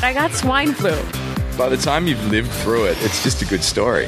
I 0.00 0.12
got 0.12 0.30
swine 0.32 0.74
flu. 0.74 0.96
By 1.58 1.68
the 1.68 1.76
time 1.76 2.06
you've 2.06 2.24
lived 2.28 2.52
through 2.52 2.84
it, 2.84 2.96
it's 3.00 3.20
just 3.24 3.42
a 3.42 3.44
good 3.44 3.64
story. 3.64 4.06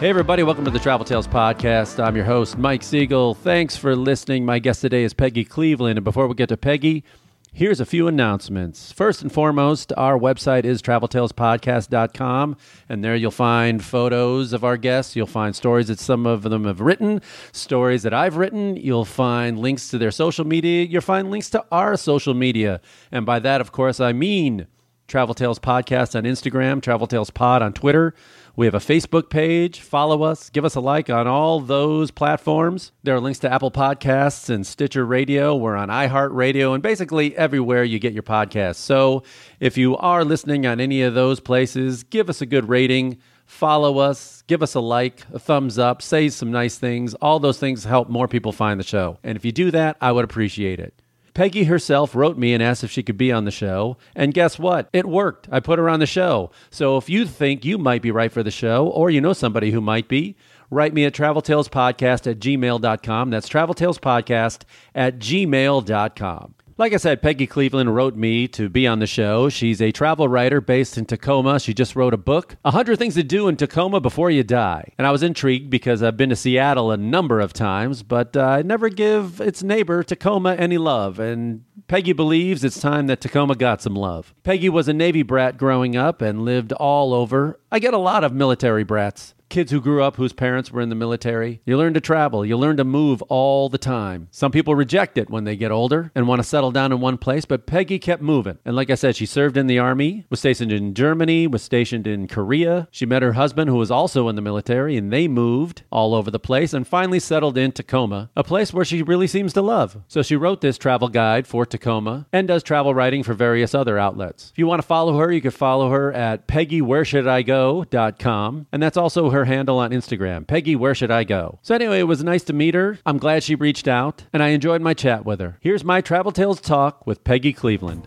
Hey, 0.00 0.08
everybody, 0.08 0.42
welcome 0.42 0.64
to 0.64 0.70
the 0.70 0.78
Travel 0.78 1.04
Tales 1.04 1.28
Podcast. 1.28 2.02
I'm 2.02 2.16
your 2.16 2.24
host, 2.24 2.56
Mike 2.56 2.82
Siegel. 2.82 3.34
Thanks 3.34 3.76
for 3.76 3.94
listening. 3.94 4.46
My 4.46 4.58
guest 4.58 4.80
today 4.80 5.04
is 5.04 5.12
Peggy 5.12 5.44
Cleveland. 5.44 5.98
And 5.98 6.04
before 6.04 6.26
we 6.26 6.34
get 6.34 6.48
to 6.48 6.56
Peggy, 6.56 7.04
here's 7.54 7.78
a 7.80 7.86
few 7.86 8.08
announcements. 8.08 8.90
First 8.90 9.22
and 9.22 9.32
foremost, 9.32 9.92
our 9.96 10.18
website 10.18 10.64
is 10.64 10.82
traveltalespodcast.com, 10.82 12.56
and 12.88 13.04
there 13.04 13.14
you'll 13.14 13.30
find 13.30 13.82
photos 13.82 14.52
of 14.52 14.64
our 14.64 14.76
guests. 14.76 15.14
You'll 15.14 15.26
find 15.28 15.54
stories 15.54 15.86
that 15.86 16.00
some 16.00 16.26
of 16.26 16.42
them 16.42 16.64
have 16.64 16.80
written, 16.80 17.22
stories 17.52 18.02
that 18.02 18.12
I've 18.12 18.36
written. 18.36 18.76
You'll 18.76 19.04
find 19.04 19.58
links 19.58 19.88
to 19.90 19.98
their 19.98 20.10
social 20.10 20.44
media. 20.44 20.84
You'll 20.84 21.00
find 21.00 21.30
links 21.30 21.48
to 21.50 21.64
our 21.70 21.96
social 21.96 22.34
media. 22.34 22.80
And 23.12 23.24
by 23.24 23.38
that, 23.38 23.60
of 23.60 23.70
course, 23.70 24.00
I 24.00 24.12
mean 24.12 24.66
Travel 25.06 25.34
Tales 25.34 25.58
Podcast 25.58 26.16
on 26.16 26.24
Instagram, 26.24 26.82
Travel 26.82 27.06
Tales 27.06 27.30
Pod 27.30 27.62
on 27.62 27.72
Twitter. 27.72 28.14
We 28.56 28.66
have 28.66 28.74
a 28.74 28.78
Facebook 28.78 29.30
page. 29.30 29.80
Follow 29.80 30.22
us. 30.22 30.48
Give 30.48 30.64
us 30.64 30.76
a 30.76 30.80
like 30.80 31.10
on 31.10 31.26
all 31.26 31.58
those 31.58 32.12
platforms. 32.12 32.92
There 33.02 33.16
are 33.16 33.20
links 33.20 33.40
to 33.40 33.52
Apple 33.52 33.72
Podcasts 33.72 34.48
and 34.48 34.64
Stitcher 34.64 35.04
Radio. 35.04 35.56
We're 35.56 35.74
on 35.74 35.88
iHeartRadio 35.88 36.72
and 36.72 36.80
basically 36.80 37.36
everywhere 37.36 37.82
you 37.82 37.98
get 37.98 38.12
your 38.12 38.22
podcasts. 38.22 38.76
So 38.76 39.24
if 39.58 39.76
you 39.76 39.96
are 39.96 40.24
listening 40.24 40.66
on 40.66 40.78
any 40.78 41.02
of 41.02 41.14
those 41.14 41.40
places, 41.40 42.04
give 42.04 42.30
us 42.30 42.40
a 42.40 42.46
good 42.46 42.68
rating. 42.68 43.18
Follow 43.44 43.98
us, 43.98 44.42
give 44.46 44.62
us 44.62 44.74
a 44.74 44.80
like, 44.80 45.26
a 45.32 45.40
thumbs 45.40 45.76
up, 45.76 46.00
say 46.00 46.28
some 46.28 46.52
nice 46.52 46.78
things. 46.78 47.14
All 47.14 47.40
those 47.40 47.58
things 47.58 47.82
help 47.82 48.08
more 48.08 48.28
people 48.28 48.52
find 48.52 48.78
the 48.78 48.84
show. 48.84 49.18
And 49.24 49.36
if 49.36 49.44
you 49.44 49.50
do 49.50 49.72
that, 49.72 49.96
I 50.00 50.12
would 50.12 50.24
appreciate 50.24 50.78
it. 50.78 50.94
Peggy 51.34 51.64
herself 51.64 52.14
wrote 52.14 52.38
me 52.38 52.54
and 52.54 52.62
asked 52.62 52.84
if 52.84 52.92
she 52.92 53.02
could 53.02 53.18
be 53.18 53.32
on 53.32 53.44
the 53.44 53.50
show. 53.50 53.96
And 54.14 54.32
guess 54.32 54.56
what? 54.56 54.88
It 54.92 55.04
worked. 55.04 55.48
I 55.50 55.58
put 55.58 55.80
her 55.80 55.88
on 55.88 55.98
the 55.98 56.06
show. 56.06 56.52
So 56.70 56.96
if 56.96 57.10
you 57.10 57.26
think 57.26 57.64
you 57.64 57.76
might 57.76 58.02
be 58.02 58.12
right 58.12 58.30
for 58.30 58.44
the 58.44 58.52
show, 58.52 58.86
or 58.86 59.10
you 59.10 59.20
know 59.20 59.32
somebody 59.32 59.72
who 59.72 59.80
might 59.80 60.06
be, 60.06 60.36
write 60.70 60.94
me 60.94 61.04
at 61.04 61.12
traveltalespodcast 61.12 62.30
at 62.30 62.38
gmail.com. 62.38 63.30
That's 63.30 63.48
traveltalespodcast 63.48 64.62
at 64.94 65.18
gmail.com. 65.18 66.53
Like 66.76 66.92
I 66.92 66.96
said, 66.96 67.22
Peggy 67.22 67.46
Cleveland 67.46 67.94
wrote 67.94 68.16
me 68.16 68.48
to 68.48 68.68
be 68.68 68.84
on 68.84 68.98
the 68.98 69.06
show. 69.06 69.48
She's 69.48 69.80
a 69.80 69.92
travel 69.92 70.26
writer 70.26 70.60
based 70.60 70.98
in 70.98 71.06
Tacoma. 71.06 71.60
She 71.60 71.72
just 71.72 71.94
wrote 71.94 72.12
a 72.12 72.16
book, 72.16 72.56
100 72.62 72.98
Things 72.98 73.14
to 73.14 73.22
Do 73.22 73.46
in 73.46 73.56
Tacoma 73.56 74.00
Before 74.00 74.28
You 74.28 74.42
Die. 74.42 74.92
And 74.98 75.06
I 75.06 75.12
was 75.12 75.22
intrigued 75.22 75.70
because 75.70 76.02
I've 76.02 76.16
been 76.16 76.30
to 76.30 76.36
Seattle 76.36 76.90
a 76.90 76.96
number 76.96 77.38
of 77.38 77.52
times, 77.52 78.02
but 78.02 78.36
uh, 78.36 78.44
I 78.44 78.62
never 78.62 78.88
give 78.88 79.40
its 79.40 79.62
neighbor, 79.62 80.02
Tacoma, 80.02 80.56
any 80.56 80.76
love. 80.76 81.20
And 81.20 81.62
Peggy 81.86 82.12
believes 82.12 82.64
it's 82.64 82.80
time 82.80 83.06
that 83.06 83.20
Tacoma 83.20 83.54
got 83.54 83.80
some 83.80 83.94
love. 83.94 84.34
Peggy 84.42 84.68
was 84.68 84.88
a 84.88 84.92
Navy 84.92 85.22
brat 85.22 85.56
growing 85.56 85.94
up 85.94 86.20
and 86.20 86.44
lived 86.44 86.72
all 86.72 87.14
over. 87.14 87.60
I 87.70 87.78
get 87.78 87.94
a 87.94 87.98
lot 87.98 88.24
of 88.24 88.32
military 88.32 88.82
brats. 88.82 89.34
Kids 89.54 89.70
who 89.70 89.80
grew 89.80 90.02
up 90.02 90.16
whose 90.16 90.32
parents 90.32 90.72
were 90.72 90.80
in 90.80 90.88
the 90.88 90.96
military. 90.96 91.60
You 91.64 91.78
learn 91.78 91.94
to 91.94 92.00
travel. 92.00 92.44
You 92.44 92.56
learn 92.56 92.76
to 92.78 92.82
move 92.82 93.22
all 93.28 93.68
the 93.68 93.78
time. 93.78 94.26
Some 94.32 94.50
people 94.50 94.74
reject 94.74 95.16
it 95.16 95.30
when 95.30 95.44
they 95.44 95.54
get 95.54 95.70
older 95.70 96.10
and 96.16 96.26
want 96.26 96.40
to 96.40 96.48
settle 96.48 96.72
down 96.72 96.90
in 96.90 96.98
one 96.98 97.18
place, 97.18 97.44
but 97.44 97.64
Peggy 97.64 98.00
kept 98.00 98.20
moving. 98.20 98.58
And 98.64 98.74
like 98.74 98.90
I 98.90 98.96
said, 98.96 99.14
she 99.14 99.26
served 99.26 99.56
in 99.56 99.68
the 99.68 99.78
Army, 99.78 100.26
was 100.28 100.40
stationed 100.40 100.72
in 100.72 100.92
Germany, 100.92 101.46
was 101.46 101.62
stationed 101.62 102.08
in 102.08 102.26
Korea. 102.26 102.88
She 102.90 103.06
met 103.06 103.22
her 103.22 103.34
husband, 103.34 103.70
who 103.70 103.76
was 103.76 103.92
also 103.92 104.28
in 104.28 104.34
the 104.34 104.42
military, 104.42 104.96
and 104.96 105.12
they 105.12 105.28
moved 105.28 105.84
all 105.88 106.16
over 106.16 106.32
the 106.32 106.40
place 106.40 106.74
and 106.74 106.84
finally 106.84 107.20
settled 107.20 107.56
in 107.56 107.70
Tacoma, 107.70 108.30
a 108.34 108.42
place 108.42 108.72
where 108.72 108.84
she 108.84 109.04
really 109.04 109.28
seems 109.28 109.52
to 109.52 109.62
love. 109.62 109.98
So 110.08 110.22
she 110.22 110.34
wrote 110.34 110.62
this 110.62 110.78
travel 110.78 111.08
guide 111.08 111.46
for 111.46 111.64
Tacoma 111.64 112.26
and 112.32 112.48
does 112.48 112.64
travel 112.64 112.92
writing 112.92 113.22
for 113.22 113.34
various 113.34 113.72
other 113.72 114.00
outlets. 114.00 114.50
If 114.50 114.58
you 114.58 114.66
want 114.66 114.82
to 114.82 114.88
follow 114.88 115.16
her, 115.18 115.30
you 115.30 115.40
can 115.40 115.52
follow 115.52 115.90
her 115.90 116.12
at 116.12 116.48
peggywhereshouldigo.com. 116.48 118.66
And 118.72 118.82
that's 118.82 118.96
also 118.96 119.30
her 119.30 119.43
handle 119.44 119.78
on 119.78 119.90
Instagram, 119.90 120.46
Peggy 120.46 120.76
Where 120.76 120.94
Should 120.94 121.10
I 121.10 121.24
Go? 121.24 121.58
So 121.62 121.74
anyway, 121.74 122.00
it 122.00 122.04
was 122.04 122.22
nice 122.24 122.44
to 122.44 122.52
meet 122.52 122.74
her. 122.74 122.98
I'm 123.06 123.18
glad 123.18 123.42
she 123.42 123.54
reached 123.54 123.88
out, 123.88 124.24
and 124.32 124.42
I 124.42 124.48
enjoyed 124.48 124.82
my 124.82 124.94
chat 124.94 125.24
with 125.24 125.40
her. 125.40 125.58
Here's 125.60 125.84
my 125.84 126.00
Travel 126.00 126.32
Tales 126.32 126.60
talk 126.60 127.06
with 127.06 127.24
Peggy 127.24 127.52
Cleveland. 127.52 128.06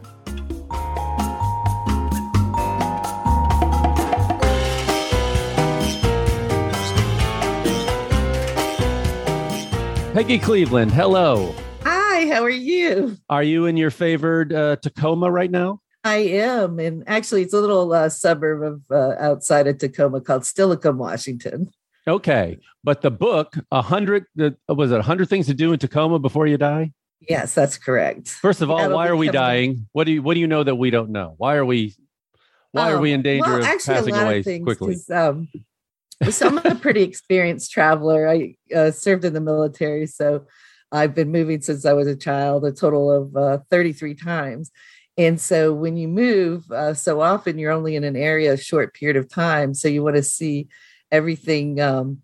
Peggy 10.14 10.40
Cleveland, 10.40 10.92
hello. 10.92 11.54
Hi, 11.84 12.26
how 12.34 12.42
are 12.42 12.50
you? 12.50 13.18
Are 13.30 13.44
you 13.44 13.68
in 13.68 13.78
your 13.78 13.92
favored 13.92 14.52
uh, 14.52 14.78
Tacoma 14.78 15.30
right 15.30 15.52
now? 15.52 15.82
I 16.08 16.16
am, 16.18 16.80
and 16.80 17.04
actually, 17.08 17.42
it's 17.42 17.54
a 17.54 17.60
little 17.60 17.92
uh, 17.94 18.10
suburb 18.10 18.64
of 18.64 18.82
uh, 18.90 19.16
outside 19.20 19.68
of 19.68 19.78
Tacoma 19.78 20.22
called 20.22 20.44
Steilacoom, 20.44 20.96
Washington. 20.96 21.70
Okay, 22.08 22.60
but 22.84 23.02
the 23.02 23.12
book, 23.12 23.56
a 23.72 23.82
hundred, 23.82 24.26
the- 24.36 24.56
was 24.70 24.92
it 24.92 25.00
a 25.00 25.04
hundred 25.04 25.28
things 25.28 25.48
to 25.48 25.54
do 25.54 25.74
in 25.74 25.80
Tacoma 25.80 26.20
before 26.20 26.48
you 26.48 26.58
die? 26.58 26.94
Yes, 27.28 27.54
that's 27.54 27.78
correct. 27.78 28.30
First 28.30 28.62
of 28.62 28.72
all, 28.72 28.78
That'll 28.78 28.96
why 28.96 29.08
are 29.08 29.16
we 29.16 29.30
dying? 29.30 29.88
What 29.92 30.06
do 30.06 30.14
you 30.14 30.22
What 30.22 30.36
do 30.36 30.40
you 30.40 30.48
know 30.48 30.64
that 30.64 30.76
we 30.76 30.90
don't 30.90 31.10
know? 31.10 31.34
Why 31.38 31.56
are 31.56 31.66
we 31.66 31.96
Why 32.72 32.92
are 32.92 32.98
Um, 32.98 33.02
we 33.02 33.12
in 33.12 33.24
danger 33.24 33.50
well, 33.50 33.60
of 33.60 33.66
actually, 33.66 33.96
passing 33.96 34.16
away 34.16 34.44
things, 34.44 34.64
quickly? 34.64 34.96
Um, 35.14 35.50
so 36.30 36.48
I'm 36.48 36.58
a 36.60 36.76
pretty 36.76 37.02
experienced 37.02 37.72
traveler. 37.72 38.30
I 38.30 38.56
uh, 38.74 38.92
served 38.92 39.26
in 39.26 39.34
the 39.34 39.42
military, 39.42 40.08
so 40.08 40.46
I've 40.92 41.14
been 41.14 41.32
moving 41.32 41.60
since 41.62 41.86
I 41.86 41.94
was 41.94 42.08
a 42.08 42.16
child, 42.16 42.64
a 42.66 42.72
total 42.72 43.12
of 43.12 43.36
uh, 43.36 43.58
33 43.70 44.16
times. 44.16 44.72
And 45.18 45.42
so 45.42 45.74
when 45.74 45.98
you 45.98 46.08
move, 46.08 46.70
uh, 46.72 46.94
so 46.94 47.22
often 47.22 47.58
you're 47.58 47.72
only 47.72 47.96
in 47.96 48.04
an 48.04 48.16
area 48.16 48.54
a 48.54 48.58
short 48.58 48.94
period 48.94 49.18
of 49.18 49.30
time. 49.30 49.74
So 49.74 49.88
you 49.88 50.04
want 50.04 50.16
to 50.16 50.24
see 50.24 50.68
everything 51.12 51.80
um, 51.82 52.22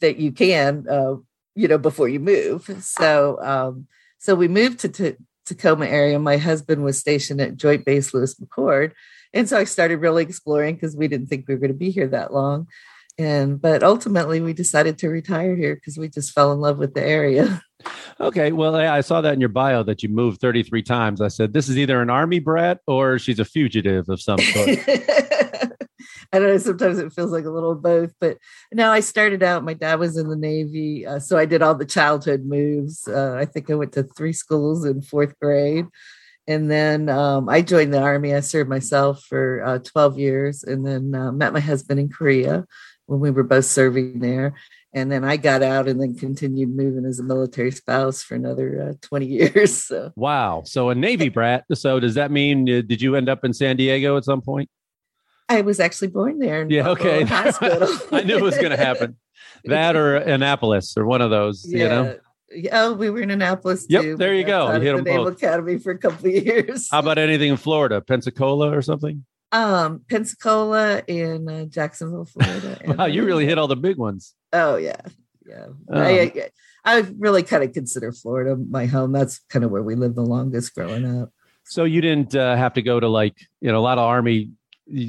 that 0.00 0.16
you 0.16 0.32
can, 0.32 0.86
uh, 0.90 1.16
you 1.54 1.68
know, 1.68 1.78
before 1.78 2.08
you 2.08 2.18
move. 2.18 2.68
So, 2.82 3.40
um, 3.40 3.86
so 4.18 4.34
we 4.34 4.48
moved 4.48 4.80
to, 4.80 4.88
Ta- 4.88 5.18
Tacoma 5.46 5.86
area. 5.86 6.18
My 6.18 6.38
husband 6.38 6.82
was 6.82 6.98
stationed 6.98 7.40
at 7.40 7.56
Joint 7.56 7.84
Base 7.84 8.12
Lewis 8.12 8.34
McChord. 8.34 8.92
And 9.32 9.48
so 9.48 9.58
I 9.58 9.64
started 9.64 9.98
really 9.98 10.22
exploring 10.22 10.74
because 10.74 10.96
we 10.96 11.08
didn't 11.08 11.26
think 11.26 11.46
we 11.46 11.54
were 11.54 11.60
going 11.60 11.72
to 11.72 11.78
be 11.78 11.90
here 11.90 12.08
that 12.08 12.32
long. 12.32 12.66
And 13.16 13.60
but 13.60 13.82
ultimately 13.82 14.40
we 14.40 14.54
decided 14.54 14.98
to 14.98 15.08
retire 15.08 15.54
here 15.54 15.74
because 15.74 15.96
we 15.96 16.08
just 16.08 16.32
fell 16.32 16.52
in 16.52 16.60
love 16.60 16.78
with 16.78 16.94
the 16.94 17.04
area. 17.04 17.62
Okay, 18.20 18.52
well, 18.52 18.76
I 18.76 19.00
saw 19.00 19.20
that 19.20 19.34
in 19.34 19.40
your 19.40 19.48
bio 19.48 19.82
that 19.82 20.02
you 20.02 20.08
moved 20.08 20.40
33 20.40 20.82
times. 20.82 21.20
I 21.20 21.28
said 21.28 21.52
this 21.52 21.68
is 21.68 21.76
either 21.76 22.00
an 22.00 22.10
army 22.10 22.38
brat 22.38 22.80
or 22.86 23.18
she's 23.18 23.40
a 23.40 23.44
fugitive 23.44 24.08
of 24.08 24.20
some 24.20 24.38
sort. 24.38 24.78
I 26.32 26.38
don't 26.40 26.48
know. 26.48 26.58
Sometimes 26.58 26.98
it 26.98 27.12
feels 27.12 27.30
like 27.30 27.44
a 27.44 27.50
little 27.50 27.76
both, 27.76 28.12
but 28.20 28.38
no, 28.72 28.90
I 28.90 29.00
started 29.00 29.42
out. 29.42 29.64
My 29.64 29.74
dad 29.74 30.00
was 30.00 30.16
in 30.16 30.28
the 30.28 30.36
Navy, 30.36 31.06
uh, 31.06 31.20
so 31.20 31.38
I 31.38 31.44
did 31.44 31.62
all 31.62 31.76
the 31.76 31.84
childhood 31.84 32.44
moves. 32.44 33.06
Uh, 33.06 33.36
I 33.38 33.44
think 33.44 33.70
I 33.70 33.74
went 33.74 33.92
to 33.92 34.02
three 34.02 34.32
schools 34.32 34.84
in 34.84 35.00
fourth 35.00 35.38
grade, 35.40 35.86
and 36.48 36.68
then 36.68 37.08
um, 37.08 37.48
I 37.48 37.62
joined 37.62 37.94
the 37.94 38.00
Army. 38.00 38.34
I 38.34 38.40
served 38.40 38.68
myself 38.68 39.22
for 39.22 39.62
uh, 39.64 39.78
twelve 39.78 40.18
years, 40.18 40.64
and 40.64 40.84
then 40.84 41.14
uh, 41.14 41.30
met 41.30 41.52
my 41.52 41.60
husband 41.60 42.00
in 42.00 42.08
Korea 42.08 42.66
when 43.06 43.20
we 43.20 43.30
were 43.30 43.44
both 43.44 43.66
serving 43.66 44.18
there. 44.18 44.54
And 44.94 45.10
then 45.10 45.24
I 45.24 45.36
got 45.36 45.62
out 45.62 45.88
and 45.88 46.00
then 46.00 46.14
continued 46.14 46.70
moving 46.74 47.04
as 47.04 47.18
a 47.18 47.22
military 47.24 47.72
spouse 47.72 48.22
for 48.22 48.36
another 48.36 48.90
uh, 48.90 48.92
20 49.02 49.26
years. 49.54 49.74
So 49.84 50.12
wow. 50.16 50.62
So 50.64 50.90
a 50.90 50.94
Navy 50.94 51.28
brat. 51.28 51.64
So 51.74 51.98
does 52.00 52.14
that 52.14 52.30
mean 52.30 52.60
uh, 52.70 52.82
did 52.86 53.02
you 53.02 53.16
end 53.16 53.28
up 53.28 53.44
in 53.44 53.52
San 53.52 53.76
Diego 53.76 54.16
at 54.16 54.24
some 54.24 54.40
point? 54.40 54.70
I 55.48 55.60
was 55.60 55.78
actually 55.80 56.08
born 56.08 56.38
there. 56.38 56.62
In 56.62 56.70
Yeah. 56.70 56.88
Okay. 56.90 57.22
Hospital. 57.26 57.88
I 58.12 58.22
knew 58.22 58.36
it 58.38 58.42
was 58.42 58.56
going 58.56 58.70
to 58.70 58.76
happen. 58.76 59.16
That 59.66 59.96
or 59.96 60.16
Annapolis 60.16 60.94
or 60.96 61.06
one 61.06 61.22
of 61.22 61.30
those. 61.30 61.64
You 61.66 61.88
know. 61.88 62.18
Yeah, 62.54 62.68
Oh, 62.84 62.92
we 62.92 63.08
were 63.10 63.20
in 63.20 63.30
Annapolis 63.30 63.86
Yep, 63.88 64.02
too. 64.02 64.16
there 64.16 64.34
you 64.34 64.44
go. 64.44 64.66
You 64.74 64.80
hit 64.80 64.92
the 64.92 64.98
'em 64.98 65.04
Naval 65.04 65.24
both. 65.24 65.36
Academy 65.42 65.78
for 65.78 65.90
a 65.90 65.98
couple 65.98 66.26
of 66.28 66.32
years. 66.34 66.88
How 66.90 66.98
about 67.00 67.16
anything 67.18 67.50
in 67.50 67.56
Florida, 67.56 68.00
Pensacola 68.02 68.70
or 68.76 68.82
something? 68.82 69.24
Um 69.54 70.02
Pensacola 70.10 71.02
in 71.06 71.48
uh, 71.48 71.64
Jacksonville, 71.66 72.26
Florida. 72.26 72.78
and- 72.84 72.98
Wow, 72.98 73.06
you 73.06 73.24
really 73.24 73.46
hit 73.46 73.56
all 73.56 73.68
the 73.68 73.76
big 73.76 73.96
ones. 73.96 74.34
Oh 74.52 74.76
yeah, 74.76 75.00
yeah. 75.46 75.66
Oh. 75.88 76.00
I, 76.00 76.10
I 76.20 76.50
I 76.84 76.98
really 77.18 77.42
kind 77.42 77.64
of 77.64 77.72
consider 77.72 78.12
Florida 78.12 78.56
my 78.56 78.86
home. 78.86 79.12
That's 79.12 79.38
kind 79.48 79.64
of 79.64 79.70
where 79.70 79.82
we 79.82 79.94
lived 79.94 80.16
the 80.16 80.22
longest 80.22 80.74
growing 80.74 81.06
up. 81.22 81.30
So 81.64 81.84
you 81.84 82.02
didn't 82.02 82.34
uh, 82.34 82.56
have 82.56 82.74
to 82.74 82.82
go 82.82 83.00
to 83.00 83.08
like 83.08 83.34
you 83.60 83.70
know 83.72 83.78
a 83.78 83.80
lot 83.80 83.96
of 83.98 84.04
army. 84.04 84.50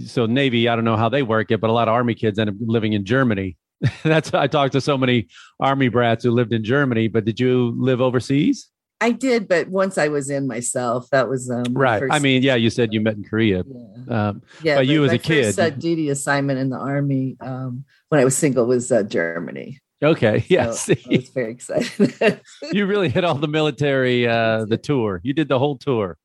So 0.05 0.25
Navy, 0.25 0.69
I 0.69 0.75
don't 0.75 0.85
know 0.85 0.95
how 0.95 1.09
they 1.09 1.23
work 1.23 1.51
it, 1.51 1.59
but 1.59 1.69
a 1.69 1.73
lot 1.73 1.89
of 1.89 1.93
army 1.93 2.13
kids 2.13 2.39
end 2.39 2.49
up 2.49 2.55
living 2.61 2.93
in 2.93 3.03
Germany. 3.03 3.57
That's 4.03 4.33
I 4.33 4.47
talked 4.47 4.71
to 4.73 4.79
so 4.81 4.97
many 4.97 5.27
army 5.59 5.89
brats 5.89 6.23
who 6.23 6.31
lived 6.31 6.53
in 6.53 6.63
Germany. 6.63 7.09
But 7.09 7.25
did 7.25 7.39
you 7.39 7.75
live 7.77 7.99
overseas? 7.99 8.69
I 9.01 9.11
did, 9.11 9.47
but 9.47 9.67
once 9.67 9.97
I 9.97 10.07
was 10.07 10.29
in 10.29 10.47
myself, 10.47 11.09
that 11.11 11.27
was 11.29 11.49
um, 11.51 11.65
Right. 11.73 12.01
I 12.09 12.19
mean, 12.19 12.43
yeah, 12.43 12.55
you 12.55 12.69
said 12.69 12.93
you 12.93 13.01
met 13.01 13.15
in 13.15 13.23
Korea. 13.23 13.63
Yeah. 13.67 14.29
Um, 14.29 14.41
Yeah, 14.63 14.75
But 14.75 14.87
you 14.87 15.03
as 15.05 15.11
a 15.13 15.17
kid- 15.17 15.45
first, 15.47 15.59
uh, 15.59 15.69
duty 15.69 16.09
assignment 16.09 16.59
in 16.59 16.69
the 16.69 16.77
army 16.77 17.35
um, 17.41 17.83
when 18.09 18.21
I 18.21 18.25
was 18.25 18.37
single 18.37 18.65
was 18.65 18.91
uh, 18.91 19.03
Germany. 19.03 19.79
okay, 20.01 20.45
yeah. 20.49 20.71
So 20.71 20.93
I 20.93 21.15
was 21.17 21.29
very 21.29 21.51
excited. 21.51 22.39
you 22.71 22.85
really 22.85 23.09
hit 23.09 23.23
all 23.25 23.35
the 23.35 23.47
military, 23.49 24.27
uh, 24.37 24.65
the 24.65 24.77
tour. 24.77 25.19
You 25.23 25.33
did 25.33 25.49
the 25.49 25.59
whole 25.59 25.77
tour. 25.77 26.17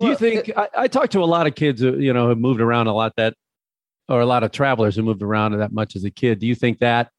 Do 0.00 0.06
you 0.06 0.10
Well, 0.12 0.18
think 0.18 0.50
I, 0.56 0.68
I 0.76 0.88
talked 0.88 1.12
to 1.12 1.20
a 1.22 1.26
lot 1.26 1.46
of 1.46 1.54
kids 1.54 1.80
who 1.80 1.96
you 1.98 2.12
know 2.12 2.26
who 2.28 2.34
moved 2.34 2.60
around 2.60 2.88
a 2.88 2.94
lot 2.94 3.14
that, 3.16 3.34
or 4.08 4.20
a 4.20 4.26
lot 4.26 4.42
of 4.42 4.50
travelers 4.52 4.96
who 4.96 5.02
moved 5.02 5.22
around 5.22 5.56
that 5.58 5.72
much 5.72 5.96
as 5.96 6.04
a 6.04 6.10
kid? 6.10 6.40
Do 6.40 6.46
you 6.46 6.54
think 6.54 6.80
that 6.80 7.10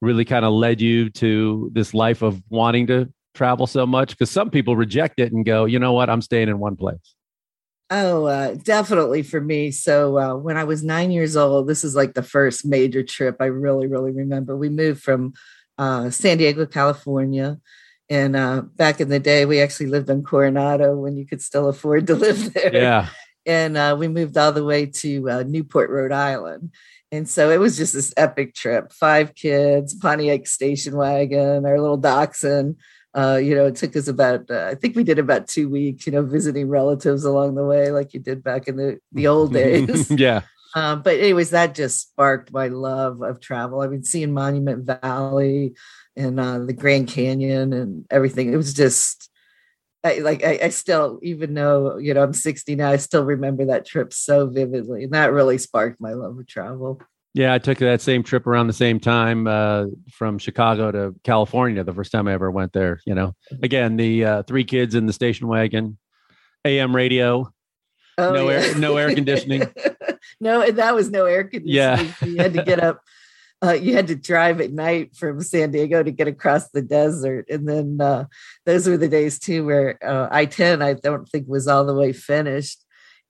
really 0.00 0.24
kind 0.24 0.44
of 0.44 0.52
led 0.52 0.80
you 0.80 1.10
to 1.10 1.70
this 1.72 1.94
life 1.94 2.22
of 2.22 2.42
wanting 2.48 2.86
to 2.88 3.12
travel 3.34 3.66
so 3.66 3.86
much? 3.86 4.10
Because 4.10 4.30
some 4.30 4.50
people 4.50 4.76
reject 4.76 5.20
it 5.20 5.32
and 5.32 5.44
go, 5.44 5.64
you 5.64 5.78
know 5.78 5.92
what, 5.92 6.08
I'm 6.08 6.22
staying 6.22 6.48
in 6.48 6.58
one 6.58 6.76
place. 6.76 7.14
Oh, 7.90 8.24
uh, 8.24 8.54
definitely 8.54 9.22
for 9.22 9.40
me. 9.40 9.70
So 9.70 10.18
uh, 10.18 10.36
when 10.36 10.56
I 10.56 10.64
was 10.64 10.82
nine 10.82 11.10
years 11.10 11.36
old, 11.36 11.68
this 11.68 11.84
is 11.84 11.94
like 11.94 12.14
the 12.14 12.22
first 12.22 12.64
major 12.64 13.02
trip 13.02 13.36
I 13.40 13.46
really, 13.46 13.86
really 13.86 14.10
remember. 14.10 14.56
We 14.56 14.70
moved 14.70 15.02
from 15.02 15.34
uh, 15.76 16.10
San 16.10 16.38
Diego, 16.38 16.66
California. 16.66 17.58
And 18.08 18.36
uh, 18.36 18.62
back 18.62 19.00
in 19.00 19.08
the 19.08 19.20
day, 19.20 19.44
we 19.44 19.60
actually 19.60 19.86
lived 19.86 20.10
in 20.10 20.22
Coronado 20.22 20.96
when 20.96 21.16
you 21.16 21.26
could 21.26 21.42
still 21.42 21.68
afford 21.68 22.06
to 22.06 22.14
live 22.16 22.52
there. 22.54 22.74
Yeah, 22.74 23.08
And 23.44 23.76
uh, 23.76 23.96
we 23.98 24.08
moved 24.08 24.36
all 24.36 24.52
the 24.52 24.64
way 24.64 24.86
to 24.86 25.30
uh, 25.30 25.44
Newport, 25.46 25.90
Rhode 25.90 26.12
Island. 26.12 26.72
And 27.12 27.28
so 27.28 27.50
it 27.50 27.60
was 27.60 27.76
just 27.76 27.92
this 27.92 28.12
epic 28.16 28.54
trip. 28.54 28.92
Five 28.92 29.34
kids, 29.34 29.94
Pontiac 29.94 30.46
station 30.46 30.96
wagon, 30.96 31.64
our 31.64 31.80
little 31.80 31.96
dachshund. 31.96 32.76
Uh, 33.14 33.36
you 33.36 33.54
know, 33.54 33.66
it 33.66 33.76
took 33.76 33.94
us 33.94 34.08
about, 34.08 34.50
uh, 34.50 34.66
I 34.66 34.74
think 34.74 34.96
we 34.96 35.04
did 35.04 35.20
about 35.20 35.46
two 35.46 35.68
weeks, 35.68 36.04
you 36.04 36.12
know, 36.12 36.22
visiting 36.22 36.68
relatives 36.68 37.24
along 37.24 37.54
the 37.54 37.64
way, 37.64 37.92
like 37.92 38.12
you 38.12 38.18
did 38.18 38.42
back 38.42 38.66
in 38.66 38.76
the, 38.76 38.98
the 39.12 39.28
old 39.28 39.52
days. 39.52 40.10
yeah. 40.18 40.42
um, 40.74 41.02
but 41.02 41.18
anyways, 41.18 41.50
that 41.50 41.76
just 41.76 42.00
sparked 42.00 42.52
my 42.52 42.68
love 42.68 43.22
of 43.22 43.40
travel. 43.40 43.82
I 43.82 43.86
mean, 43.86 44.02
seeing 44.02 44.32
Monument 44.32 44.84
Valley 44.84 45.74
and 46.16 46.40
uh, 46.40 46.58
the 46.58 46.72
Grand 46.72 47.06
Canyon 47.08 47.72
and 47.72 48.04
everything. 48.10 48.52
It 48.52 48.56
was 48.56 48.74
just, 48.74 49.30
I, 50.02 50.18
like, 50.18 50.44
I, 50.44 50.58
I 50.64 50.68
still, 50.70 51.20
even 51.22 51.54
though, 51.54 51.98
you 51.98 52.14
know, 52.14 52.22
I'm 52.24 52.32
60 52.32 52.74
now, 52.74 52.90
I 52.90 52.96
still 52.96 53.24
remember 53.24 53.66
that 53.66 53.86
trip 53.86 54.12
so 54.12 54.48
vividly. 54.48 55.04
And 55.04 55.12
that 55.12 55.32
really 55.32 55.58
sparked 55.58 56.00
my 56.00 56.14
love 56.14 56.36
of 56.36 56.46
travel. 56.48 57.00
Yeah, 57.34 57.52
I 57.52 57.58
took 57.58 57.78
that 57.78 58.00
same 58.00 58.22
trip 58.22 58.46
around 58.46 58.68
the 58.68 58.72
same 58.72 59.00
time 59.00 59.48
uh, 59.48 59.86
from 60.12 60.38
Chicago 60.38 60.92
to 60.92 61.14
California. 61.24 61.82
The 61.82 61.92
first 61.92 62.12
time 62.12 62.28
I 62.28 62.32
ever 62.32 62.48
went 62.50 62.72
there, 62.72 63.00
you 63.06 63.14
know, 63.14 63.34
again 63.62 63.96
the 63.96 64.24
uh, 64.24 64.42
three 64.44 64.64
kids 64.64 64.94
in 64.94 65.06
the 65.06 65.12
station 65.12 65.48
wagon, 65.48 65.98
AM 66.64 66.94
radio, 66.94 67.52
Oh, 68.16 68.32
No 68.32 68.48
air- 68.48 68.78
no 68.78 68.96
air 68.96 69.12
conditioning. 69.12 69.62
no, 70.40 70.70
that 70.70 70.94
was 70.94 71.10
no 71.10 71.24
air 71.24 71.42
conditioning. 71.44 71.74
Yeah. 71.74 72.12
you 72.24 72.36
had 72.36 72.54
to 72.54 72.62
get 72.62 72.78
up. 72.80 73.00
Uh, 73.64 73.72
you 73.72 73.94
had 73.94 74.06
to 74.08 74.14
drive 74.14 74.60
at 74.60 74.72
night 74.72 75.16
from 75.16 75.40
San 75.40 75.70
Diego 75.70 76.02
to 76.02 76.10
get 76.12 76.28
across 76.28 76.68
the 76.70 76.82
desert, 76.82 77.46
and 77.48 77.66
then 77.66 77.98
uh, 78.00 78.26
those 78.66 78.86
were 78.86 78.96
the 78.98 79.08
days 79.08 79.38
too 79.38 79.64
where 79.64 79.98
uh, 80.06 80.28
I 80.30 80.44
ten 80.44 80.82
I 80.82 80.92
don't 80.92 81.26
think 81.28 81.48
was 81.48 81.66
all 81.66 81.84
the 81.86 81.94
way 81.94 82.12
finished, 82.12 82.83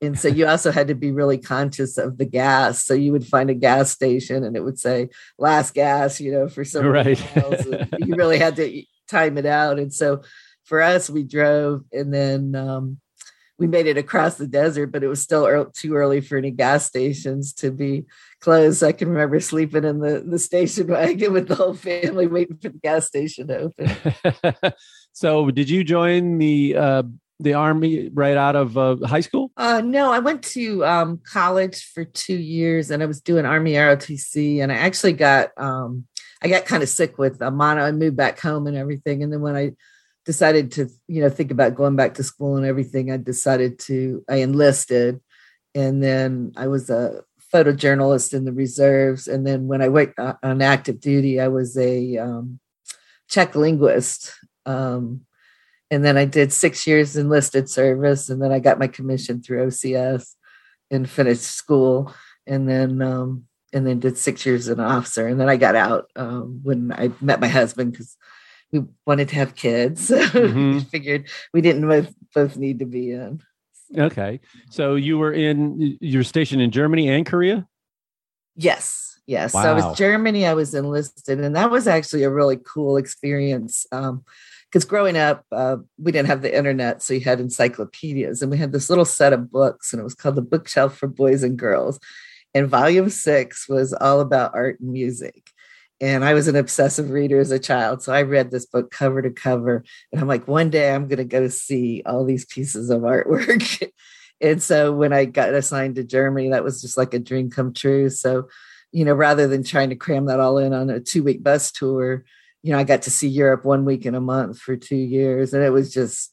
and 0.04 0.18
so 0.18 0.28
you 0.28 0.46
also 0.46 0.70
had 0.70 0.88
to 0.88 0.94
be 0.94 1.12
really 1.12 1.38
conscious 1.38 1.98
of 1.98 2.18
the 2.18 2.24
gas. 2.24 2.82
So 2.84 2.94
you 2.94 3.12
would 3.12 3.26
find 3.26 3.50
a 3.50 3.54
gas 3.54 3.90
station, 3.90 4.44
and 4.44 4.56
it 4.56 4.64
would 4.64 4.78
say 4.78 5.08
"last 5.38 5.74
gas," 5.74 6.20
you 6.20 6.32
know, 6.32 6.48
for 6.48 6.64
some 6.64 6.86
Right. 6.86 7.20
miles. 7.36 7.66
you 7.98 8.14
really 8.16 8.38
had 8.38 8.56
to 8.56 8.82
time 9.08 9.38
it 9.38 9.46
out, 9.46 9.78
and 9.78 9.92
so 9.92 10.22
for 10.64 10.80
us, 10.80 11.10
we 11.10 11.24
drove, 11.24 11.84
and 11.92 12.12
then. 12.12 12.54
Um, 12.54 12.98
we 13.56 13.66
made 13.68 13.86
it 13.86 13.96
across 13.96 14.34
the 14.34 14.48
desert, 14.48 14.88
but 14.88 15.04
it 15.04 15.08
was 15.08 15.22
still 15.22 15.46
ear- 15.46 15.70
too 15.72 15.94
early 15.94 16.20
for 16.20 16.36
any 16.36 16.50
gas 16.50 16.86
stations 16.86 17.52
to 17.54 17.70
be 17.70 18.04
closed. 18.40 18.82
I 18.82 18.92
can 18.92 19.08
remember 19.08 19.38
sleeping 19.38 19.84
in 19.84 20.00
the, 20.00 20.24
the 20.26 20.38
station 20.40 20.88
wagon 20.88 21.32
with 21.32 21.46
the 21.48 21.54
whole 21.54 21.74
family 21.74 22.26
waiting 22.26 22.56
for 22.56 22.70
the 22.70 22.78
gas 22.78 23.06
station 23.06 23.46
to 23.48 23.70
open. 23.70 24.72
so, 25.12 25.50
did 25.50 25.70
you 25.70 25.84
join 25.84 26.38
the 26.38 26.76
uh, 26.76 27.02
the 27.40 27.54
army 27.54 28.08
right 28.12 28.36
out 28.36 28.56
of 28.56 28.78
uh, 28.78 28.96
high 29.04 29.20
school? 29.20 29.50
Uh, 29.56 29.82
no, 29.84 30.12
I 30.12 30.20
went 30.20 30.42
to 30.44 30.84
um, 30.84 31.20
college 31.26 31.90
for 31.92 32.04
two 32.04 32.36
years 32.36 32.90
and 32.90 33.02
I 33.02 33.06
was 33.06 33.20
doing 33.20 33.44
Army 33.44 33.72
ROTC 33.72 34.62
and 34.62 34.70
I 34.70 34.76
actually 34.76 35.14
got, 35.14 35.50
um, 35.56 36.06
I 36.42 36.48
got 36.48 36.64
kind 36.64 36.82
of 36.82 36.88
sick 36.88 37.18
with 37.18 37.42
uh, 37.42 37.50
mono. 37.50 37.82
I 37.82 37.92
moved 37.92 38.16
back 38.16 38.38
home 38.38 38.66
and 38.66 38.76
everything. 38.76 39.22
And 39.22 39.32
then 39.32 39.40
when 39.40 39.56
I 39.56 39.72
decided 40.24 40.72
to, 40.72 40.88
you 41.08 41.22
know, 41.22 41.28
think 41.28 41.50
about 41.50 41.74
going 41.74 41.96
back 41.96 42.14
to 42.14 42.22
school 42.22 42.56
and 42.56 42.66
everything, 42.66 43.10
I 43.10 43.16
decided 43.16 43.78
to, 43.80 44.24
I 44.28 44.36
enlisted 44.36 45.20
and 45.74 46.02
then 46.02 46.52
I 46.56 46.68
was 46.68 46.88
a 46.88 47.22
photojournalist 47.52 48.32
in 48.32 48.44
the 48.44 48.52
reserves. 48.52 49.28
And 49.28 49.46
then 49.46 49.66
when 49.66 49.82
I 49.82 49.88
went 49.88 50.12
uh, 50.18 50.34
on 50.42 50.62
active 50.62 51.00
duty, 51.00 51.40
I 51.40 51.48
was 51.48 51.76
a 51.76 52.18
um, 52.18 52.60
Czech 53.28 53.54
linguist. 53.54 54.32
Um, 54.66 55.22
and 55.90 56.04
then 56.04 56.16
I 56.16 56.24
did 56.24 56.52
six 56.52 56.86
years 56.86 57.16
enlisted 57.16 57.68
service, 57.68 58.28
and 58.28 58.42
then 58.42 58.52
I 58.52 58.58
got 58.58 58.78
my 58.78 58.88
commission 58.88 59.42
through 59.42 59.66
OCS 59.66 60.34
and 60.90 61.08
finished 61.08 61.42
school, 61.42 62.12
and 62.46 62.68
then 62.68 63.02
um, 63.02 63.44
and 63.72 63.86
then 63.86 64.00
did 64.00 64.16
six 64.16 64.46
years 64.46 64.68
as 64.68 64.78
an 64.78 64.80
officer, 64.80 65.26
and 65.26 65.40
then 65.40 65.48
I 65.48 65.56
got 65.56 65.76
out 65.76 66.06
um, 66.16 66.60
when 66.62 66.92
I 66.92 67.10
met 67.20 67.40
my 67.40 67.48
husband 67.48 67.92
because 67.92 68.16
we 68.72 68.82
wanted 69.06 69.28
to 69.30 69.34
have 69.36 69.54
kids. 69.54 70.08
So 70.08 70.16
we 70.34 70.80
figured 70.80 71.28
we 71.52 71.60
didn't 71.60 71.86
both, 71.88 72.14
both 72.34 72.56
need 72.56 72.80
to 72.80 72.86
be 72.86 73.12
in. 73.12 73.42
Okay, 73.96 74.40
so 74.70 74.94
you 74.94 75.18
were 75.18 75.32
in 75.32 75.98
you 76.00 76.18
were 76.18 76.24
stationed 76.24 76.62
in 76.62 76.70
Germany 76.70 77.08
and 77.08 77.26
Korea. 77.26 77.66
Yes, 78.56 79.20
yes. 79.26 79.52
So 79.52 79.58
I 79.58 79.72
was 79.72 79.96
Germany. 79.98 80.46
I 80.46 80.54
was 80.54 80.74
enlisted, 80.74 81.40
and 81.40 81.54
that 81.54 81.70
was 81.70 81.86
actually 81.86 82.22
a 82.22 82.30
really 82.30 82.56
cool 82.56 82.96
experience. 82.96 83.86
Because 84.74 84.84
growing 84.86 85.16
up, 85.16 85.44
uh, 85.52 85.76
we 85.98 86.10
didn't 86.10 86.26
have 86.26 86.42
the 86.42 86.52
internet, 86.52 87.00
so 87.00 87.14
you 87.14 87.20
had 87.20 87.38
encyclopedias, 87.38 88.42
and 88.42 88.50
we 88.50 88.58
had 88.58 88.72
this 88.72 88.90
little 88.90 89.04
set 89.04 89.32
of 89.32 89.48
books, 89.52 89.92
and 89.92 90.00
it 90.00 90.02
was 90.02 90.16
called 90.16 90.34
the 90.34 90.42
Bookshelf 90.42 90.98
for 90.98 91.06
Boys 91.06 91.44
and 91.44 91.56
Girls. 91.56 92.00
And 92.54 92.66
volume 92.66 93.08
six 93.08 93.68
was 93.68 93.92
all 93.92 94.20
about 94.20 94.52
art 94.52 94.80
and 94.80 94.92
music. 94.92 95.48
And 96.00 96.24
I 96.24 96.34
was 96.34 96.48
an 96.48 96.56
obsessive 96.56 97.10
reader 97.10 97.38
as 97.38 97.52
a 97.52 97.60
child, 97.60 98.02
so 98.02 98.12
I 98.12 98.22
read 98.22 98.50
this 98.50 98.66
book 98.66 98.90
cover 98.90 99.22
to 99.22 99.30
cover. 99.30 99.84
And 100.10 100.20
I'm 100.20 100.26
like, 100.26 100.48
one 100.48 100.70
day 100.70 100.92
I'm 100.92 101.06
going 101.06 101.18
to 101.18 101.24
go 101.24 101.46
see 101.46 102.02
all 102.04 102.24
these 102.24 102.44
pieces 102.44 102.90
of 102.90 103.02
artwork. 103.02 103.92
and 104.40 104.60
so 104.60 104.92
when 104.92 105.12
I 105.12 105.26
got 105.26 105.54
assigned 105.54 105.94
to 105.94 106.02
Germany, 106.02 106.50
that 106.50 106.64
was 106.64 106.82
just 106.82 106.96
like 106.96 107.14
a 107.14 107.20
dream 107.20 107.48
come 107.48 107.74
true. 107.74 108.10
So 108.10 108.48
you 108.90 109.04
know, 109.04 109.14
rather 109.14 109.46
than 109.46 109.62
trying 109.62 109.90
to 109.90 109.96
cram 109.96 110.26
that 110.26 110.40
all 110.40 110.58
in 110.58 110.72
on 110.72 110.90
a 110.90 110.98
two 110.98 111.22
week 111.22 111.44
bus 111.44 111.70
tour, 111.70 112.24
you 112.64 112.72
know, 112.72 112.78
I 112.78 112.84
got 112.84 113.02
to 113.02 113.10
see 113.10 113.28
Europe 113.28 113.66
one 113.66 113.84
week 113.84 114.06
in 114.06 114.14
a 114.14 114.22
month 114.22 114.58
for 114.58 114.74
two 114.74 114.96
years. 114.96 115.52
And 115.52 115.62
it 115.62 115.68
was 115.68 115.92
just, 115.92 116.32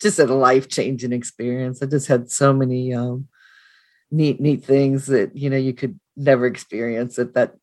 just 0.00 0.20
a 0.20 0.26
life 0.26 0.68
changing 0.68 1.12
experience. 1.12 1.82
I 1.82 1.86
just 1.86 2.06
had 2.06 2.30
so 2.30 2.52
many 2.52 2.94
um, 2.94 3.26
neat, 4.12 4.40
neat 4.40 4.64
things 4.64 5.06
that, 5.06 5.36
you 5.36 5.50
know, 5.50 5.56
you 5.56 5.72
could 5.72 5.98
never 6.16 6.46
experience 6.46 7.18
at 7.18 7.34
that, 7.34 7.54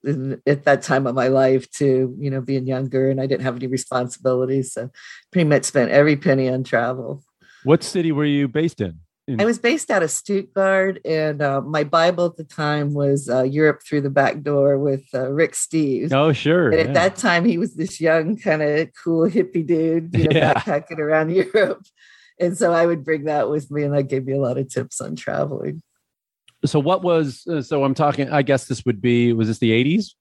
at 0.45 0.65
that 0.65 0.81
time 0.81 1.07
of 1.07 1.15
my 1.15 1.29
life 1.29 1.71
too, 1.71 2.17
you 2.19 2.29
know, 2.29 2.41
being 2.41 2.67
younger 2.67 3.09
and 3.09 3.21
I 3.21 3.27
didn't 3.27 3.43
have 3.43 3.55
any 3.55 3.67
responsibilities. 3.67 4.73
So 4.73 4.89
pretty 5.31 5.47
much 5.47 5.63
spent 5.63 5.89
every 5.89 6.17
penny 6.17 6.49
on 6.49 6.65
travel. 6.65 7.23
What 7.63 7.83
city 7.83 8.11
were 8.11 8.25
you 8.25 8.49
based 8.49 8.81
in? 8.81 8.99
I 9.37 9.45
was 9.45 9.59
based 9.59 9.91
out 9.91 10.01
of 10.01 10.09
Stuttgart, 10.09 10.99
and 11.05 11.41
uh, 11.41 11.61
my 11.61 11.83
Bible 11.83 12.25
at 12.25 12.37
the 12.37 12.43
time 12.43 12.93
was 12.93 13.29
uh, 13.29 13.43
Europe 13.43 13.81
Through 13.85 14.01
the 14.01 14.09
Back 14.09 14.41
Door 14.41 14.79
with 14.79 15.03
uh, 15.13 15.29
Rick 15.31 15.53
Steves. 15.53 16.11
oh, 16.13 16.31
sure. 16.33 16.69
and 16.71 16.79
at 16.79 16.93
that 16.93 17.15
time, 17.17 17.45
he 17.45 17.57
was 17.57 17.75
this 17.75 17.99
young, 18.01 18.37
kind 18.37 18.61
of 18.61 18.89
cool 19.03 19.29
hippie 19.29 19.65
dude, 19.65 20.15
you 20.15 20.29
know, 20.29 20.35
Yeah. 20.39 20.53
backpacking 20.53 20.99
around 20.99 21.31
Europe. 21.35 21.85
And 22.39 22.57
so 22.57 22.71
I 22.73 22.85
would 22.85 23.03
bring 23.03 23.25
that 23.25 23.49
with 23.49 23.69
me, 23.69 23.83
and 23.83 23.93
that 23.93 24.03
gave 24.03 24.25
me 24.25 24.33
a 24.33 24.39
lot 24.39 24.57
of 24.57 24.69
tips 24.69 25.01
on 25.01 25.15
traveling. 25.15 25.81
so, 26.65 26.79
what 26.79 27.01
was 27.03 27.45
uh, 27.47 27.61
so? 27.61 27.83
I'm 27.83 27.93
talking. 27.93 28.29
I 28.29 28.41
guess 28.41 28.65
this 28.65 28.85
would 28.85 29.01
be. 29.01 29.33
Was 29.33 29.47
this 29.49 29.59
the 29.59 29.71
80s? 29.71 30.15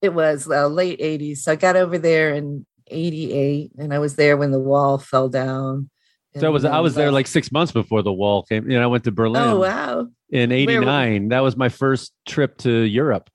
It 0.00 0.14
was 0.14 0.48
uh, 0.48 0.68
late 0.68 1.00
80s. 1.00 1.38
So 1.38 1.52
I 1.52 1.56
got 1.56 1.76
over 1.76 1.98
there 1.98 2.32
in 2.32 2.64
88, 2.86 3.72
and 3.78 3.92
I 3.92 3.98
was 3.98 4.16
there 4.16 4.36
when 4.36 4.50
the 4.50 4.60
wall 4.60 4.96
fell 4.98 5.28
down. 5.28 5.90
So 6.40 6.46
I 6.46 6.50
was 6.50 6.64
I 6.64 6.80
was 6.80 6.94
there 6.94 7.10
like 7.12 7.26
six 7.26 7.50
months 7.52 7.72
before 7.72 8.02
the 8.02 8.12
wall 8.12 8.42
came. 8.42 8.70
You 8.70 8.78
know, 8.78 8.84
I 8.84 8.86
went 8.86 9.04
to 9.04 9.12
Berlin 9.12 9.42
Oh, 9.42 9.60
wow. 9.60 10.08
in 10.30 10.52
'89. 10.52 11.28
That 11.28 11.40
was 11.40 11.56
my 11.56 11.68
first 11.68 12.12
trip 12.26 12.58
to 12.58 12.70
Europe. 12.70 13.30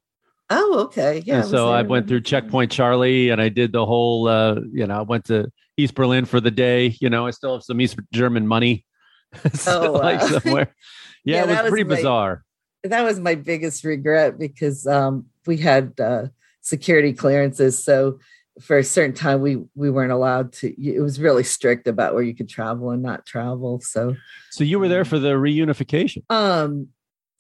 Oh, 0.50 0.80
okay. 0.86 1.24
Yeah. 1.26 1.38
and 1.40 1.46
so 1.48 1.72
I 1.72 1.82
there 1.82 1.90
went 1.90 2.08
through 2.08 2.22
Checkpoint 2.22 2.72
Charlie, 2.72 3.30
and 3.30 3.42
I 3.42 3.50
did 3.50 3.72
the 3.72 3.86
whole. 3.86 4.28
Uh, 4.28 4.60
you 4.72 4.86
know, 4.86 5.00
I 5.00 5.02
went 5.02 5.26
to 5.26 5.48
East 5.78 5.96
Berlin 5.96 6.26
for 6.26 6.40
the 6.40 6.52
day. 6.52 6.96
You 7.00 7.10
know, 7.10 7.26
I 7.26 7.32
still 7.32 7.54
have 7.54 7.64
some 7.64 7.80
East 7.82 7.98
German 8.12 8.48
money 8.48 8.86
Oh, 9.68 9.94
like 9.94 10.22
wow. 10.22 10.28
somewhere. 10.40 10.76
Yeah, 11.26 11.36
Yeah, 11.38 11.44
it 11.44 11.48
was, 11.48 11.58
was 11.64 11.70
pretty 11.70 11.90
my- 11.90 11.96
bizarre. 11.96 12.44
that 12.84 13.02
was 13.04 13.18
my 13.20 13.36
biggest 13.36 13.86
regret 13.86 14.38
because 14.38 14.86
um, 14.86 15.28
we 15.48 15.56
had 15.58 15.98
uh, 16.00 16.28
security 16.62 17.14
clearances. 17.14 17.82
So 17.82 18.20
for 18.62 18.78
a 18.78 18.84
certain 18.84 19.16
time, 19.16 19.42
we 19.42 19.58
we 19.76 19.90
weren't 19.90 20.12
allowed 20.12 20.54
to. 20.54 20.68
It 20.82 21.02
was 21.02 21.20
really 21.20 21.44
strict 21.44 21.88
about 21.88 22.14
where 22.14 22.24
you 22.24 22.36
could 22.36 22.50
travel 22.50 22.92
and 22.92 23.02
not 23.02 23.26
travel. 23.26 23.80
So 23.82 24.16
So 24.52 24.64
you 24.64 24.80
were 24.80 24.88
there 24.88 25.06
for 25.06 25.20
the 25.20 25.34
reunification. 25.34 26.24
um, 26.30 26.90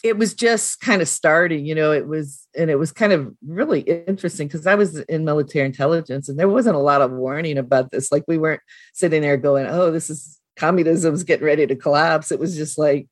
it 0.04 0.18
was 0.18 0.34
just 0.34 0.82
kind 0.82 1.02
of 1.02 1.08
starting. 1.08 1.66
You 1.66 1.76
know, 1.76 1.92
it 1.94 2.08
was 2.08 2.48
and 2.58 2.70
it 2.70 2.76
was 2.78 2.92
kind 2.92 3.14
of 3.14 3.34
really 3.46 3.82
interesting 3.82 4.48
because 4.48 4.68
I 4.68 4.76
was 4.76 5.00
in 5.02 5.24
military 5.24 5.66
intelligence 5.66 6.28
and 6.28 6.38
there 6.38 6.50
wasn't 6.50 6.76
a 6.76 6.80
lot 6.80 7.02
of 7.02 7.12
warning 7.12 7.58
about 7.58 7.92
this. 7.92 8.12
Like 8.12 8.24
we 8.28 8.38
weren't 8.38 8.62
sitting 8.94 9.22
there 9.22 9.38
going, 9.38 9.66
"Oh, 9.68 9.92
this 9.92 10.10
is 10.10 10.40
communism's 10.58 11.24
getting 11.24 11.46
ready 11.46 11.66
to 11.68 11.76
collapse." 11.76 12.32
It 12.32 12.40
was 12.40 12.56
just 12.58 12.78
like 12.78 13.08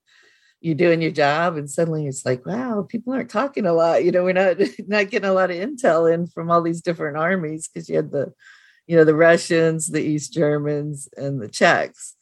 you're 0.62 0.76
doing 0.76 1.02
your 1.02 1.12
job 1.12 1.58
and 1.58 1.70
suddenly 1.70 2.08
it's 2.08 2.26
like 2.26 2.46
wow 2.46 2.86
people 2.88 3.14
aren't 3.14 3.30
talking 3.30 3.66
a 3.66 3.74
lot 3.74 4.04
you 4.06 4.12
know 4.12 4.24
we're 4.24 4.34
not 4.34 4.58
not 4.88 5.10
getting 5.10 5.30
a 5.30 5.34
lot 5.34 5.52
of 5.52 5.58
intel 5.58 6.12
in 6.12 6.28
from 6.28 6.50
all 6.50 6.62
these 6.62 6.82
different 6.82 7.18
armies 7.18 7.68
because 7.68 7.90
you 7.90 7.96
had 7.96 8.12
the 8.12 8.32
you 8.88 8.96
know 8.96 9.04
the 9.04 9.16
russians 9.16 9.88
the 9.88 10.02
east 10.02 10.34
germans 10.34 11.10
and 11.18 11.42
the 11.42 11.48
czechs 11.48 12.16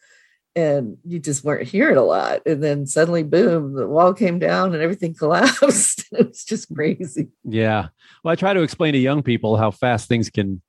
and 0.56 0.98
you 1.06 1.20
just 1.20 1.44
weren't 1.44 1.68
hearing 1.68 1.98
a 1.98 2.04
lot 2.04 2.42
and 2.46 2.64
then 2.64 2.88
suddenly 2.88 3.24
boom 3.24 3.74
the 3.76 3.88
wall 3.88 4.14
came 4.14 4.40
down 4.40 4.74
and 4.74 4.82
everything 4.82 5.14
collapsed 5.20 6.06
it 6.12 6.28
was 6.28 6.44
just 6.44 6.74
crazy 6.74 7.28
Yeah. 7.44 7.90
Well, 8.24 8.32
I 8.32 8.36
try 8.36 8.54
to 8.54 8.62
explain 8.62 8.94
to 8.94 9.00
young 9.00 9.24
people 9.24 9.56
how 9.58 9.72
fast 9.72 10.08
things 10.08 10.30
can 10.30 10.62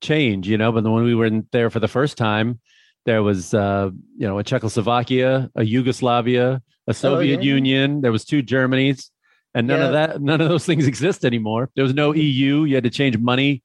change, 0.00 0.48
you 0.48 0.56
know, 0.58 0.70
but 0.72 0.84
when 0.84 1.04
we 1.04 1.14
were 1.14 1.30
there 1.52 1.70
for 1.70 1.80
the 1.80 1.88
first 1.88 2.16
time, 2.16 2.60
there 3.08 3.22
was, 3.22 3.54
uh, 3.54 3.88
you 4.18 4.26
know, 4.26 4.38
a 4.38 4.44
Czechoslovakia, 4.44 5.50
a 5.56 5.64
Yugoslavia, 5.64 6.60
a 6.86 6.92
Soviet 6.92 7.38
Oh, 7.38 7.42
yeah. 7.42 7.54
Union. 7.54 8.02
There 8.02 8.12
was 8.12 8.26
two 8.26 8.42
Germanys, 8.42 9.08
and 9.54 9.66
none 9.66 9.80
of 9.80 9.92
that, 9.92 10.20
none 10.20 10.42
of 10.42 10.50
those 10.50 10.66
things 10.70 10.86
exist 10.86 11.24
anymore. 11.24 11.70
There 11.74 11.84
was 11.84 11.94
no 11.94 12.12
EU. 12.12 12.64
You 12.64 12.74
had 12.74 12.84
to 12.84 12.90
change 12.90 13.16
money 13.16 13.62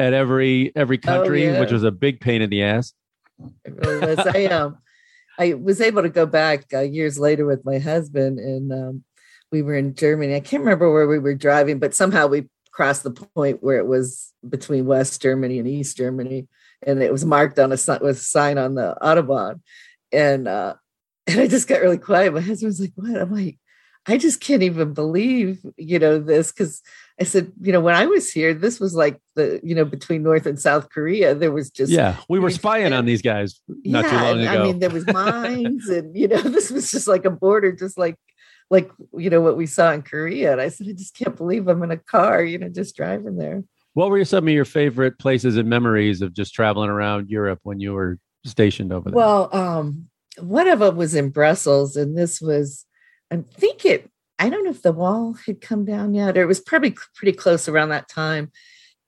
at 0.00 0.12
every 0.14 0.72
every 0.74 0.98
country, 0.98 1.48
Oh, 1.48 1.52
yeah. 1.52 1.60
which 1.60 1.70
was 1.70 1.84
a 1.84 1.92
big 1.92 2.18
pain 2.18 2.42
in 2.42 2.50
the 2.50 2.64
ass. 2.64 2.92
It 3.64 3.72
really 3.86 4.16
was. 4.16 4.18
I 4.18 4.46
um, 4.58 4.78
I 5.38 5.54
was 5.54 5.80
able 5.80 6.02
to 6.02 6.08
go 6.08 6.26
back 6.26 6.66
uh, 6.74 6.80
years 6.80 7.20
later 7.20 7.46
with 7.46 7.64
my 7.64 7.78
husband, 7.78 8.40
and 8.40 8.72
um, 8.72 9.04
we 9.52 9.62
were 9.62 9.76
in 9.76 9.94
Germany. 9.94 10.34
I 10.34 10.40
can't 10.40 10.64
remember 10.64 10.92
where 10.92 11.06
we 11.06 11.20
were 11.20 11.36
driving, 11.36 11.78
but 11.78 11.94
somehow 11.94 12.26
we 12.26 12.48
crossed 12.72 13.04
the 13.04 13.12
point 13.12 13.62
where 13.62 13.78
it 13.78 13.86
was 13.86 14.32
between 14.48 14.86
West 14.86 15.22
Germany 15.22 15.60
and 15.60 15.68
East 15.68 15.96
Germany, 15.96 16.48
and 16.86 17.02
it 17.02 17.12
was 17.12 17.24
marked 17.24 17.58
on 17.58 17.72
a 17.72 17.76
with 18.00 18.02
a 18.02 18.14
sign 18.14 18.58
on 18.58 18.74
the 18.74 18.96
autobahn, 19.02 19.60
and 20.12 20.48
uh, 20.48 20.74
and 21.26 21.40
I 21.40 21.46
just 21.46 21.68
got 21.68 21.80
really 21.80 21.98
quiet. 21.98 22.34
My 22.34 22.40
husband 22.40 22.68
was 22.68 22.80
like, 22.80 22.92
"What?" 22.94 23.20
I'm 23.20 23.32
like, 23.32 23.58
"I 24.06 24.18
just 24.18 24.40
can't 24.40 24.62
even 24.62 24.94
believe 24.94 25.60
you 25.76 25.98
know 25.98 26.18
this," 26.18 26.52
because 26.52 26.82
I 27.20 27.24
said, 27.24 27.52
"You 27.60 27.72
know, 27.72 27.80
when 27.80 27.94
I 27.94 28.06
was 28.06 28.30
here, 28.30 28.54
this 28.54 28.80
was 28.80 28.94
like 28.94 29.20
the 29.34 29.60
you 29.62 29.74
know 29.74 29.84
between 29.84 30.22
North 30.22 30.46
and 30.46 30.58
South 30.58 30.90
Korea, 30.90 31.34
there 31.34 31.52
was 31.52 31.70
just 31.70 31.92
Yeah, 31.92 32.16
we 32.28 32.38
were 32.38 32.50
spying 32.62 32.92
on 32.92 33.04
these 33.04 33.22
guys 33.22 33.60
not 33.68 34.04
too 34.04 34.16
long 34.16 34.40
ago. 34.40 34.50
I 34.50 34.62
mean, 34.62 34.78
there 34.78 34.90
was 34.90 35.06
mines, 35.12 35.88
and 35.88 36.16
you 36.16 36.28
know, 36.28 36.40
this 36.42 36.70
was 36.70 36.90
just 36.90 37.08
like 37.08 37.24
a 37.24 37.30
border, 37.30 37.72
just 37.72 37.96
like 37.96 38.16
like 38.70 38.90
you 39.16 39.30
know 39.30 39.40
what 39.40 39.56
we 39.56 39.66
saw 39.66 39.92
in 39.92 40.02
Korea. 40.02 40.52
And 40.52 40.60
I 40.60 40.68
said, 40.68 40.88
I 40.88 40.92
just 40.92 41.16
can't 41.16 41.36
believe 41.36 41.68
I'm 41.68 41.82
in 41.82 41.90
a 41.90 41.96
car, 41.96 42.42
you 42.42 42.58
know, 42.58 42.68
just 42.68 42.96
driving 42.96 43.36
there. 43.36 43.62
What 43.94 44.10
were 44.10 44.24
some 44.24 44.46
of 44.46 44.54
your 44.54 44.64
favorite 44.64 45.18
places 45.18 45.56
and 45.56 45.68
memories 45.68 46.22
of 46.22 46.32
just 46.32 46.54
traveling 46.54 46.90
around 46.90 47.28
Europe 47.28 47.60
when 47.62 47.80
you 47.80 47.92
were 47.92 48.18
stationed 48.44 48.92
over 48.92 49.10
there? 49.10 49.16
Well, 49.16 49.54
um, 49.54 50.08
one 50.38 50.68
of 50.68 50.78
them 50.78 50.96
was 50.96 51.14
in 51.14 51.30
Brussels, 51.30 51.96
and 51.96 52.16
this 52.16 52.40
was, 52.40 52.86
I 53.30 53.38
think 53.54 53.84
it. 53.84 54.08
I 54.38 54.48
don't 54.48 54.64
know 54.64 54.70
if 54.70 54.82
the 54.82 54.92
wall 54.92 55.36
had 55.46 55.60
come 55.60 55.84
down 55.84 56.14
yet, 56.14 56.36
or 56.36 56.42
it 56.42 56.46
was 56.46 56.60
probably 56.60 56.96
pretty 57.14 57.36
close 57.36 57.68
around 57.68 57.90
that 57.90 58.08
time. 58.08 58.50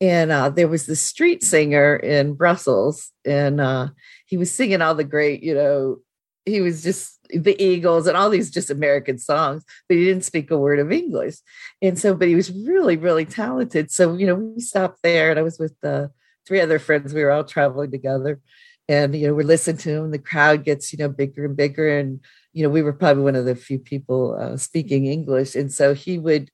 And 0.01 0.31
uh, 0.31 0.51
there 0.51 0.69
was 0.69 0.87
the 0.87 0.97
street 0.97 1.43
singer 1.43 1.97
in 1.97 2.35
Brussels, 2.35 3.11
and 3.25 3.61
uh, 3.61 3.89
he 4.27 4.37
was 4.37 4.53
singing 4.53 4.83
all 4.83 4.95
the 4.95 5.05
great, 5.05 5.43
you 5.43 5.55
know, 5.55 5.99
he 6.45 6.61
was 6.61 6.83
just 6.83 7.19
the 7.37 7.61
Eagles 7.63 8.07
and 8.07 8.17
all 8.17 8.31
these 8.31 8.51
just 8.51 8.71
American 8.71 9.19
songs, 9.19 9.65
but 9.89 9.97
he 9.97 10.05
didn't 10.05 10.25
speak 10.25 10.51
a 10.51 10.59
word 10.59 10.79
of 10.79 10.93
English. 10.93 11.37
And 11.83 11.99
so, 11.99 12.15
but 12.15 12.29
he 12.29 12.35
was 12.35 12.53
really, 12.53 12.97
really 12.97 13.25
talented. 13.25 13.91
So, 13.91 14.17
you 14.17 14.27
know, 14.27 14.35
we 14.35 14.61
stopped 14.61 15.01
there, 15.03 15.31
and 15.31 15.39
I 15.39 15.43
was 15.43 15.59
with 15.59 15.75
uh, 15.83 16.09
three 16.47 16.61
other 16.61 16.79
friends. 16.79 17.15
We 17.15 17.23
were 17.23 17.33
all 17.33 17.45
traveling 17.45 17.91
together 17.91 18.41
and 18.89 19.15
you 19.15 19.27
know 19.27 19.35
we're 19.35 19.47
listening 19.47 19.77
to 19.79 19.91
him 19.91 20.11
the 20.11 20.19
crowd 20.19 20.65
gets 20.65 20.93
you 20.93 20.99
know 20.99 21.09
bigger 21.09 21.47
and 21.47 21.57
bigger 21.57 21.99
and 21.99 22.21
you 22.53 22.63
know 22.63 22.69
we 22.69 22.83
were 22.83 22.93
probably 22.93 23.23
one 23.23 23.37
of 23.37 23.45
the 23.45 23.55
few 23.55 23.79
people 23.79 24.37
uh, 24.39 24.57
speaking 24.57 25.07
english 25.07 25.55
and 25.55 25.73
so 25.73 25.95
he 25.95 26.19
would 26.19 26.51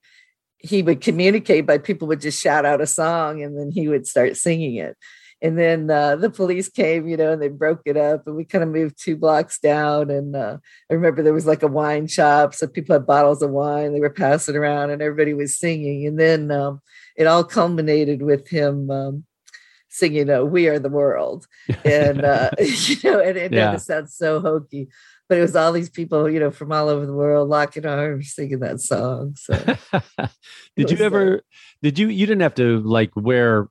he 0.58 0.82
would 0.82 1.00
communicate 1.00 1.66
by 1.66 1.78
people 1.78 2.06
would 2.06 2.20
just 2.20 2.40
shout 2.40 2.64
out 2.64 2.80
a 2.80 2.87
song 2.87 3.42
and 3.42 3.58
then 3.58 3.70
he 3.70 3.88
would 3.88 4.06
start 4.06 4.37
singing 4.37 4.76
it 4.76 4.96
and 5.42 5.59
then 5.59 5.90
uh, 5.90 6.16
the 6.16 6.30
police 6.30 6.68
came 6.68 7.09
you 7.09 7.16
know 7.16 7.32
and 7.32 7.40
they 7.42 7.49
broke 7.49 7.82
it 7.87 7.97
up 7.97 8.26
and 8.26 8.37
we 8.37 8.44
kind 8.44 8.64
of 8.64 8.70
moved 8.70 8.97
two 8.99 9.16
blocks 9.16 9.59
down 9.59 10.11
and 10.11 10.37
uh, 10.37 10.56
i 10.90 10.94
remember 10.94 11.23
there 11.23 11.32
was 11.32 11.47
like 11.47 11.62
a 11.62 11.68
wine 11.68 12.06
shop 12.06 12.54
so 12.54 12.66
people 12.66 12.94
had 12.94 13.06
bottles 13.06 13.42
of 13.42 13.50
wine 13.50 13.92
they 13.92 14.00
were 14.00 14.11
passing 14.11 14.56
around 14.56 14.90
and 14.90 15.02
everybody 15.02 15.35
was 15.35 15.56
singing 15.56 16.06
and 16.06 16.18
then 16.18 16.50
um, 16.50 16.80
it 17.16 17.26
all 17.26 17.44
culminated 17.44 18.23
with 18.23 18.49
him 18.49 18.90
um, 18.90 19.25
singing 19.88 20.30
uh, 20.30 20.42
we 20.42 20.68
are 20.68 20.78
the 20.78 20.88
world 20.88 21.47
and 21.85 22.25
uh, 22.25 22.50
you 22.61 22.97
know, 23.04 23.20
and 23.20 23.37
it, 23.37 23.52
Yeah. 23.52 23.75
it 23.75 23.80
sounds 23.80 24.14
so 24.14 24.40
hokey, 24.40 24.88
but 25.28 25.38
it 25.38 25.42
was 25.42 25.56
all 25.56 25.73
these 25.73 25.90
people, 25.90 26.30
you 26.30 26.40
know, 26.40 26.50
from 26.50 26.73
all 26.73 26.88
over 26.88 27.06
the 27.06 27.12
world 27.12 27.49
locking 27.49 27.87
arms 27.87 28.35
singing 28.35 28.61
that 28.61 28.80
song. 28.80 29.35
So 29.37 29.54
did 30.76 30.90
you 30.90 30.97
was, 30.97 31.00
ever 31.00 31.42
did 31.82 31.99
you 31.99 32.09
you 32.09 32.26
didn't 32.26 32.42
have 32.42 32.54
to 32.56 32.80
like 32.80 33.11
wear 33.16 33.68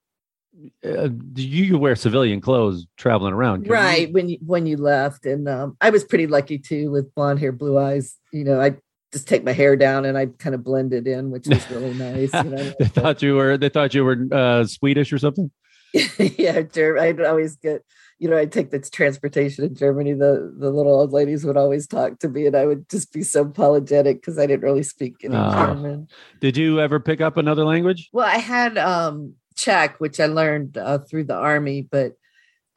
uh, 0.86 1.10
you 1.36 1.78
wear 1.78 1.96
civilian 1.96 2.42
clothes 2.42 2.86
traveling 2.98 3.34
around 3.34 3.64
couldn't 3.64 3.68
you? 3.68 3.74
right 3.74 4.14
when 4.14 4.30
you 4.30 4.38
when 4.46 4.66
you 4.66 4.78
left, 4.78 5.26
and 5.26 5.48
um, 5.48 5.78
I 5.82 5.90
was 5.90 6.04
pretty 6.04 6.28
lucky 6.28 6.58
too 6.60 6.92
with 6.92 7.14
blonde 7.16 7.40
hair, 7.40 7.52
blue 7.52 7.78
eyes. 7.78 8.16
You 8.32 8.44
know, 8.44 8.60
I 8.62 8.76
just 9.12 9.28
take 9.28 9.44
my 9.44 9.54
hair 9.54 9.76
down 9.76 10.06
and 10.06 10.18
I 10.18 10.28
kind 10.28 10.54
of 10.54 10.64
blend 10.64 10.94
it 10.94 11.08
in, 11.08 11.32
which 11.32 11.48
was 11.48 11.70
really 11.72 11.94
nice. 11.94 12.34
You 12.34 12.50
know, 12.50 12.74
they 12.80 12.86
thought 12.86 13.22
you 13.22 13.36
were 13.36 13.58
they 13.58 13.70
thought 13.70 13.94
you 13.94 14.04
were 14.06 14.28
uh, 14.32 14.66
swedish 14.66 15.12
or 15.14 15.18
something 15.18 15.50
yeah, 16.20 16.62
Ger- 16.62 17.00
I'd 17.00 17.20
always 17.20 17.56
get, 17.56 17.84
you 18.20 18.30
know, 18.30 18.38
I'd 18.38 18.52
take 18.52 18.70
the 18.70 18.80
transportation 18.80 19.64
in 19.64 19.74
Germany. 19.74 20.14
The 20.14 20.54
the 20.56 20.70
little 20.70 20.94
old 20.94 21.12
ladies 21.14 21.44
would 21.46 21.58
always 21.58 21.88
talk 21.88 22.20
to 22.20 22.30
me, 22.30 22.46
and 22.46 22.56
I 22.56 22.68
would 22.68 22.88
just 22.90 23.12
be 23.12 23.24
so 23.24 23.42
apologetic 23.42 24.18
because 24.22 24.38
I 24.38 24.46
didn't 24.46 24.62
really 24.62 24.84
speak 24.84 25.16
any 25.24 25.36
Ah. 25.36 25.66
German. 25.74 26.08
did 26.42 26.56
you 26.58 26.80
ever 26.80 27.00
pick 27.00 27.22
up 27.22 27.38
another 27.38 27.66
language 27.66 28.10
Well, 28.14 28.28
I 28.28 28.38
had 28.38 28.78
um 28.78 29.34
Czech, 29.60 30.00
which 30.00 30.20
I 30.20 30.26
learned 30.28 30.78
uh, 30.78 31.00
through 31.00 31.26
the 31.26 31.36
army, 31.36 31.82
but 31.82 32.14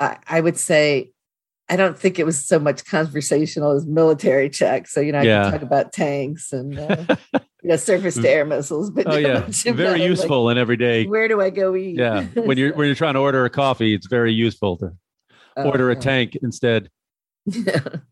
I, 0.01 0.19
I 0.27 0.41
would 0.41 0.57
say 0.59 1.13
I 1.69 1.77
don't 1.77 1.97
think 1.99 2.19
it 2.19 2.27
was 2.27 2.45
so 2.45 2.59
much 2.59 2.85
conversational 2.85 3.71
as 3.73 3.87
military 3.87 4.51
Czech. 4.51 4.89
So 4.89 5.01
you 5.01 5.13
know, 5.13 5.21
I 5.21 5.25
Yeah. 5.25 5.45
could 5.45 5.53
talk 5.53 5.63
about 5.63 5.93
tanks 5.93 6.53
and 6.53 6.79
uh, 6.79 7.05
you 7.63 7.69
know 7.71 7.77
surface 7.77 8.17
to 8.17 8.29
air 8.29 8.45
missiles, 8.45 8.91
but 8.91 9.07
oh 9.07 9.17
yeah. 9.17 9.41
much 9.41 9.65
about, 9.65 9.77
very 9.77 10.01
like, 10.01 10.09
useful 10.09 10.51
in 10.51 10.59
everyday 10.59 11.07
where 11.07 11.29
do 11.29 11.41
I 11.41 11.51
go 11.51 11.75
eat? 11.77 11.97
yeah. 11.97 12.23
When 12.35 12.59
you're 12.59 12.75
when 12.75 12.87
you're 12.87 12.97
trying 12.97 13.15
to 13.15 13.21
order 13.21 13.45
a 13.45 13.51
coffee 13.51 13.95
it's 13.95 14.07
very 14.09 14.33
useful 14.33 14.77
to 14.79 14.93
Oh, 15.57 15.65
order 15.71 15.91
a 15.91 15.97
tank 15.97 16.37
instead. 16.43 16.91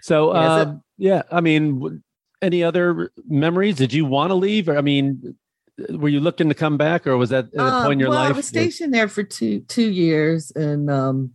So 0.00 0.34
Yeah, 0.34 0.48
so- 0.56 0.62
um, 0.62 0.82
yeah 0.96 1.22
i 1.30 1.40
mean 1.40 1.78
w- 1.80 2.00
any 2.42 2.62
other 2.62 3.10
memories? 3.28 3.76
Did 3.76 3.92
you 3.92 4.04
want 4.04 4.30
to 4.30 4.34
leave? 4.34 4.68
Or 4.68 4.76
i 4.76 4.80
mean 4.80 5.36
were 5.90 6.08
you 6.08 6.20
looking 6.20 6.48
to 6.48 6.54
come 6.54 6.76
back 6.76 7.06
or 7.06 7.16
was 7.16 7.30
that 7.30 7.46
at 7.54 7.60
a 7.60 7.70
Um, 7.70 7.82
point 7.82 7.94
in 7.94 8.00
your 8.00 8.10
well, 8.10 8.18
life 8.18 8.30
I 8.34 8.36
was 8.36 8.46
stationed 8.46 8.94
there 8.94 9.08
for 9.08 9.22
two 9.22 9.60
two 9.60 9.90
years, 9.90 10.50
and 10.52 10.90
um, 10.90 11.30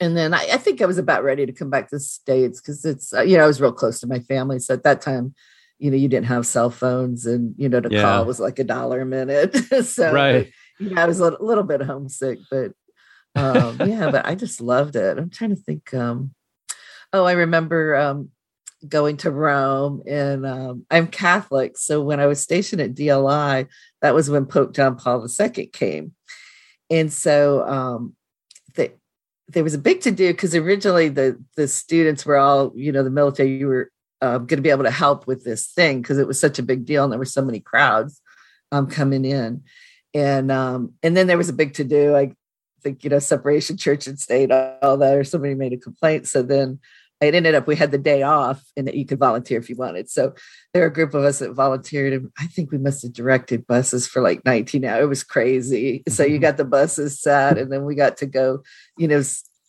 and 0.00 0.16
then 0.16 0.34
I, 0.34 0.46
I 0.52 0.56
think 0.58 0.82
I 0.82 0.86
was 0.86 0.98
about 0.98 1.24
ready 1.24 1.46
to 1.46 1.52
come 1.52 1.70
back 1.70 1.88
to 1.90 1.96
the 1.96 2.00
states 2.00 2.60
because 2.60 2.84
it's 2.84 3.14
uh, 3.14 3.22
you 3.22 3.36
know 3.36 3.44
I 3.44 3.46
was 3.46 3.60
real 3.60 3.72
close 3.72 4.00
to 4.00 4.06
my 4.06 4.20
family, 4.20 4.58
so 4.58 4.74
at 4.74 4.84
that 4.84 5.00
time, 5.00 5.34
you 5.78 5.90
know, 5.90 5.96
you 5.96 6.08
didn't 6.08 6.26
have 6.26 6.46
cell 6.46 6.70
phones, 6.70 7.26
and 7.26 7.54
you 7.56 7.68
know, 7.68 7.80
to 7.80 7.90
Yeah. 7.90 8.02
call 8.02 8.24
was 8.26 8.40
like 8.40 8.58
a 8.58 8.64
dollar 8.64 9.00
a 9.00 9.06
minute. 9.06 9.56
so 9.84 10.12
right 10.12 10.52
you 10.78 10.90
know, 10.90 11.02
I 11.02 11.06
was 11.06 11.18
a 11.20 11.24
little, 11.24 11.46
little 11.46 11.64
bit 11.64 11.80
homesick, 11.82 12.40
but 12.50 12.72
um, 13.34 13.78
yeah, 13.82 14.08
but 14.08 14.26
I 14.26 14.34
just 14.34 14.60
loved 14.60 14.96
it. 14.96 15.18
I'm 15.18 15.30
trying 15.30 15.50
to 15.50 15.56
think. 15.56 15.92
Um, 15.94 16.34
oh, 17.12 17.24
I 17.24 17.32
remember 17.32 17.96
um, 17.96 18.30
going 18.88 19.16
to 19.18 19.30
Rome, 19.30 20.02
and 20.06 20.46
um, 20.46 20.86
I'm 20.90 21.08
Catholic, 21.08 21.78
so 21.78 22.02
when 22.02 22.20
I 22.20 22.26
was 22.26 22.40
stationed 22.40 22.80
at 22.80 22.94
DLI, 22.94 23.66
that 24.02 24.14
was 24.14 24.30
when 24.30 24.46
Pope 24.46 24.74
John 24.74 24.96
Paul 24.96 25.26
II 25.26 25.66
came, 25.66 26.12
and 26.90 27.12
so 27.12 27.66
um, 27.66 28.14
the, 28.74 28.92
there 29.48 29.64
was 29.64 29.74
a 29.74 29.78
big 29.78 30.00
to 30.02 30.10
do 30.10 30.32
because 30.32 30.54
originally 30.54 31.08
the 31.08 31.42
the 31.56 31.68
students 31.68 32.24
were 32.24 32.36
all, 32.36 32.72
you 32.74 32.92
know, 32.92 33.02
the 33.02 33.10
military. 33.10 33.56
You 33.58 33.68
were 33.68 33.90
uh, 34.20 34.38
going 34.38 34.58
to 34.58 34.62
be 34.62 34.70
able 34.70 34.84
to 34.84 34.90
help 34.90 35.26
with 35.26 35.44
this 35.44 35.66
thing 35.66 36.02
because 36.02 36.18
it 36.18 36.26
was 36.26 36.40
such 36.40 36.58
a 36.58 36.62
big 36.62 36.84
deal, 36.84 37.04
and 37.04 37.12
there 37.12 37.18
were 37.18 37.24
so 37.24 37.42
many 37.42 37.60
crowds 37.60 38.20
um, 38.72 38.86
coming 38.86 39.24
in 39.24 39.62
and 40.16 40.50
um 40.50 40.94
and 41.02 41.16
then 41.16 41.26
there 41.26 41.36
was 41.36 41.50
a 41.50 41.52
big 41.52 41.74
to 41.74 41.84
do 41.84 42.16
i 42.16 42.32
think 42.82 43.04
you 43.04 43.10
know 43.10 43.18
separation 43.18 43.76
church 43.76 44.06
and 44.06 44.18
state 44.18 44.50
all 44.50 44.96
that 44.96 45.14
or 45.14 45.24
somebody 45.24 45.54
made 45.54 45.72
a 45.72 45.76
complaint 45.76 46.26
so 46.26 46.42
then 46.42 46.78
it 47.20 47.34
ended 47.34 47.54
up 47.54 47.66
we 47.66 47.76
had 47.76 47.90
the 47.90 47.98
day 47.98 48.22
off 48.22 48.62
and 48.76 48.86
that 48.86 48.94
you 48.94 49.06
could 49.06 49.18
volunteer 49.18 49.58
if 49.58 49.70
you 49.70 49.76
wanted. 49.76 50.10
So 50.10 50.34
there 50.72 50.82
were 50.82 50.88
a 50.88 50.92
group 50.92 51.14
of 51.14 51.24
us 51.24 51.38
that 51.38 51.52
volunteered, 51.52 52.12
and 52.12 52.30
I 52.38 52.46
think 52.46 52.70
we 52.70 52.78
must 52.78 53.02
have 53.02 53.12
directed 53.12 53.66
buses 53.66 54.06
for 54.06 54.20
like 54.20 54.44
19 54.44 54.84
hours. 54.84 55.04
It 55.04 55.08
was 55.08 55.24
crazy. 55.24 56.02
So 56.08 56.24
you 56.24 56.38
got 56.38 56.56
the 56.56 56.64
buses 56.64 57.20
set, 57.20 57.58
and 57.58 57.72
then 57.72 57.84
we 57.84 57.94
got 57.94 58.18
to 58.18 58.26
go, 58.26 58.62
you 58.98 59.08
know, 59.08 59.22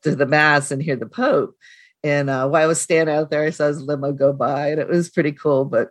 to 0.03 0.15
the 0.15 0.25
mass 0.25 0.71
and 0.71 0.81
hear 0.81 0.95
the 0.95 1.05
Pope. 1.05 1.55
And 2.03 2.29
uh, 2.29 2.47
while 2.47 2.63
I 2.63 2.67
was 2.67 2.81
standing 2.81 3.15
out 3.15 3.31
there, 3.31 3.43
I 3.43 3.49
saw 3.49 3.67
his 3.67 3.81
limo 3.81 4.11
go 4.11 4.33
by, 4.33 4.69
and 4.71 4.79
it 4.79 4.87
was 4.87 5.09
pretty 5.09 5.31
cool. 5.31 5.65
But 5.65 5.89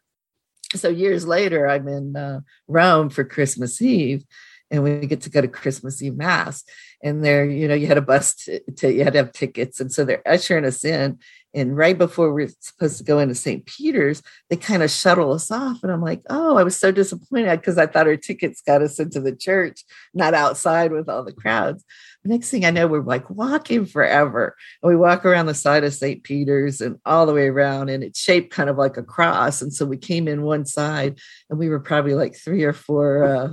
so 0.74 0.88
years 0.88 1.26
later, 1.26 1.68
I'm 1.68 1.88
in 1.88 2.16
uh, 2.16 2.40
Rome 2.68 3.10
for 3.10 3.24
Christmas 3.24 3.80
Eve, 3.80 4.24
and 4.70 4.82
we 4.82 5.06
get 5.06 5.22
to 5.22 5.30
go 5.30 5.40
to 5.40 5.48
Christmas 5.48 6.02
Eve 6.02 6.16
mass. 6.16 6.64
And 7.02 7.24
there, 7.24 7.44
you 7.44 7.68
know, 7.68 7.74
you 7.74 7.86
had 7.86 7.98
a 7.98 8.02
bus 8.02 8.34
to, 8.44 8.60
to 8.76 8.92
you 8.92 9.04
had 9.04 9.12
to 9.12 9.18
have 9.18 9.32
tickets, 9.32 9.80
and 9.80 9.92
so 9.92 10.04
they're 10.04 10.26
ushering 10.26 10.64
us 10.64 10.84
in. 10.84 11.18
And 11.56 11.74
right 11.74 11.96
before 11.96 12.34
we're 12.34 12.50
supposed 12.60 12.98
to 12.98 13.04
go 13.04 13.18
into 13.18 13.34
St. 13.34 13.64
Peter's, 13.64 14.22
they 14.50 14.56
kind 14.56 14.82
of 14.82 14.90
shuttle 14.90 15.32
us 15.32 15.50
off. 15.50 15.82
And 15.82 15.90
I'm 15.90 16.02
like, 16.02 16.20
oh, 16.28 16.58
I 16.58 16.62
was 16.62 16.76
so 16.76 16.92
disappointed 16.92 17.58
because 17.58 17.78
I 17.78 17.86
thought 17.86 18.06
our 18.06 18.16
tickets 18.16 18.60
got 18.60 18.82
us 18.82 19.00
into 19.00 19.20
the 19.20 19.34
church, 19.34 19.82
not 20.12 20.34
outside 20.34 20.92
with 20.92 21.08
all 21.08 21.24
the 21.24 21.32
crowds. 21.32 21.82
The 22.24 22.28
next 22.28 22.50
thing 22.50 22.66
I 22.66 22.70
know, 22.70 22.86
we're 22.86 23.02
like 23.02 23.30
walking 23.30 23.86
forever. 23.86 24.54
And 24.82 24.90
we 24.90 24.96
walk 24.96 25.24
around 25.24 25.46
the 25.46 25.54
side 25.54 25.82
of 25.82 25.94
St. 25.94 26.22
Peter's 26.22 26.82
and 26.82 26.98
all 27.06 27.24
the 27.24 27.32
way 27.32 27.48
around, 27.48 27.88
and 27.88 28.04
it's 28.04 28.20
shaped 28.20 28.52
kind 28.52 28.68
of 28.68 28.76
like 28.76 28.98
a 28.98 29.02
cross. 29.02 29.62
And 29.62 29.72
so 29.72 29.86
we 29.86 29.96
came 29.96 30.28
in 30.28 30.42
one 30.42 30.66
side, 30.66 31.18
and 31.48 31.58
we 31.58 31.70
were 31.70 31.80
probably 31.80 32.14
like 32.14 32.36
three 32.36 32.64
or 32.64 32.74
four 32.74 33.24
uh, 33.24 33.48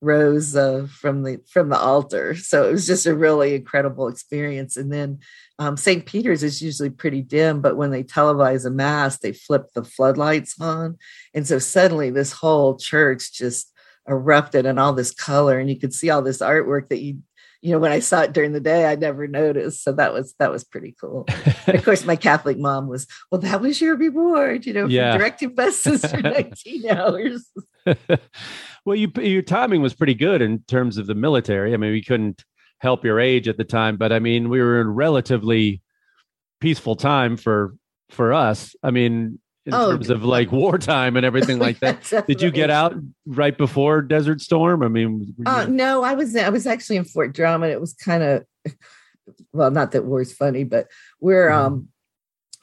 rows 0.00 0.56
uh, 0.56 0.86
from 0.88 1.22
the 1.22 1.40
from 1.50 1.68
the 1.68 1.78
altar. 1.78 2.34
So 2.34 2.68
it 2.68 2.72
was 2.72 2.86
just 2.86 3.06
a 3.06 3.14
really 3.14 3.54
incredible 3.54 4.08
experience. 4.08 4.76
And 4.76 4.92
then 4.92 5.18
um, 5.58 5.76
St. 5.76 6.04
Peter's 6.04 6.42
is 6.42 6.60
usually 6.60 6.90
pretty 6.90 7.22
dim, 7.22 7.60
but 7.60 7.76
when 7.76 7.90
they 7.90 8.02
televise 8.02 8.66
a 8.66 8.70
mass, 8.70 9.18
they 9.18 9.32
flip 9.32 9.66
the 9.74 9.84
floodlights 9.84 10.54
on, 10.60 10.98
and 11.34 11.46
so 11.46 11.58
suddenly 11.58 12.10
this 12.10 12.32
whole 12.32 12.76
church 12.76 13.32
just 13.32 13.72
erupted 14.08 14.66
in 14.66 14.78
all 14.78 14.92
this 14.92 15.12
color, 15.12 15.58
and 15.58 15.68
you 15.70 15.78
could 15.78 15.94
see 15.94 16.10
all 16.10 16.22
this 16.22 16.38
artwork 16.38 16.88
that 16.88 17.00
you 17.00 17.18
you 17.62 17.72
know 17.72 17.78
when 17.78 17.90
i 17.90 17.98
saw 18.00 18.20
it 18.20 18.34
during 18.34 18.52
the 18.52 18.60
day 18.60 18.84
i 18.84 18.94
never 18.94 19.26
noticed 19.26 19.82
so 19.82 19.90
that 19.90 20.12
was 20.12 20.34
that 20.38 20.52
was 20.52 20.62
pretty 20.62 20.94
cool 21.00 21.24
of 21.66 21.84
course 21.84 22.04
my 22.04 22.14
catholic 22.28 22.58
mom 22.58 22.86
was 22.86 23.06
well 23.32 23.40
that 23.40 23.62
was 23.62 23.80
your 23.80 23.96
reward 23.96 24.66
you 24.66 24.74
know 24.74 24.86
Yeah. 24.86 25.12
for 25.12 25.18
directing 25.18 25.54
buses 25.54 26.04
for 26.10 26.20
19 26.20 26.90
hours 26.90 27.50
well, 28.84 28.96
you, 28.96 29.10
your 29.20 29.42
timing 29.42 29.82
was 29.82 29.94
pretty 29.94 30.14
good 30.14 30.42
in 30.42 30.60
terms 30.64 30.98
of 30.98 31.06
the 31.06 31.14
military. 31.14 31.72
I 31.74 31.76
mean, 31.76 31.92
we 31.92 32.02
couldn't 32.02 32.44
help 32.78 33.04
your 33.04 33.18
age 33.20 33.48
at 33.48 33.56
the 33.56 33.64
time, 33.64 33.96
but 33.96 34.12
I 34.12 34.18
mean, 34.18 34.48
we 34.48 34.60
were 34.60 34.80
in 34.80 34.88
relatively 34.88 35.80
peaceful 36.60 36.96
time 36.96 37.36
for 37.36 37.74
for 38.10 38.32
us. 38.32 38.74
I 38.82 38.90
mean, 38.90 39.38
in 39.64 39.74
Oh, 39.74 39.90
terms 39.92 40.10
of 40.10 40.22
like 40.24 40.52
wartime 40.52 41.16
and 41.16 41.26
everything 41.26 41.58
like 41.58 41.80
that. 41.80 42.24
Did 42.28 42.40
you 42.40 42.50
get 42.50 42.70
out 42.70 42.94
right 43.26 43.56
before 43.56 44.00
Desert 44.02 44.40
Storm? 44.40 44.82
I 44.82 44.88
mean, 44.88 45.34
Uh, 45.44 45.64
you- 45.66 45.74
no, 45.74 46.02
I 46.04 46.14
was 46.14 46.36
I 46.36 46.50
was 46.50 46.66
actually 46.66 46.96
in 46.96 47.04
Fort 47.04 47.34
Drum, 47.34 47.62
and 47.62 47.72
it 47.72 47.80
was 47.80 47.94
kind 47.94 48.22
of 48.22 48.44
well, 49.52 49.70
not 49.70 49.92
that 49.92 50.04
war's 50.04 50.32
funny, 50.32 50.64
but 50.64 50.88
we're 51.20 51.48
Mm-hmm. 51.48 51.66
um 51.74 51.88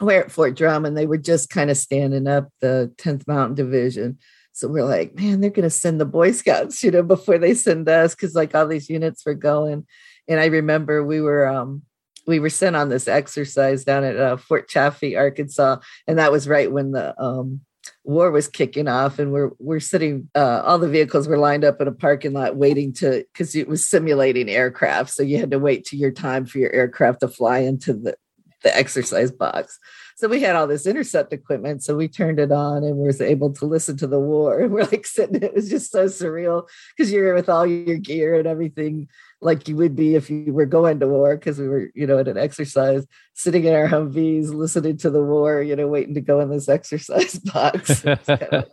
we're 0.01 0.22
at 0.22 0.32
Fort 0.32 0.55
Drum, 0.55 0.86
and 0.86 0.98
they 0.98 1.05
were 1.05 1.17
just 1.20 1.50
kind 1.50 1.70
of 1.70 1.77
standing 1.77 2.27
up 2.27 2.50
the 2.62 2.91
10th 2.98 3.27
Mountain 3.27 3.55
Division. 3.55 4.17
So 4.53 4.67
we're 4.67 4.86
like, 4.86 5.15
man, 5.15 5.41
they're 5.41 5.50
going 5.50 5.63
to 5.63 5.69
send 5.69 6.00
the 6.00 6.05
Boy 6.05 6.31
Scouts, 6.31 6.83
you 6.83 6.91
know, 6.91 7.03
before 7.03 7.38
they 7.38 7.53
send 7.53 7.89
us, 7.89 8.15
because 8.15 8.36
like 8.36 8.55
all 8.55 8.67
these 8.67 8.89
units 8.89 9.25
were 9.25 9.33
going. 9.33 9.86
And 10.27 10.39
I 10.39 10.45
remember 10.45 11.03
we 11.03 11.22
were 11.22 11.48
um 11.48 11.81
we 12.25 12.39
were 12.39 12.50
sent 12.50 12.75
on 12.75 12.88
this 12.88 13.07
exercise 13.10 13.83
down 13.83 14.05
at 14.05 14.17
uh, 14.17 14.38
Fort 14.38 14.69
Chaffee, 14.69 15.17
Arkansas, 15.17 15.77
and 16.07 16.17
that 16.17 16.31
was 16.31 16.48
right 16.48 16.72
when 16.72 16.91
the 16.91 17.19
um 17.22 17.62
war 18.03 18.31
was 18.31 18.48
kicking 18.48 18.88
off 18.88 19.19
and 19.19 19.31
we're 19.31 19.51
we're 19.59 19.79
sitting 19.79 20.29
uh, 20.35 20.61
all 20.63 20.79
the 20.79 20.87
vehicles 20.87 21.27
were 21.27 21.37
lined 21.37 21.66
up 21.66 21.81
in 21.81 21.87
a 21.87 21.92
parking 21.92 22.33
lot 22.33 22.55
waiting 22.55 22.94
to 22.94 23.25
because 23.33 23.55
it 23.55 23.68
was 23.68 23.85
simulating 23.85 24.50
aircraft 24.50 25.09
so 25.09 25.22
you 25.22 25.37
had 25.37 25.51
to 25.51 25.59
wait 25.59 25.85
to 25.85 25.98
your 25.98 26.11
time 26.11 26.46
for 26.46 26.59
your 26.59 26.72
aircraft 26.74 27.20
to 27.20 27.27
fly 27.27 27.59
into 27.59 27.94
the 27.94 28.16
the 28.63 28.75
exercise 28.77 29.31
box 29.31 29.79
so 30.15 30.27
we 30.27 30.39
had 30.41 30.55
all 30.55 30.67
this 30.67 30.85
intercept 30.85 31.33
equipment 31.33 31.83
so 31.83 31.95
we 31.95 32.07
turned 32.07 32.39
it 32.39 32.51
on 32.51 32.83
and 32.83 32.97
was 32.97 33.21
able 33.21 33.51
to 33.53 33.65
listen 33.65 33.95
to 33.97 34.07
the 34.07 34.19
war 34.19 34.59
and 34.61 34.71
we're 34.71 34.83
like 34.85 35.05
sitting 35.05 35.41
it 35.41 35.53
was 35.53 35.69
just 35.69 35.91
so 35.91 36.05
surreal 36.05 36.67
because 36.95 37.11
you're 37.11 37.33
with 37.33 37.49
all 37.49 37.65
your 37.65 37.97
gear 37.97 38.35
and 38.37 38.47
everything 38.47 39.07
like 39.41 39.67
you 39.67 39.75
would 39.75 39.95
be 39.95 40.15
if 40.15 40.29
you 40.29 40.53
were 40.53 40.65
going 40.65 40.99
to 40.99 41.07
war 41.07 41.35
because 41.35 41.59
we 41.59 41.67
were 41.67 41.89
you 41.95 42.07
know 42.07 42.17
at 42.19 42.27
an 42.27 42.37
exercise 42.37 43.05
sitting 43.33 43.65
in 43.65 43.73
our 43.73 43.87
humvees 43.89 44.53
listening 44.53 44.95
to 44.97 45.09
the 45.09 45.21
war 45.23 45.61
you 45.61 45.75
know 45.75 45.87
waiting 45.87 46.13
to 46.13 46.21
go 46.21 46.39
in 46.39 46.49
this 46.49 46.69
exercise 46.77 47.37
box 47.39 48.01
kinda- 48.01 48.67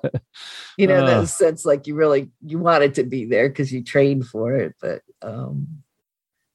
you 0.77 0.87
know, 0.87 0.97
Oh. 1.03 1.07
that 1.07 1.27
sense, 1.29 1.65
like 1.67 1.87
you 1.87 1.95
really 1.95 2.31
you 2.45 2.59
wanted 2.59 2.95
to 2.95 3.03
be 3.05 3.25
there 3.27 3.49
because 3.49 3.73
you 3.73 3.83
trained 3.85 4.27
for 4.27 4.55
it. 4.57 4.75
But 4.81 5.03
um 5.23 5.83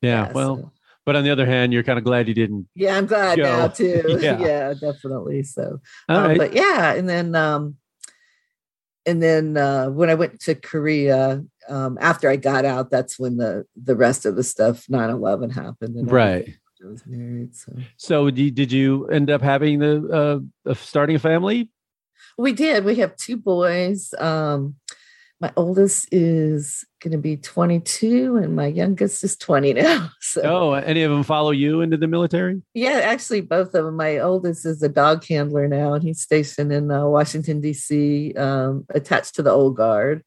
yeah, 0.01 0.25
yeah, 0.27 0.31
well, 0.33 0.55
so- 0.57 0.71
but 1.05 1.15
on 1.15 1.23
the 1.23 1.29
other 1.31 1.45
hand, 1.45 1.71
you're 1.73 1.83
kind 1.83 1.97
of 1.99 2.03
glad 2.05 2.27
you 2.27 2.33
didn't. 2.33 2.67
yeah, 2.75 2.97
I'm 2.97 3.05
glad 3.05 3.37
Go. 3.37 3.43
now 3.43 3.67
too. 3.67 4.03
Yeah. 4.21 4.39
Yeah. 4.39 4.73
definitely. 4.73 5.43
So 5.43 5.79
All 6.09 6.17
um, 6.17 6.23
right. 6.27 6.37
but 6.37 6.53
yeah, 6.53 6.93
and 6.93 7.07
then 7.07 7.35
um 7.35 7.77
and 9.05 9.21
then 9.21 9.55
uh 9.57 9.89
when 9.89 10.09
I 10.09 10.15
went 10.15 10.39
to 10.41 10.55
Korea, 10.55 11.43
um 11.69 11.97
after 12.01 12.29
I 12.29 12.35
got 12.37 12.65
out, 12.65 12.89
that's 12.89 13.19
when 13.19 13.37
the 13.37 13.65
the 13.81 13.95
rest 13.95 14.25
of 14.25 14.35
the 14.35 14.43
stuff 14.43 14.85
9-11 14.87 15.53
happened. 15.53 15.95
And 15.95 16.11
Right. 16.11 16.49
I 16.83 16.87
was 16.87 17.03
married. 17.07 17.55
So 17.55 17.71
So, 17.97 18.29
did 18.29 18.39
you, 18.39 18.51
did 18.51 18.71
you 18.71 19.07
end 19.07 19.29
up 19.31 19.41
having 19.41 19.79
the 19.79 20.43
uh, 20.67 20.73
starting 20.73 21.15
a 21.15 21.19
family? 21.19 21.69
we 22.37 22.51
did. 22.51 22.83
We 22.83 22.95
have 22.95 23.15
two 23.15 23.37
boys. 23.37 24.13
Um 24.19 24.75
my 25.45 25.53
oldest 25.57 26.07
is 26.11 26.83
going 27.01 27.11
to 27.11 27.19
be 27.19 27.37
22 27.37 28.37
and 28.37 28.55
my 28.55 28.65
youngest 28.65 29.23
is 29.23 29.37
20 29.37 29.73
now. 29.73 30.09
So 30.21 30.41
Oh, 30.41 30.73
any 30.73 31.03
of 31.03 31.11
them 31.11 31.21
follow 31.21 31.51
you 31.51 31.81
into 31.81 31.97
the 31.97 32.07
military? 32.07 32.63
Yeah, 32.73 33.01
actually, 33.03 33.41
both 33.41 33.75
of 33.75 33.85
them. 33.85 33.95
My 33.95 34.17
oldest 34.17 34.65
is 34.65 34.81
a 34.81 34.89
dog 34.89 35.23
handler 35.23 35.67
now, 35.67 35.93
and 35.93 36.03
he's 36.03 36.19
stationed 36.19 36.73
in 36.73 36.89
uh, 36.89 37.05
Washington, 37.05 37.61
D.C., 37.61 38.33
um, 38.33 38.85
attached 38.89 39.35
to 39.35 39.43
the 39.43 39.51
Old 39.51 39.77
Guard. 39.77 40.23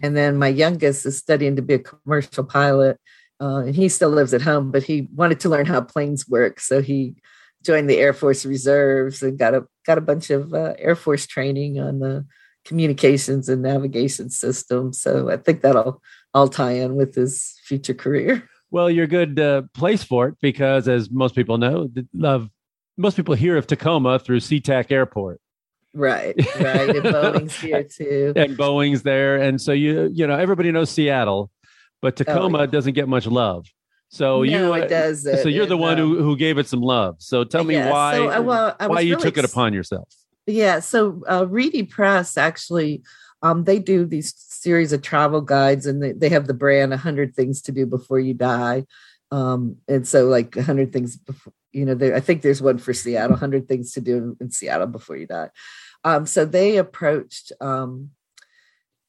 And 0.00 0.16
then 0.16 0.36
my 0.36 0.48
youngest 0.48 1.04
is 1.06 1.18
studying 1.18 1.56
to 1.56 1.62
be 1.62 1.74
a 1.74 1.78
commercial 1.80 2.44
pilot, 2.44 2.98
uh, 3.40 3.64
and 3.66 3.74
he 3.74 3.88
still 3.88 4.10
lives 4.10 4.32
at 4.32 4.42
home, 4.42 4.70
but 4.70 4.84
he 4.84 5.08
wanted 5.12 5.40
to 5.40 5.48
learn 5.48 5.66
how 5.66 5.80
planes 5.80 6.28
work. 6.28 6.60
So 6.60 6.80
he 6.80 7.16
joined 7.62 7.90
the 7.90 7.98
Air 7.98 8.12
Force 8.12 8.46
Reserves 8.46 9.22
and 9.22 9.38
got 9.38 9.54
a 9.54 9.66
got 9.84 9.98
a 9.98 10.02
bunch 10.02 10.30
of 10.30 10.54
uh, 10.54 10.74
Air 10.78 10.94
Force 10.94 11.26
training 11.26 11.80
on 11.80 11.98
the 11.98 12.24
communications 12.64 13.48
and 13.48 13.62
navigation 13.62 14.30
system. 14.30 14.92
So 14.92 15.30
I 15.30 15.36
think 15.36 15.62
that'll 15.62 16.00
all 16.34 16.48
tie 16.48 16.72
in 16.72 16.94
with 16.96 17.14
his 17.14 17.54
future 17.64 17.94
career. 17.94 18.48
Well, 18.70 18.90
you're 18.90 19.04
a 19.04 19.08
good 19.08 19.38
uh, 19.38 19.62
place 19.74 20.02
for 20.02 20.28
it 20.28 20.36
because, 20.40 20.88
as 20.88 21.10
most 21.10 21.34
people 21.34 21.58
know, 21.58 21.90
love 22.14 22.48
most 22.96 23.16
people 23.16 23.34
hear 23.34 23.56
of 23.56 23.66
Tacoma 23.66 24.18
through 24.18 24.40
SeaTac 24.40 24.90
Airport 24.90 25.40
Right, 25.94 26.34
right. 26.58 26.88
And 26.88 27.04
Boeing's 27.04 27.60
here 27.60 27.84
too. 27.84 28.32
and 28.34 28.56
Boeing's 28.56 29.02
there, 29.02 29.36
and 29.36 29.60
so 29.60 29.72
you 29.72 30.10
you 30.14 30.26
know 30.26 30.38
everybody 30.38 30.72
knows 30.72 30.88
Seattle, 30.90 31.50
but 32.00 32.16
Tacoma 32.16 32.58
Oh, 32.58 32.60
yeah. 32.62 32.66
doesn't 32.66 32.94
get 32.94 33.08
much 33.08 33.26
love. 33.26 33.66
So 34.08 34.42
you, 34.42 34.52
No, 34.58 34.72
uh, 34.72 34.76
it 34.76 34.88
doesn't, 34.88 35.38
So 35.38 35.48
you're 35.48 35.66
the 35.66 35.76
one 35.76 35.98
um, 35.98 36.08
who, 36.10 36.22
who 36.22 36.36
gave 36.36 36.58
it 36.58 36.66
some 36.66 36.80
love. 36.82 37.16
So 37.18 37.44
tell 37.44 37.64
me 37.64 37.74
Yeah, 37.74 37.90
why 37.90 38.16
so, 38.16 38.30
uh, 38.30 38.42
well, 38.42 38.76
why 38.86 39.00
you 39.00 39.14
really 39.16 39.22
took 39.22 39.38
it 39.38 39.44
upon 39.44 39.72
yourself. 39.72 40.08
Yeah, 40.46 40.80
so 40.80 41.22
uh, 41.30 41.46
Reedy 41.48 41.84
Press 41.84 42.36
actually, 42.36 43.02
um, 43.42 43.64
they 43.64 43.78
do 43.78 44.04
these 44.04 44.34
series 44.36 44.92
of 44.92 45.02
travel 45.02 45.40
guides, 45.40 45.86
and 45.86 46.02
they, 46.02 46.12
they 46.12 46.28
have 46.30 46.46
the 46.46 46.54
brand 46.54 46.90
"100 46.90 47.34
Things 47.34 47.62
to 47.62 47.72
Do 47.72 47.86
Before 47.86 48.18
You 48.18 48.34
Die," 48.34 48.84
um, 49.30 49.76
and 49.88 50.06
so 50.06 50.26
like 50.26 50.56
"100 50.56 50.92
Things," 50.92 51.16
before, 51.16 51.52
you 51.72 51.84
know, 51.84 51.94
there, 51.94 52.14
I 52.14 52.20
think 52.20 52.42
there's 52.42 52.62
one 52.62 52.78
for 52.78 52.92
Seattle, 52.92 53.34
"100 53.34 53.68
Things 53.68 53.92
to 53.92 54.00
Do 54.00 54.36
in 54.40 54.50
Seattle 54.50 54.88
Before 54.88 55.16
You 55.16 55.26
Die." 55.26 55.50
Um, 56.04 56.26
so 56.26 56.44
they 56.44 56.76
approached 56.76 57.52
um, 57.60 58.10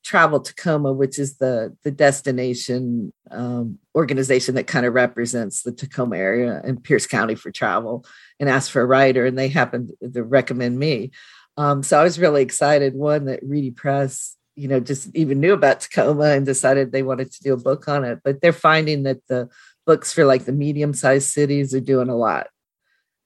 Travel 0.04 0.42
Tacoma, 0.42 0.92
which 0.92 1.18
is 1.18 1.38
the 1.38 1.76
the 1.84 1.92
destination 1.92 3.14
um, 3.32 3.80
organization 3.96 4.56
that 4.56 4.68
kind 4.68 4.86
of 4.86 4.94
represents 4.94 5.64
the 5.64 5.72
Tacoma 5.72 6.18
area 6.18 6.62
and 6.64 6.84
Pierce 6.84 7.08
County 7.08 7.36
for 7.36 7.52
travel, 7.52 8.06
and 8.40 8.50
asked 8.50 8.72
for 8.72 8.82
a 8.82 8.86
writer, 8.86 9.26
and 9.26 9.38
they 9.38 9.48
happened 9.48 9.92
to 10.14 10.24
recommend 10.24 10.78
me. 10.78 11.12
Um, 11.58 11.84
so 11.84 12.00
I 12.00 12.04
was 12.04 12.20
really 12.20 12.42
excited. 12.42 12.96
One 12.96 13.26
that 13.26 13.40
Reedy 13.44 13.72
Press, 13.72 14.36
you 14.56 14.68
know, 14.68 14.80
just 14.80 15.16
even 15.16 15.40
knew 15.40 15.54
about 15.54 15.82
Tacoma 15.82 16.32
and 16.32 16.46
decided 16.46 16.92
they 16.92 17.04
wanted 17.04 17.32
to 17.32 17.44
do 17.44 17.54
a 17.54 17.58
book 17.58 17.88
on 17.88 18.04
it. 18.04 18.20
But 18.24 18.42
they're 18.42 18.54
finding 18.54 19.04
that 19.04 19.26
the 19.28 19.50
books 19.86 20.12
for 20.12 20.26
like 20.26 20.46
the 20.46 20.52
medium-sized 20.52 21.30
cities 21.30 21.74
are 21.74 21.80
doing 21.80 22.10
a 22.10 22.16
lot 22.16 22.48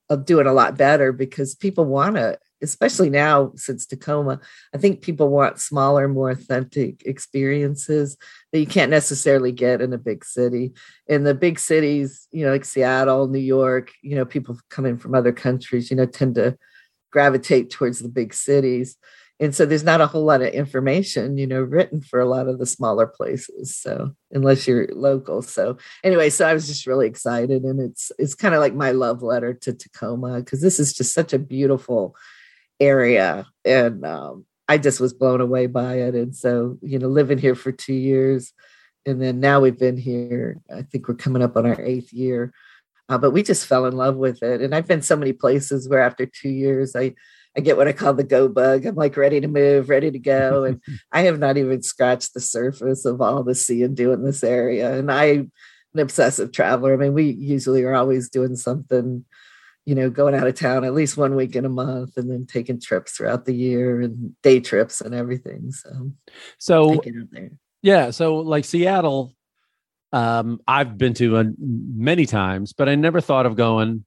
of 0.10 0.26
doing 0.26 0.48
a 0.48 0.54
lot 0.54 0.78
better 0.78 1.12
because 1.12 1.56
people 1.56 1.86
want 1.86 2.16
to 2.16 2.38
especially 2.62 3.10
now 3.10 3.52
since 3.56 3.86
Tacoma, 3.86 4.40
I 4.74 4.78
think 4.78 5.02
people 5.02 5.30
want 5.30 5.60
smaller, 5.60 6.08
more 6.08 6.30
authentic 6.30 7.04
experiences 7.06 8.18
that 8.52 8.60
you 8.60 8.66
can't 8.66 8.92
necessarily 8.92 9.52
get 9.52 9.82
in 9.82 9.94
a 9.94 9.98
big 9.98 10.26
city. 10.26 10.74
In 11.08 11.24
the 11.24 11.36
big 11.36 11.60
cities, 11.60 12.28
you 12.32 12.46
know, 12.46 12.52
like 12.52 12.66
Seattle, 12.66 13.28
New 13.28 13.40
York, 13.40 13.92
you 14.02 14.16
know, 14.16 14.26
people 14.26 14.60
coming 14.70 14.98
from 14.98 15.16
other 15.16 15.32
countries, 15.32 15.90
you 15.90 15.98
know, 15.98 16.06
tend 16.06 16.36
to 16.36 16.58
gravitate 17.12 17.70
towards 17.70 18.00
the 18.00 18.10
big 18.10 18.34
cities 18.34 18.98
and 19.40 19.54
so 19.54 19.66
there's 19.66 19.84
not 19.84 20.02
a 20.02 20.08
whole 20.08 20.26
lot 20.26 20.42
of 20.42 20.50
information 20.50 21.38
you 21.38 21.48
know 21.48 21.62
written 21.62 22.02
for 22.02 22.20
a 22.20 22.26
lot 22.26 22.48
of 22.48 22.60
the 22.60 22.66
smaller 22.66 23.08
places 23.08 23.76
so 23.76 24.12
unless 24.32 24.68
you're 24.68 24.88
local 24.94 25.42
so 25.42 25.78
anyway 26.04 26.30
so 26.30 26.48
i 26.48 26.54
was 26.54 26.68
just 26.68 26.88
really 26.88 27.08
excited 27.08 27.64
and 27.64 27.80
it's 27.80 28.12
it's 28.18 28.36
kind 28.36 28.56
of 28.56 28.60
like 28.60 28.74
my 28.74 28.92
love 28.92 29.22
letter 29.22 29.54
to 29.54 29.74
tacoma 29.74 30.40
because 30.40 30.62
this 30.62 30.80
is 30.80 30.94
just 30.94 31.14
such 31.14 31.34
a 31.34 31.40
beautiful 31.40 32.16
area 32.80 33.46
and 33.66 34.06
um, 34.06 34.46
i 34.68 34.78
just 34.78 35.00
was 35.00 35.14
blown 35.14 35.42
away 35.42 35.66
by 35.68 35.96
it 35.96 36.16
and 36.16 36.36
so 36.36 36.78
you 36.82 37.00
know 37.00 37.08
living 37.08 37.38
here 37.38 37.56
for 37.56 37.72
two 37.72 37.94
years 37.94 38.54
and 39.06 39.22
then 39.22 39.40
now 39.40 39.60
we've 39.60 39.80
been 39.80 39.98
here 39.98 40.60
i 40.76 40.82
think 40.82 41.08
we're 41.08 41.16
coming 41.16 41.42
up 41.42 41.58
on 41.58 41.66
our 41.66 41.82
eighth 41.82 42.14
year 42.14 42.54
uh, 43.10 43.18
but 43.18 43.32
we 43.32 43.42
just 43.42 43.66
fell 43.66 43.86
in 43.86 43.96
love 43.96 44.16
with 44.16 44.44
it 44.44 44.62
and 44.62 44.76
i've 44.76 44.88
been 44.88 45.02
so 45.02 45.16
many 45.16 45.34
places 45.34 45.90
where 45.90 46.02
after 46.02 46.26
two 46.26 46.50
years 46.50 46.96
i 46.96 47.14
I 47.58 47.60
get 47.60 47.76
what 47.76 47.88
I 47.88 47.94
call 47.94 48.14
the 48.14 48.24
go 48.24 48.48
bug. 48.48 48.86
I'm 48.86 48.94
like 48.94 49.18
ready 49.18 49.42
to 49.42 49.48
move, 49.48 49.90
ready 49.90 50.12
to 50.12 50.20
go. 50.20 50.64
And 50.64 50.80
I 51.12 51.22
have 51.22 51.40
not 51.40 51.58
even 51.58 51.82
scratched 51.82 52.36
the 52.36 52.40
surface 52.40 53.04
of 53.04 53.20
all 53.20 53.44
the 53.44 53.56
see 53.56 53.82
and 53.82 53.98
do 53.98 54.14
in 54.14 54.24
this 54.24 54.44
area. 54.44 54.96
And 54.96 55.12
I'm 55.12 55.52
an 55.96 56.00
obsessive 56.00 56.52
traveler. 56.52 56.94
I 56.94 56.98
mean, 56.98 57.14
we 57.14 57.32
usually 57.32 57.84
are 57.84 57.96
always 57.96 58.30
doing 58.30 58.56
something, 58.56 59.26
you 59.88 59.96
know, 59.96 60.10
going 60.10 60.36
out 60.36 60.46
of 60.46 60.54
town 60.54 60.84
at 60.84 60.94
least 60.94 61.16
one 61.16 61.34
week 61.34 61.56
in 61.56 61.64
a 61.64 61.70
month 61.70 62.18
and 62.18 62.30
then 62.30 62.46
taking 62.46 62.78
trips 62.78 63.14
throughout 63.14 63.46
the 63.46 63.56
year 63.56 64.02
and 64.02 64.36
day 64.44 64.60
trips 64.60 65.00
and 65.00 65.16
everything. 65.16 65.72
So, 65.72 66.12
so 66.58 67.02
yeah. 67.82 68.10
So 68.10 68.36
like 68.36 68.66
Seattle, 68.66 69.34
um, 70.12 70.60
I've 70.68 70.98
been 70.98 71.14
to 71.14 71.38
uh, 71.38 71.46
many 71.58 72.26
times, 72.26 72.74
but 72.74 72.90
I 72.90 72.96
never 72.96 73.22
thought 73.22 73.46
of 73.46 73.56
going 73.56 74.04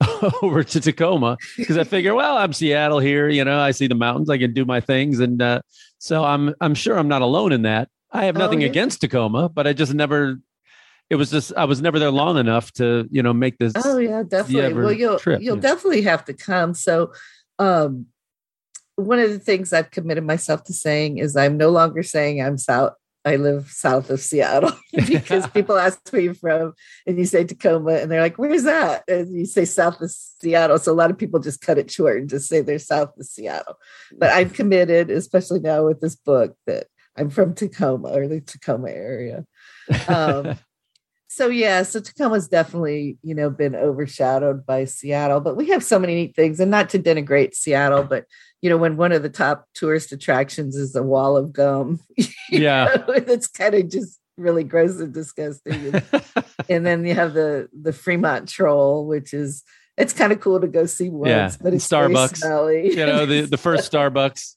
over 0.42 0.62
to 0.62 0.80
Tacoma 0.80 1.36
because 1.56 1.78
I 1.78 1.82
figure, 1.82 2.14
well, 2.14 2.36
I'm 2.36 2.52
Seattle 2.52 3.00
here. 3.00 3.28
You 3.28 3.44
know, 3.44 3.58
I 3.58 3.72
see 3.72 3.88
the 3.88 3.96
mountains. 3.96 4.30
I 4.30 4.38
can 4.38 4.54
do 4.54 4.64
my 4.64 4.80
things, 4.80 5.18
and 5.18 5.42
uh, 5.42 5.62
so 5.98 6.24
I'm 6.24 6.54
I'm 6.60 6.76
sure 6.76 6.96
I'm 6.96 7.08
not 7.08 7.22
alone 7.22 7.50
in 7.50 7.62
that. 7.62 7.88
I 8.12 8.26
have 8.26 8.36
nothing 8.36 8.60
oh, 8.60 8.66
yeah. 8.66 8.70
against 8.70 9.00
Tacoma, 9.00 9.48
but 9.48 9.66
I 9.66 9.72
just 9.72 9.94
never. 9.94 10.38
It 11.10 11.16
was 11.16 11.30
just 11.30 11.52
I 11.56 11.64
was 11.64 11.80
never 11.82 11.98
there 11.98 12.10
long 12.10 12.38
enough 12.38 12.72
to 12.72 13.06
you 13.10 13.22
know 13.22 13.32
make 13.32 13.58
this. 13.58 13.72
Oh 13.76 13.98
yeah, 13.98 14.22
definitely. 14.26 14.82
Well, 14.82 14.92
you'll 14.92 15.18
trip, 15.18 15.40
you'll 15.42 15.56
yeah. 15.56 15.62
definitely 15.62 16.02
have 16.02 16.24
to 16.26 16.34
come. 16.34 16.74
So, 16.74 17.12
um, 17.58 18.06
one 18.96 19.18
of 19.18 19.30
the 19.30 19.38
things 19.38 19.72
I've 19.72 19.90
committed 19.90 20.24
myself 20.24 20.64
to 20.64 20.72
saying 20.72 21.18
is 21.18 21.36
I'm 21.36 21.56
no 21.56 21.70
longer 21.70 22.02
saying 22.02 22.40
I'm 22.40 22.58
south 22.58 22.94
I 23.24 23.36
live 23.36 23.70
south 23.70 24.10
of 24.10 24.20
Seattle 24.20 24.72
because 24.92 25.46
people 25.54 25.78
ask 25.78 26.00
where 26.10 26.20
you're 26.20 26.34
from 26.34 26.74
and 27.06 27.18
you 27.18 27.24
say 27.24 27.44
Tacoma 27.44 27.94
and 27.94 28.10
they're 28.10 28.20
like, 28.20 28.36
where's 28.36 28.64
that? 28.64 29.04
And 29.08 29.34
you 29.34 29.46
say 29.46 29.64
south 29.64 30.00
of 30.02 30.10
Seattle. 30.10 30.78
So 30.78 30.92
a 30.92 30.94
lot 30.94 31.10
of 31.10 31.16
people 31.16 31.40
just 31.40 31.62
cut 31.62 31.78
it 31.78 31.90
short 31.90 32.18
and 32.20 32.28
just 32.28 32.48
say 32.48 32.60
they're 32.60 32.78
south 32.78 33.16
of 33.18 33.24
Seattle. 33.24 33.78
But 34.12 34.30
I'm 34.32 34.50
committed, 34.50 35.10
especially 35.10 35.60
now 35.60 35.86
with 35.86 36.00
this 36.00 36.16
book, 36.16 36.54
that 36.66 36.88
I'm 37.16 37.30
from 37.30 37.54
Tacoma 37.54 38.10
or 38.10 38.28
the 38.28 38.42
Tacoma 38.42 38.90
area. 38.90 39.46
Um, 40.06 40.58
so 41.34 41.48
yeah, 41.48 41.82
so 41.82 41.98
Tacoma's 41.98 42.46
definitely, 42.46 43.18
you 43.24 43.34
know, 43.34 43.50
been 43.50 43.74
overshadowed 43.74 44.64
by 44.64 44.84
Seattle, 44.84 45.40
but 45.40 45.56
we 45.56 45.68
have 45.70 45.82
so 45.82 45.98
many 45.98 46.14
neat 46.14 46.36
things 46.36 46.60
and 46.60 46.70
not 46.70 46.88
to 46.90 46.98
denigrate 46.98 47.54
Seattle, 47.54 48.04
but 48.04 48.26
you 48.62 48.70
know, 48.70 48.76
when 48.76 48.96
one 48.96 49.10
of 49.10 49.24
the 49.24 49.28
top 49.28 49.66
tourist 49.74 50.12
attractions 50.12 50.76
is 50.76 50.92
the 50.92 51.02
wall 51.02 51.36
of 51.36 51.52
gum. 51.52 52.00
Yeah. 52.50 53.02
it's 53.08 53.48
kind 53.48 53.74
of 53.74 53.88
just 53.88 54.20
really 54.36 54.62
gross 54.62 55.00
and 55.00 55.12
disgusting. 55.12 55.94
And, 55.94 56.22
and, 56.68 56.86
then 56.86 57.04
you 57.04 57.14
have 57.14 57.34
the 57.34 57.68
the 57.72 57.92
Fremont 57.92 58.48
Troll, 58.48 59.06
which 59.06 59.34
is 59.34 59.64
it's 59.96 60.12
kind 60.12 60.30
of 60.30 60.40
cool 60.40 60.60
to 60.60 60.68
go 60.68 60.86
see 60.86 61.08
once, 61.08 61.30
yeah. 61.30 61.50
but 61.60 61.74
it's 61.74 61.88
Starbucks. 61.88 62.44
You 62.84 63.06
know, 63.06 63.26
the, 63.26 63.40
the 63.40 63.56
first 63.56 63.90
Starbucks. 63.90 64.54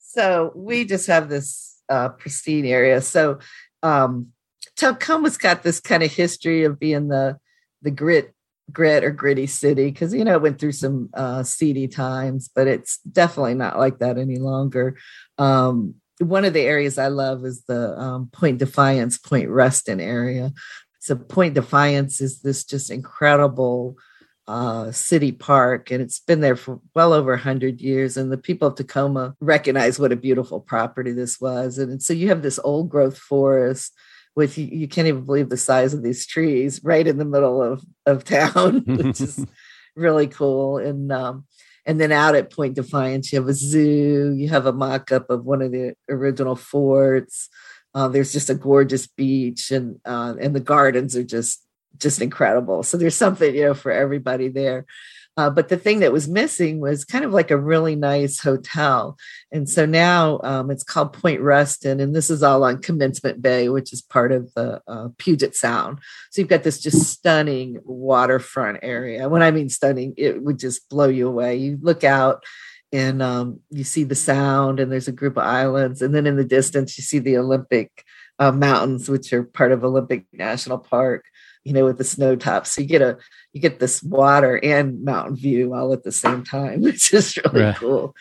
So 0.00 0.52
we 0.54 0.84
just 0.84 1.06
have 1.06 1.30
this 1.30 1.80
uh, 1.88 2.10
pristine 2.10 2.66
area. 2.66 3.00
So 3.00 3.38
um 3.82 4.32
Tacoma's 4.76 5.36
got 5.36 5.62
this 5.62 5.80
kind 5.80 6.02
of 6.02 6.12
history 6.12 6.64
of 6.64 6.78
being 6.78 7.08
the 7.08 7.38
the 7.82 7.90
grit 7.90 8.34
grit 8.72 9.04
or 9.04 9.10
gritty 9.10 9.46
city 9.46 9.90
because 9.90 10.12
you 10.12 10.24
know 10.24 10.34
it 10.34 10.42
went 10.42 10.58
through 10.58 10.72
some 10.72 11.08
uh, 11.14 11.42
seedy 11.42 11.88
times, 11.88 12.50
but 12.54 12.66
it's 12.66 12.98
definitely 12.98 13.54
not 13.54 13.78
like 13.78 13.98
that 13.98 14.18
any 14.18 14.38
longer. 14.38 14.96
Um, 15.38 15.94
one 16.18 16.44
of 16.44 16.52
the 16.52 16.62
areas 16.62 16.98
I 16.98 17.08
love 17.08 17.44
is 17.44 17.64
the 17.64 17.98
um, 17.98 18.28
Point 18.32 18.58
Defiance, 18.58 19.18
Point 19.18 19.50
Ruston 19.50 20.00
area. 20.00 20.52
So 21.00 21.14
Point 21.14 21.54
Defiance 21.54 22.20
is 22.20 22.40
this 22.40 22.64
just 22.64 22.90
incredible 22.90 23.96
uh, 24.48 24.92
city 24.92 25.32
park, 25.32 25.90
and 25.90 26.00
it's 26.00 26.20
been 26.20 26.40
there 26.40 26.56
for 26.56 26.80
well 26.94 27.12
over 27.12 27.32
100 27.32 27.80
years. 27.80 28.16
And 28.16 28.32
the 28.32 28.38
people 28.38 28.68
of 28.68 28.76
Tacoma 28.76 29.34
recognize 29.40 29.98
what 29.98 30.12
a 30.12 30.16
beautiful 30.16 30.60
property 30.60 31.12
this 31.12 31.40
was. 31.40 31.78
And 31.78 32.02
so 32.02 32.12
you 32.12 32.28
have 32.28 32.42
this 32.42 32.58
old 32.62 32.88
growth 32.88 33.18
forest 33.18 33.92
with 34.36 34.58
you, 34.58 34.66
you 34.66 34.86
can't 34.86 35.08
even 35.08 35.24
believe 35.24 35.48
the 35.48 35.56
size 35.56 35.94
of 35.94 36.02
these 36.02 36.26
trees 36.26 36.80
right 36.84 37.06
in 37.06 37.16
the 37.16 37.24
middle 37.24 37.62
of 37.62 37.82
of 38.04 38.22
town, 38.22 38.84
which 38.86 39.20
is 39.20 39.44
really 39.96 40.28
cool. 40.28 40.76
And 40.76 41.10
um, 41.10 41.46
and 41.86 42.00
then 42.00 42.12
out 42.12 42.34
at 42.36 42.52
Point 42.52 42.74
Defiance, 42.74 43.32
you 43.32 43.40
have 43.40 43.48
a 43.48 43.54
zoo. 43.54 44.34
You 44.36 44.48
have 44.50 44.66
a 44.66 44.72
mock-up 44.72 45.30
of 45.30 45.44
one 45.44 45.62
of 45.62 45.72
the 45.72 45.94
original 46.08 46.54
forts. 46.54 47.48
Uh, 47.94 48.08
there's 48.08 48.32
just 48.32 48.50
a 48.50 48.54
gorgeous 48.54 49.06
beach, 49.06 49.70
and 49.70 49.98
uh, 50.04 50.34
and 50.38 50.54
the 50.54 50.60
gardens 50.60 51.16
are 51.16 51.24
just 51.24 51.64
just 51.96 52.20
incredible. 52.20 52.82
So 52.82 52.98
there's 52.98 53.14
something 53.16 53.54
you 53.54 53.62
know 53.62 53.74
for 53.74 53.90
everybody 53.90 54.48
there. 54.48 54.84
Uh, 55.36 55.50
but 55.50 55.68
the 55.68 55.76
thing 55.76 56.00
that 56.00 56.12
was 56.12 56.28
missing 56.28 56.80
was 56.80 57.04
kind 57.04 57.24
of 57.24 57.30
like 57.30 57.50
a 57.50 57.58
really 57.58 57.94
nice 57.94 58.40
hotel. 58.40 59.18
And 59.52 59.68
so 59.68 59.84
now 59.84 60.40
um, 60.42 60.70
it's 60.70 60.82
called 60.82 61.12
Point 61.12 61.42
Ruston, 61.42 62.00
and 62.00 62.14
this 62.14 62.30
is 62.30 62.42
all 62.42 62.64
on 62.64 62.80
Commencement 62.80 63.42
Bay, 63.42 63.68
which 63.68 63.92
is 63.92 64.00
part 64.00 64.32
of 64.32 64.52
the 64.54 64.80
uh, 64.88 65.08
Puget 65.18 65.54
Sound. 65.54 65.98
So 66.30 66.40
you've 66.40 66.48
got 66.48 66.62
this 66.62 66.80
just 66.80 67.02
stunning 67.10 67.78
waterfront 67.84 68.78
area. 68.82 69.28
When 69.28 69.42
I 69.42 69.50
mean 69.50 69.68
stunning, 69.68 70.14
it 70.16 70.42
would 70.42 70.58
just 70.58 70.88
blow 70.88 71.08
you 71.08 71.28
away. 71.28 71.56
You 71.56 71.78
look 71.82 72.02
out 72.02 72.42
and 72.92 73.20
um, 73.20 73.60
you 73.70 73.84
see 73.84 74.04
the 74.04 74.14
sound, 74.14 74.80
and 74.80 74.90
there's 74.90 75.08
a 75.08 75.12
group 75.12 75.36
of 75.36 75.44
islands. 75.44 76.00
And 76.00 76.14
then 76.14 76.26
in 76.26 76.36
the 76.36 76.44
distance, 76.44 76.96
you 76.96 77.04
see 77.04 77.18
the 77.18 77.36
Olympic 77.36 78.04
uh, 78.38 78.52
Mountains, 78.52 79.08
which 79.08 79.32
are 79.32 79.42
part 79.42 79.72
of 79.72 79.84
Olympic 79.84 80.24
National 80.32 80.78
Park 80.78 81.24
you 81.66 81.72
know, 81.72 81.84
with 81.84 81.98
the 81.98 82.04
snow 82.04 82.36
tops. 82.36 82.70
So 82.70 82.82
you 82.82 82.86
get 82.86 83.02
a 83.02 83.18
you 83.52 83.60
get 83.60 83.80
this 83.80 84.00
water 84.00 84.60
and 84.62 85.02
mountain 85.02 85.34
view 85.34 85.74
all 85.74 85.92
at 85.92 86.04
the 86.04 86.12
same 86.12 86.44
time, 86.44 86.80
which 86.82 87.12
is 87.12 87.36
really 87.36 87.64
right. 87.64 87.76
cool. 87.76 88.14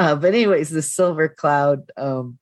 Uh, 0.00 0.16
but 0.16 0.34
anyways, 0.34 0.70
the 0.70 0.82
Silver 0.82 1.28
Cloud 1.28 1.92
um, 1.96 2.38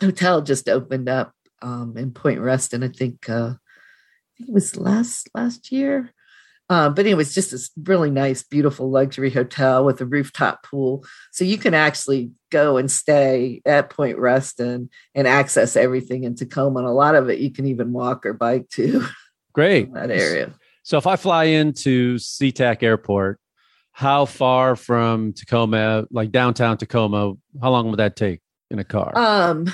Hotel 0.00 0.40
just 0.40 0.68
opened 0.68 1.08
up 1.08 1.32
um, 1.62 1.96
in 1.96 2.12
Point 2.12 2.40
Ruston. 2.40 2.84
I 2.84 2.88
think 2.88 3.28
uh, 3.28 3.54
I 3.54 4.30
think 4.36 4.50
it 4.50 4.54
was 4.54 4.76
last 4.76 5.28
last 5.34 5.72
year. 5.72 6.14
Uh, 6.70 6.90
but 6.90 7.06
anyway, 7.06 7.22
it's 7.22 7.34
just 7.34 7.50
this 7.50 7.70
really 7.82 8.10
nice, 8.10 8.44
beautiful 8.44 8.90
luxury 8.90 9.30
hotel 9.30 9.84
with 9.84 10.00
a 10.00 10.06
rooftop 10.06 10.62
pool. 10.62 11.02
So 11.32 11.44
you 11.44 11.58
can 11.58 11.74
actually 11.74 12.30
go 12.50 12.76
and 12.76 12.90
stay 12.90 13.62
at 13.64 13.90
Point 13.90 14.18
Ruston 14.18 14.90
and 15.14 15.26
access 15.26 15.76
everything 15.76 16.22
in 16.22 16.36
Tacoma. 16.36 16.80
And 16.80 16.88
a 16.88 16.92
lot 16.92 17.16
of 17.16 17.30
it 17.30 17.40
you 17.40 17.50
can 17.50 17.66
even 17.66 17.92
walk 17.92 18.24
or 18.24 18.32
bike 18.34 18.68
to. 18.74 19.04
Great. 19.52 19.92
that 19.94 20.10
area. 20.10 20.54
So 20.82 20.96
if 20.98 21.06
I 21.06 21.16
fly 21.16 21.44
into 21.44 22.16
SeaTac 22.16 22.82
Airport, 22.82 23.40
how 23.92 24.24
far 24.24 24.76
from 24.76 25.32
Tacoma, 25.32 26.06
like 26.10 26.30
downtown 26.30 26.78
Tacoma, 26.78 27.34
how 27.60 27.70
long 27.70 27.90
would 27.90 27.98
that 27.98 28.16
take 28.16 28.40
in 28.70 28.78
a 28.78 28.84
car? 28.84 29.12
Um, 29.16 29.66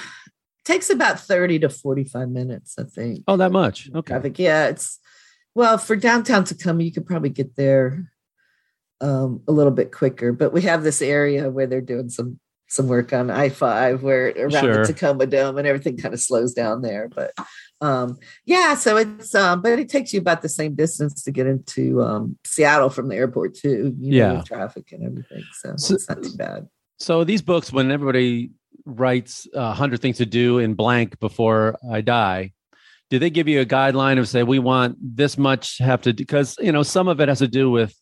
takes 0.65 0.91
about 0.91 1.21
30 1.21 1.61
to 1.61 1.69
45 1.69 2.29
minutes, 2.29 2.75
I 2.79 2.85
think. 2.85 3.25
Oh, 3.29 3.37
that 3.37 3.53
much. 3.53 3.91
Okay. 3.95 4.13
Traffic. 4.13 4.39
Yeah, 4.39 4.69
it's 4.69 4.99
well, 5.55 5.79
for 5.79 5.95
downtown 5.95 6.45
Tacoma, 6.45 6.83
you 6.83 6.93
could 6.93 7.07
probably 7.07 7.29
get 7.29 7.55
there 7.55 8.11
um, 9.01 9.43
a 9.47 9.53
little 9.53 9.73
bit 9.73 9.93
quicker, 9.93 10.33
but 10.33 10.53
we 10.53 10.63
have 10.63 10.83
this 10.83 11.01
area 11.01 11.51
where 11.51 11.67
they're 11.67 11.81
doing 11.81 12.09
some 12.09 12.41
some 12.67 12.89
work 12.89 13.13
on 13.13 13.31
I 13.31 13.51
five 13.51 14.03
where 14.03 14.31
around 14.31 14.51
sure. 14.51 14.87
the 14.87 14.93
Tacoma 14.93 15.27
Dome 15.27 15.59
and 15.59 15.67
everything 15.67 15.97
kind 15.97 16.15
of 16.15 16.21
slows 16.21 16.55
down 16.55 16.83
there. 16.83 17.09
But 17.15 17.33
um, 17.81 18.19
yeah, 18.45 18.75
so 18.75 18.97
it's 18.97 19.35
um, 19.35 19.63
but 19.63 19.79
it 19.79 19.89
takes 19.89 20.13
you 20.13 20.21
about 20.21 20.43
the 20.43 20.49
same 20.49 20.75
distance 20.75 21.23
to 21.25 21.31
get 21.31 21.47
into 21.47 22.03
um, 22.03 22.39
Seattle 22.45 22.91
from 22.91 23.09
the 23.09 23.17
airport 23.17 23.55
too. 23.55 23.95
yeah, 23.99 24.35
know, 24.35 24.43
traffic 24.43 24.93
and 24.93 25.05
everything. 25.05 25.45
So, 25.53 25.75
so, 25.77 25.95
it's 25.95 26.09
not 26.09 26.23
too 26.23 26.37
bad. 26.37 26.69
So 26.99 27.25
these 27.25 27.43
books, 27.43 27.73
when 27.73 27.91
everybody 27.91 28.51
writes 28.87 29.47
a 29.55 29.59
uh, 29.59 29.75
hundred 29.75 30.01
things 30.01 30.19
to 30.19 30.27
do 30.27 30.59
in 30.59 30.75
blank 30.75 31.19
before 31.21 31.77
I 31.91 32.01
die, 32.01 32.53
do 33.11 33.19
they 33.19 33.31
give 33.31 33.49
you 33.49 33.61
a 33.61 33.67
guideline 33.67 34.19
of 34.19 34.29
say 34.29 34.43
we 34.43 34.59
want 34.59 34.97
this 35.01 35.37
much 35.37 35.79
have 35.79 36.03
to 36.03 36.13
because 36.13 36.57
you 36.61 36.73
know 36.73 36.83
some 36.83 37.09
of 37.09 37.21
it 37.21 37.29
has 37.29 37.41
to 37.41 37.49
do 37.49 37.71
with 37.71 37.95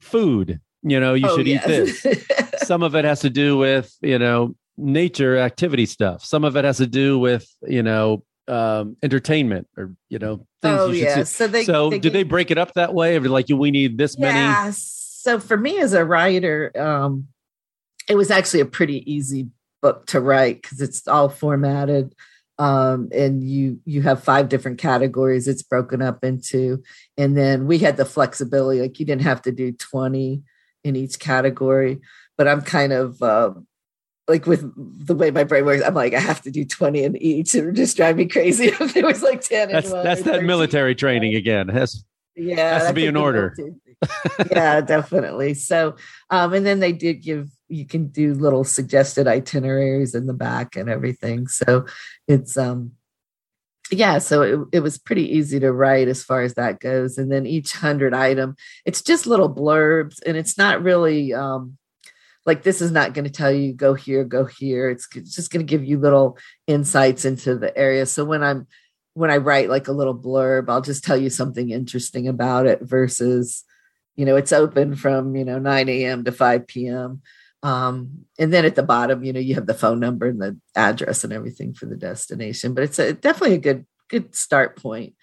food 0.00 0.60
you 0.82 1.00
know, 1.00 1.14
you 1.14 1.28
Oh, 1.28 1.36
should 1.36 1.48
eat 1.48 1.62
this. 1.64 2.06
Some 2.62 2.82
of 2.82 2.94
it 2.94 3.04
has 3.04 3.20
to 3.20 3.30
do 3.30 3.56
with, 3.56 3.94
you 4.00 4.18
know, 4.18 4.54
nature 4.76 5.38
activity 5.38 5.86
stuff. 5.86 6.24
Some 6.24 6.44
of 6.44 6.56
it 6.56 6.64
has 6.64 6.76
to 6.78 6.86
do 6.86 7.18
with, 7.18 7.48
you 7.66 7.82
know, 7.82 8.24
um, 8.48 8.96
entertainment 9.02 9.68
or, 9.76 9.94
you 10.08 10.18
know, 10.18 10.46
things 10.62 10.80
oh 10.80 10.88
you 10.88 11.00
should 11.00 11.04
yeah. 11.04 11.14
see. 11.16 11.24
So 11.24 11.46
they 11.46 11.64
so 11.64 11.90
they 11.90 11.98
do 11.98 12.10
they 12.10 12.22
break 12.22 12.50
it 12.50 12.58
up 12.58 12.74
that 12.74 12.94
way? 12.94 13.16
Or 13.16 13.20
like 13.28 13.46
we 13.48 13.70
need 13.70 13.98
this 13.98 14.18
many? 14.18 14.38
Yeah. 14.38 14.70
So 14.74 15.38
for 15.38 15.56
me 15.56 15.78
as 15.78 15.92
a 15.92 16.04
writer, 16.04 16.72
um, 16.76 17.28
it 18.08 18.16
was 18.16 18.30
actually 18.30 18.60
a 18.60 18.66
pretty 18.66 19.10
easy 19.10 19.48
book 19.82 20.06
to 20.06 20.20
write 20.20 20.62
because 20.62 20.80
it's 20.80 21.06
all 21.06 21.28
formatted. 21.28 22.14
Um, 22.60 23.08
and 23.12 23.48
you 23.48 23.78
you 23.84 24.02
have 24.02 24.24
five 24.24 24.48
different 24.48 24.78
categories 24.78 25.46
it's 25.46 25.62
broken 25.62 26.02
up 26.02 26.24
into. 26.24 26.82
And 27.16 27.36
then 27.36 27.66
we 27.66 27.78
had 27.78 27.96
the 27.96 28.04
flexibility, 28.04 28.80
like 28.80 28.98
you 28.98 29.06
didn't 29.06 29.22
have 29.22 29.42
to 29.42 29.52
do 29.52 29.72
20 29.72 30.42
in 30.82 30.96
each 30.96 31.18
category. 31.20 32.00
But 32.36 32.48
I'm 32.48 32.62
kind 32.62 32.92
of 32.92 33.22
uh, 33.22 33.52
like 34.28 34.46
with 34.46 34.62
the 35.06 35.14
way 35.14 35.30
my 35.30 35.44
brain 35.44 35.64
works, 35.64 35.82
I'm 35.84 35.94
like, 35.94 36.14
I 36.14 36.20
have 36.20 36.42
to 36.42 36.50
do 36.50 36.64
20 36.64 37.02
in 37.02 37.16
each. 37.16 37.54
It 37.54 37.64
would 37.64 37.76
just 37.76 37.96
drive 37.96 38.16
me 38.16 38.26
crazy 38.26 38.66
if 38.80 38.94
there 38.94 39.06
was 39.06 39.22
like 39.22 39.40
10 39.40 39.70
That's 39.72 39.90
that's 39.90 40.22
that 40.22 40.44
military 40.44 40.94
training 40.94 41.34
again. 41.34 41.70
It 41.70 41.74
has 41.74 42.04
yeah 42.36 42.78
Has 42.78 42.88
to 42.88 42.94
be 42.94 43.06
in 43.06 43.16
order. 43.16 43.54
yeah 44.52 44.80
definitely 44.80 45.54
so 45.54 45.96
um 46.30 46.52
and 46.52 46.64
then 46.64 46.78
they 46.78 46.92
did 46.92 47.14
give 47.20 47.50
you 47.66 47.84
can 47.84 48.06
do 48.06 48.32
little 48.32 48.62
suggested 48.62 49.26
itineraries 49.26 50.14
in 50.14 50.26
the 50.26 50.32
back 50.32 50.76
and 50.76 50.88
everything 50.88 51.48
so 51.48 51.84
it's 52.28 52.56
um 52.56 52.92
yeah 53.90 54.18
so 54.18 54.42
it, 54.42 54.60
it 54.74 54.80
was 54.80 54.98
pretty 54.98 55.36
easy 55.36 55.58
to 55.58 55.72
write 55.72 56.06
as 56.06 56.22
far 56.22 56.42
as 56.42 56.54
that 56.54 56.78
goes 56.78 57.18
and 57.18 57.32
then 57.32 57.44
each 57.44 57.72
hundred 57.72 58.14
item 58.14 58.54
it's 58.84 59.02
just 59.02 59.26
little 59.26 59.52
blurbs 59.52 60.20
and 60.24 60.36
it's 60.36 60.56
not 60.56 60.80
really 60.80 61.34
um 61.34 61.76
like 62.46 62.62
this 62.62 62.80
is 62.80 62.90
not 62.90 63.12
going 63.12 63.24
to 63.24 63.30
tell 63.30 63.52
you 63.52 63.72
go 63.72 63.94
here 63.94 64.24
go 64.24 64.44
here. 64.44 64.88
It's 64.90 65.08
just 65.08 65.50
going 65.50 65.66
to 65.66 65.70
give 65.70 65.84
you 65.84 65.98
little 65.98 66.38
insights 66.66 67.24
into 67.24 67.56
the 67.56 67.76
area. 67.76 68.06
So 68.06 68.24
when 68.24 68.42
i'm 68.42 68.66
when 69.18 69.30
i 69.30 69.36
write 69.36 69.68
like 69.68 69.88
a 69.88 69.92
little 69.92 70.16
blurb 70.16 70.68
i'll 70.68 70.80
just 70.80 71.02
tell 71.02 71.16
you 71.16 71.28
something 71.28 71.70
interesting 71.70 72.28
about 72.28 72.66
it 72.66 72.80
versus 72.82 73.64
you 74.14 74.24
know 74.24 74.36
it's 74.36 74.52
open 74.52 74.94
from 74.94 75.34
you 75.34 75.44
know 75.44 75.58
9 75.58 75.88
a.m 75.88 76.24
to 76.24 76.32
5 76.32 76.66
p.m 76.66 77.20
um, 77.64 78.24
and 78.38 78.52
then 78.52 78.64
at 78.64 78.76
the 78.76 78.84
bottom 78.84 79.24
you 79.24 79.32
know 79.32 79.40
you 79.40 79.56
have 79.56 79.66
the 79.66 79.74
phone 79.74 79.98
number 79.98 80.26
and 80.26 80.40
the 80.40 80.56
address 80.76 81.24
and 81.24 81.32
everything 81.32 81.74
for 81.74 81.86
the 81.86 81.96
destination 81.96 82.74
but 82.74 82.84
it's 82.84 82.98
a, 83.00 83.12
definitely 83.12 83.56
a 83.56 83.60
good 83.60 83.86
good 84.08 84.34
start 84.34 84.80
point. 84.80 85.14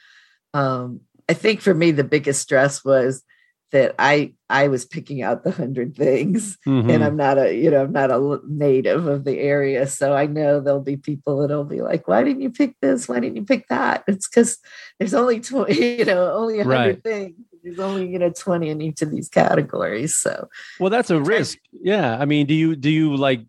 Um, 0.54 1.02
i 1.30 1.34
think 1.34 1.62
for 1.62 1.74
me 1.74 1.92
the 1.92 2.04
biggest 2.04 2.42
stress 2.42 2.84
was 2.84 3.24
that 3.72 3.96
i 4.00 4.32
i 4.50 4.68
was 4.68 4.86
picking 4.86 5.22
out 5.22 5.44
the 5.44 5.52
hundred 5.52 5.96
things 5.96 6.58
Mhm. 6.68 6.90
and 6.94 7.04
i'm 7.04 7.18
not 7.18 7.38
a 7.38 7.54
you 7.56 7.70
know 7.72 7.84
i'm 7.84 7.92
not 7.92 8.12
a 8.12 8.40
native 8.48 9.08
of 9.08 9.24
the 9.24 9.40
area 9.40 9.88
so 9.88 10.14
i 10.14 10.26
know 10.28 10.60
there'll 10.60 10.82
be 10.82 10.98
people 10.98 11.42
that'll 11.42 11.64
be 11.64 11.82
like 11.82 12.08
why 12.08 12.24
didn't 12.24 12.42
you 12.42 12.50
pick 12.52 12.76
this 12.82 13.08
why 13.08 13.20
didn't 13.20 13.36
you 13.38 13.44
pick 13.44 13.68
that 13.70 14.04
it's 14.08 14.28
because 14.30 14.58
there's 15.00 15.14
only 15.14 15.40
20 15.40 15.74
you 16.00 16.06
know 16.06 16.32
only 16.34 16.58
100 16.58 16.70
Right. 16.70 17.04
things 17.04 17.36
there's 17.64 17.80
only 17.80 18.08
you 18.08 18.20
know 18.20 18.30
20 18.30 18.70
in 18.70 18.82
each 18.82 19.02
of 19.02 19.10
these 19.12 19.28
categories 19.28 20.16
so 20.16 20.48
Well, 20.80 20.92
that's 20.92 21.10
a 21.10 21.20
risk. 21.20 21.58
Yeah. 21.82 22.16
I 22.20 22.26
mean, 22.26 22.46
do 22.46 22.54
you 22.54 22.76
do 22.76 22.92
you 22.92 23.16
like 23.16 23.42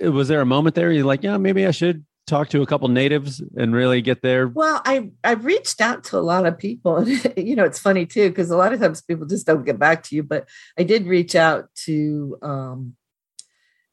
was 0.00 0.28
there 0.28 0.40
a 0.40 0.46
moment 0.46 0.76
there 0.76 0.92
you're 0.92 1.04
like, 1.04 1.24
yeah, 1.24 1.36
maybe 1.38 1.66
I 1.66 1.72
should 1.72 2.04
talk 2.28 2.48
to 2.50 2.62
a 2.62 2.66
couple 2.66 2.88
natives 2.88 3.42
and 3.56 3.74
really 3.74 4.00
get 4.02 4.22
there? 4.22 4.48
well 4.48 4.80
i 4.84 5.10
i 5.24 5.32
reached 5.32 5.80
out 5.80 6.04
to 6.04 6.18
a 6.18 6.20
lot 6.20 6.46
of 6.46 6.58
people. 6.58 6.96
And 6.96 7.32
you 7.36 7.56
know 7.56 7.64
it's 7.64 7.78
funny 7.78 8.06
too 8.06 8.28
because 8.28 8.50
a 8.50 8.56
lot 8.56 8.72
of 8.72 8.80
times 8.80 9.02
people 9.02 9.26
just 9.26 9.46
don't 9.46 9.64
get 9.64 9.78
back 9.78 10.02
to 10.04 10.16
you 10.16 10.22
but 10.22 10.48
i 10.78 10.82
did 10.82 11.06
reach 11.06 11.34
out 11.34 11.74
to 11.86 12.38
um 12.42 12.94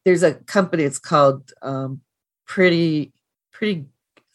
there's 0.05 0.23
a 0.23 0.35
company 0.35 0.83
it's 0.83 0.99
called 0.99 1.51
um 1.61 2.01
pretty 2.45 3.11
pretty 3.51 3.85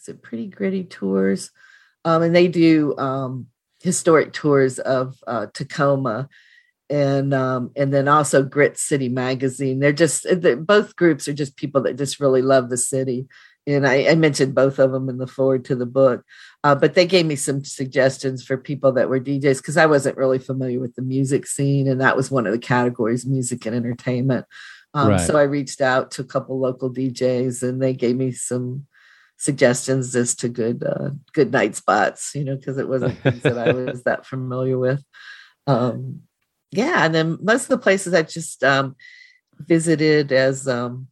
is 0.00 0.08
it 0.08 0.22
pretty 0.22 0.46
gritty 0.46 0.84
tours? 0.84 1.50
Um 2.04 2.22
and 2.22 2.34
they 2.34 2.48
do 2.48 2.96
um 2.98 3.46
historic 3.82 4.32
tours 4.32 4.78
of 4.78 5.16
uh 5.26 5.46
tacoma 5.52 6.28
and 6.88 7.32
um 7.32 7.70
and 7.76 7.92
then 7.94 8.08
also 8.08 8.42
grit 8.42 8.78
city 8.78 9.08
magazine. 9.08 9.78
They're 9.78 9.92
just 9.92 10.26
they 10.30 10.54
both 10.54 10.96
groups 10.96 11.28
are 11.28 11.34
just 11.34 11.56
people 11.56 11.82
that 11.82 11.98
just 11.98 12.20
really 12.20 12.42
love 12.42 12.70
the 12.70 12.78
city 12.78 13.26
and 13.66 13.86
I, 13.86 14.08
I 14.08 14.14
mentioned 14.14 14.54
both 14.54 14.78
of 14.78 14.92
them 14.92 15.08
in 15.08 15.18
the 15.18 15.26
forward 15.26 15.64
to 15.66 15.74
the 15.74 15.86
book. 15.86 16.24
Uh, 16.62 16.74
but 16.74 16.94
they 16.94 17.06
gave 17.06 17.26
me 17.26 17.36
some 17.36 17.64
suggestions 17.64 18.44
for 18.44 18.56
people 18.56 18.92
that 18.92 19.08
were 19.08 19.20
DJs 19.20 19.58
because 19.58 19.76
I 19.76 19.86
wasn't 19.86 20.16
really 20.16 20.38
familiar 20.38 20.80
with 20.80 20.94
the 20.94 21.02
music 21.02 21.46
scene, 21.46 21.88
and 21.88 22.00
that 22.00 22.16
was 22.16 22.30
one 22.30 22.46
of 22.46 22.52
the 22.52 22.58
categories, 22.58 23.26
music 23.26 23.64
and 23.66 23.74
entertainment. 23.74 24.46
Um, 24.92 25.10
Right. 25.10 25.20
So 25.20 25.38
I 25.38 25.42
reached 25.42 25.80
out 25.80 26.10
to 26.12 26.22
a 26.22 26.26
couple 26.26 26.58
local 26.58 26.92
DJs, 26.92 27.62
and 27.62 27.80
they 27.80 27.94
gave 27.94 28.16
me 28.16 28.32
some 28.32 28.86
suggestions 29.38 30.14
as 30.14 30.34
to 30.34 30.48
good 30.48 30.84
uh, 30.84 31.10
good 31.32 31.52
night 31.52 31.76
spots. 31.76 32.34
You 32.34 32.44
know, 32.44 32.56
because 32.56 32.76
it 32.76 32.88
wasn't 32.88 33.18
things 33.22 33.42
that 33.42 33.58
I 33.58 33.72
was 33.72 34.02
that 34.02 34.26
familiar 34.26 34.78
with. 34.78 35.02
Um, 35.66 36.22
yeah, 36.72 37.04
and 37.04 37.14
then 37.14 37.38
most 37.40 37.64
of 37.64 37.68
the 37.68 37.78
places 37.78 38.14
I 38.14 38.22
just 38.22 38.62
um, 38.64 38.96
visited 39.58 40.32
as 40.32 40.68
um, 40.68 41.08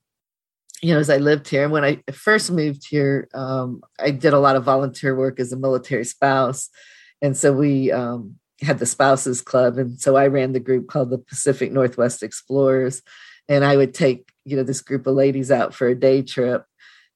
you 0.83 0.95
know, 0.95 1.01
as 1.01 1.11
I 1.11 1.17
lived 1.17 1.49
here, 1.49 1.65
and 1.65 1.73
when 1.73 1.85
I 1.85 2.03
first 2.13 2.51
moved 2.51 2.87
here, 2.89 3.29
um, 3.35 3.83
I 3.99 4.11
did 4.11 4.33
a 4.33 4.39
lot 4.39 4.57
of 4.57 4.65
volunteer 4.65 5.15
work 5.15 5.41
as 5.41 5.53
a 5.53 5.57
military 5.57 6.05
spouse, 6.05 6.69
and 7.21 7.37
so 7.37 7.53
we 7.53 7.91
um, 7.91 8.37
had 8.61 8.79
the 8.79 8.87
spouses 8.87 9.43
club, 9.43 9.79
and 9.79 10.01
so 10.01 10.17
I 10.17 10.29
ran 10.29 10.53
the 10.53 10.61
group 10.61 10.89
called 10.89 11.11
the 11.11 11.19
Pacific 11.19 11.73
Northwest 11.73 12.23
Explorers, 12.23 13.03
and 13.49 13.65
I 13.65 13.77
would 13.77 13.95
take 13.95 14.31
you 14.45 14.57
know 14.57 14.63
this 14.63 14.81
group 14.81 15.07
of 15.07 15.15
ladies 15.15 15.51
out 15.51 15.75
for 15.75 15.89
a 15.89 15.95
day 15.95 16.23
trip, 16.23 16.65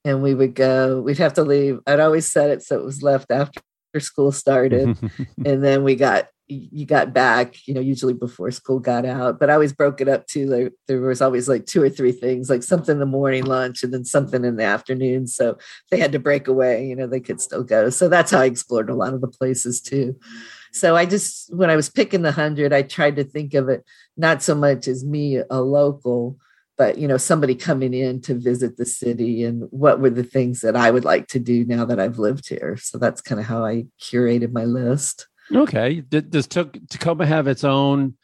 and 0.03 0.21
we 0.21 0.33
would 0.33 0.55
go. 0.55 1.01
We'd 1.01 1.17
have 1.19 1.33
to 1.33 1.43
leave. 1.43 1.79
I'd 1.87 1.99
always 1.99 2.27
set 2.27 2.49
it 2.49 2.63
so 2.63 2.79
it 2.79 2.85
was 2.85 3.01
left 3.01 3.31
after 3.31 3.61
school 3.99 4.31
started, 4.31 4.97
and 5.45 5.63
then 5.63 5.83
we 5.83 5.95
got 5.95 6.27
you 6.47 6.85
got 6.85 7.13
back 7.13 7.55
you 7.67 7.73
know 7.73 7.79
usually 7.79 8.13
before 8.13 8.51
school 8.51 8.79
got 8.79 9.05
out 9.05 9.39
but 9.39 9.49
i 9.49 9.53
always 9.53 9.71
broke 9.71 10.01
it 10.01 10.09
up 10.09 10.27
too 10.27 10.45
like 10.45 10.73
there 10.87 10.99
was 10.99 11.21
always 11.21 11.47
like 11.47 11.65
two 11.65 11.81
or 11.81 11.89
three 11.89 12.11
things 12.11 12.49
like 12.49 12.61
something 12.61 12.93
in 12.93 12.99
the 12.99 13.05
morning 13.05 13.45
lunch 13.45 13.81
and 13.81 13.93
then 13.93 14.03
something 14.03 14.43
in 14.43 14.57
the 14.57 14.63
afternoon 14.63 15.25
so 15.25 15.57
they 15.89 15.97
had 15.97 16.11
to 16.11 16.19
break 16.19 16.47
away 16.47 16.85
you 16.85 16.95
know 16.95 17.07
they 17.07 17.19
could 17.19 17.39
still 17.39 17.63
go. 17.63 17.89
So 17.89 18.09
that's 18.09 18.31
how 18.31 18.39
i 18.39 18.45
explored 18.45 18.89
a 18.89 18.95
lot 18.95 19.13
of 19.13 19.21
the 19.21 19.27
places 19.27 19.81
too. 19.81 20.17
So 20.73 20.95
i 20.95 21.05
just 21.05 21.53
when 21.55 21.69
i 21.69 21.75
was 21.75 21.89
picking 21.89 22.23
the 22.23 22.31
hundred 22.31 22.73
i 22.73 22.81
tried 22.81 23.15
to 23.15 23.23
think 23.23 23.53
of 23.53 23.69
it 23.69 23.85
not 24.17 24.43
so 24.43 24.53
much 24.53 24.87
as 24.87 25.05
me 25.05 25.41
a 25.49 25.61
local 25.61 26.37
but 26.77 26.97
you 26.97 27.07
know 27.07 27.17
somebody 27.17 27.55
coming 27.55 27.93
in 27.93 28.19
to 28.21 28.33
visit 28.33 28.75
the 28.75 28.85
city 28.85 29.43
and 29.43 29.67
what 29.69 30.01
were 30.01 30.09
the 30.09 30.23
things 30.23 30.61
that 30.61 30.75
i 30.75 30.91
would 30.91 31.05
like 31.05 31.27
to 31.27 31.39
do 31.39 31.63
now 31.65 31.85
that 31.85 31.99
i've 31.99 32.19
lived 32.19 32.49
here. 32.49 32.75
So 32.77 32.97
that's 32.97 33.21
kind 33.21 33.39
of 33.39 33.47
how 33.47 33.63
i 33.63 33.85
curated 34.01 34.51
my 34.51 34.65
list 34.65 35.27
Okay. 35.51 36.01
Does 36.01 36.47
Tac- 36.47 36.77
Tacoma 36.89 37.25
have 37.25 37.47
its 37.47 37.63
own 37.63 38.15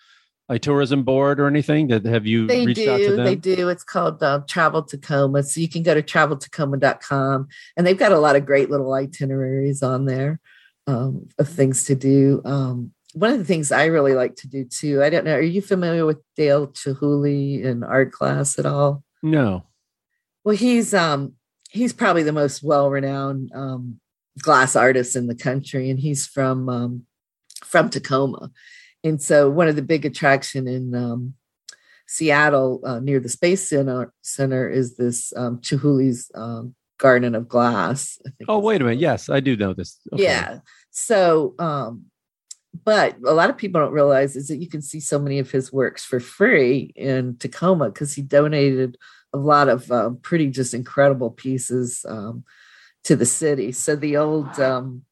like 0.48 0.62
tourism 0.62 1.04
board 1.04 1.40
or 1.40 1.48
anything? 1.48 1.88
That 1.90 2.06
have 2.06 2.26
you 2.26 2.48
they 2.48 2.66
reached 2.66 2.88
out 2.88 2.98
to 2.98 3.08
do 3.10 3.16
them? 3.16 3.26
they 3.26 3.36
do 3.36 3.70
it's 3.70 3.84
called 3.84 4.22
uh, 4.24 4.42
travel 4.48 4.82
tacoma 4.84 5.44
so 5.44 5.60
you 5.60 5.70
can 5.70 5.84
go 5.84 5.94
to 5.94 6.02
traveltacoma.com 6.02 7.48
and 7.78 7.86
they've 7.88 7.98
got 7.98 8.12
a 8.12 8.20
lot 8.20 8.36
of 8.36 8.46
great 8.46 8.70
little 8.70 8.94
itineraries 8.94 9.84
on 9.84 10.06
there 10.06 10.40
um, 10.88 11.28
of 11.38 11.48
things 11.48 11.84
to 11.86 11.96
do 11.96 12.42
um, 12.46 12.92
one 13.14 13.32
of 13.32 13.38
the 13.38 13.46
things 13.46 13.72
i 13.72 13.86
really 13.86 14.14
like 14.14 14.36
to 14.38 14.48
do 14.48 14.64
too 14.66 15.04
i 15.04 15.10
don't 15.10 15.26
know 15.26 15.36
are 15.36 15.42
you 15.42 15.62
familiar 15.62 16.06
with 16.06 16.18
dale 16.36 16.68
chihuly 16.68 17.64
in 17.64 17.84
art 17.84 18.12
class 18.12 18.58
at 18.58 18.66
all 18.66 19.04
No. 19.22 19.66
well 20.44 20.56
he's 20.56 20.94
um 20.94 21.34
he's 21.70 21.94
probably 21.94 22.24
the 22.24 22.32
most 22.34 22.64
well-renowned 22.64 23.52
um 23.54 24.00
glass 24.42 24.76
artist 24.76 25.16
in 25.16 25.28
the 25.28 25.36
country 25.36 25.90
and 25.90 26.00
he's 26.00 26.26
from 26.26 26.70
um 26.70 27.06
from 27.64 27.90
tacoma 27.90 28.52
and 29.04 29.22
so 29.22 29.50
one 29.50 29.68
of 29.68 29.76
the 29.76 29.82
big 29.82 30.06
attraction 30.06 30.68
in 30.68 30.94
um 30.96 31.34
seattle 32.08 32.82
uh, 32.86 33.00
near 33.00 33.20
the 33.20 33.30
space 33.30 33.70
center 33.70 34.12
center 34.22 34.70
is 34.70 34.98
this 34.98 35.32
um 35.36 35.60
chihuly's 35.60 36.32
um 36.36 36.74
garden 36.98 37.34
of 37.36 37.48
glass 37.48 38.20
Oh, 38.48 38.60
wait 38.60 38.82
a 38.82 38.84
minute. 38.84 39.00
Yes, 39.00 39.30
I 39.30 39.40
do 39.40 39.56
know 39.56 39.74
this. 39.74 40.00
Okay. 40.12 40.24
yeah. 40.24 40.60
So, 40.92 41.56
um, 41.60 42.06
but 42.84 43.16
a 43.26 43.34
lot 43.34 43.50
of 43.50 43.58
people 43.58 43.80
don't 43.80 43.94
realize 43.94 44.36
is 44.36 44.48
that 44.48 44.58
you 44.58 44.68
can 44.68 44.82
see 44.82 45.00
so 45.00 45.18
many 45.20 45.40
of 45.40 45.50
his 45.52 45.72
works 45.72 46.04
for 46.04 46.20
free 46.20 46.92
in 46.96 47.38
Tacoma 47.38 47.86
because 47.90 48.14
he 48.14 48.22
donated 48.22 48.98
a 49.34 49.38
lot 49.38 49.70
of 49.70 49.90
um, 49.92 50.18
pretty 50.18 50.50
just 50.50 50.74
incredible 50.74 51.32
pieces 51.32 52.06
um, 52.10 52.44
to 53.04 53.16
the 53.16 53.26
city. 53.26 53.72
So 53.72 53.96
the 53.96 54.18
old 54.18 54.60
um, 54.60 55.04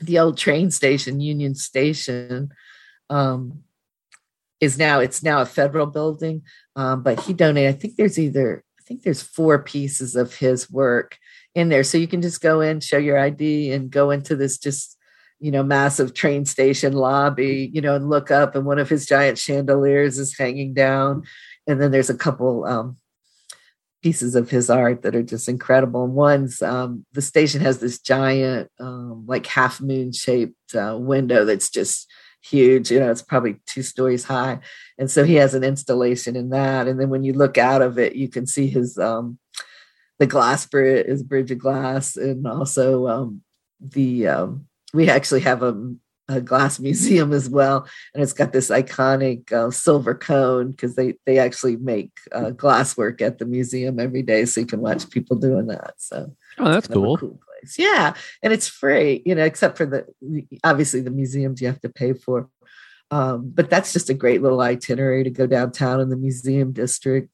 the 0.00 0.18
old 0.18 0.36
train 0.36 0.70
station, 0.70 1.20
Union 1.20 1.54
Station, 1.54 2.50
um, 3.10 3.62
is 4.60 4.78
now 4.78 5.00
it's 5.00 5.22
now 5.22 5.40
a 5.40 5.46
federal 5.46 5.86
building. 5.86 6.42
Um, 6.74 7.02
but 7.02 7.20
he 7.20 7.32
donated. 7.32 7.74
I 7.74 7.78
think 7.78 7.96
there's 7.96 8.18
either 8.18 8.64
I 8.78 8.82
think 8.82 9.02
there's 9.02 9.22
four 9.22 9.62
pieces 9.62 10.16
of 10.16 10.34
his 10.34 10.70
work 10.70 11.18
in 11.54 11.68
there, 11.68 11.84
so 11.84 11.98
you 11.98 12.08
can 12.08 12.22
just 12.22 12.40
go 12.40 12.60
in, 12.60 12.80
show 12.80 12.98
your 12.98 13.18
ID, 13.18 13.72
and 13.72 13.90
go 13.90 14.10
into 14.10 14.36
this 14.36 14.58
just 14.58 14.96
you 15.38 15.50
know, 15.50 15.62
massive 15.62 16.14
train 16.14 16.44
station 16.44 16.92
lobby, 16.92 17.70
you 17.72 17.80
know, 17.80 17.94
and 17.94 18.08
look 18.08 18.30
up 18.30 18.54
and 18.54 18.64
one 18.64 18.78
of 18.78 18.88
his 18.88 19.06
giant 19.06 19.38
chandeliers 19.38 20.18
is 20.18 20.36
hanging 20.36 20.72
down. 20.72 21.22
And 21.66 21.80
then 21.80 21.90
there's 21.90 22.10
a 22.10 22.16
couple 22.16 22.64
um, 22.64 22.96
pieces 24.06 24.36
of 24.36 24.48
his 24.48 24.70
art 24.70 25.02
that 25.02 25.16
are 25.16 25.22
just 25.34 25.48
incredible. 25.48 26.04
And 26.04 26.14
one's 26.14 26.62
um, 26.62 27.04
the 27.12 27.20
station 27.20 27.60
has 27.62 27.80
this 27.80 27.98
giant, 27.98 28.70
um, 28.78 29.24
like 29.26 29.46
half 29.46 29.80
moon 29.80 30.12
shaped 30.12 30.76
uh, 30.76 30.96
window 30.96 31.44
that's 31.44 31.68
just 31.68 32.08
huge. 32.40 32.92
You 32.92 33.00
know, 33.00 33.10
it's 33.10 33.20
probably 33.20 33.56
two 33.66 33.82
stories 33.82 34.22
high. 34.22 34.60
And 34.96 35.10
so 35.10 35.24
he 35.24 35.34
has 35.34 35.54
an 35.54 35.64
installation 35.64 36.36
in 36.36 36.50
that. 36.50 36.86
And 36.86 37.00
then 37.00 37.10
when 37.10 37.24
you 37.24 37.32
look 37.32 37.58
out 37.58 37.82
of 37.82 37.98
it, 37.98 38.14
you 38.14 38.28
can 38.28 38.46
see 38.46 38.68
his 38.68 38.96
um, 38.96 39.40
the 40.20 40.26
glass 40.26 40.64
bridge, 40.66 41.06
his 41.06 41.24
bridge 41.24 41.50
of 41.50 41.58
glass, 41.58 42.16
and 42.16 42.46
also 42.46 43.08
um, 43.08 43.42
the 43.80 44.28
um, 44.28 44.68
we 44.94 45.10
actually 45.10 45.40
have 45.40 45.64
a, 45.64 45.72
a, 46.28 46.40
glass 46.40 46.78
museum 46.80 47.32
as 47.32 47.48
well, 47.48 47.86
and 48.14 48.22
it's 48.22 48.32
got 48.32 48.52
this 48.52 48.70
iconic 48.70 49.52
uh, 49.52 49.70
silver 49.70 50.14
cone 50.14 50.70
because 50.70 50.96
they 50.96 51.14
they 51.24 51.38
actually 51.38 51.76
make 51.76 52.10
uh, 52.32 52.50
glass 52.50 52.96
work 52.96 53.20
at 53.22 53.38
the 53.38 53.44
museum 53.44 53.98
every 53.98 54.22
day, 54.22 54.44
so 54.44 54.60
you 54.60 54.66
can 54.66 54.80
watch 54.80 55.10
people 55.10 55.36
doing 55.36 55.66
that. 55.66 55.94
So 55.98 56.34
oh, 56.58 56.70
that's 56.70 56.88
cool. 56.88 57.16
cool 57.16 57.40
place. 57.46 57.78
Yeah, 57.78 58.14
and 58.42 58.52
it's 58.52 58.68
free, 58.68 59.22
you 59.24 59.34
know, 59.34 59.44
except 59.44 59.76
for 59.76 59.86
the 59.86 60.06
obviously 60.64 61.00
the 61.00 61.10
museums 61.10 61.60
you 61.60 61.68
have 61.68 61.80
to 61.80 61.88
pay 61.88 62.12
for. 62.12 62.48
Um, 63.12 63.52
but 63.54 63.70
that's 63.70 63.92
just 63.92 64.10
a 64.10 64.14
great 64.14 64.42
little 64.42 64.60
itinerary 64.60 65.22
to 65.22 65.30
go 65.30 65.46
downtown 65.46 66.00
in 66.00 66.08
the 66.10 66.16
museum 66.16 66.72
district 66.72 67.30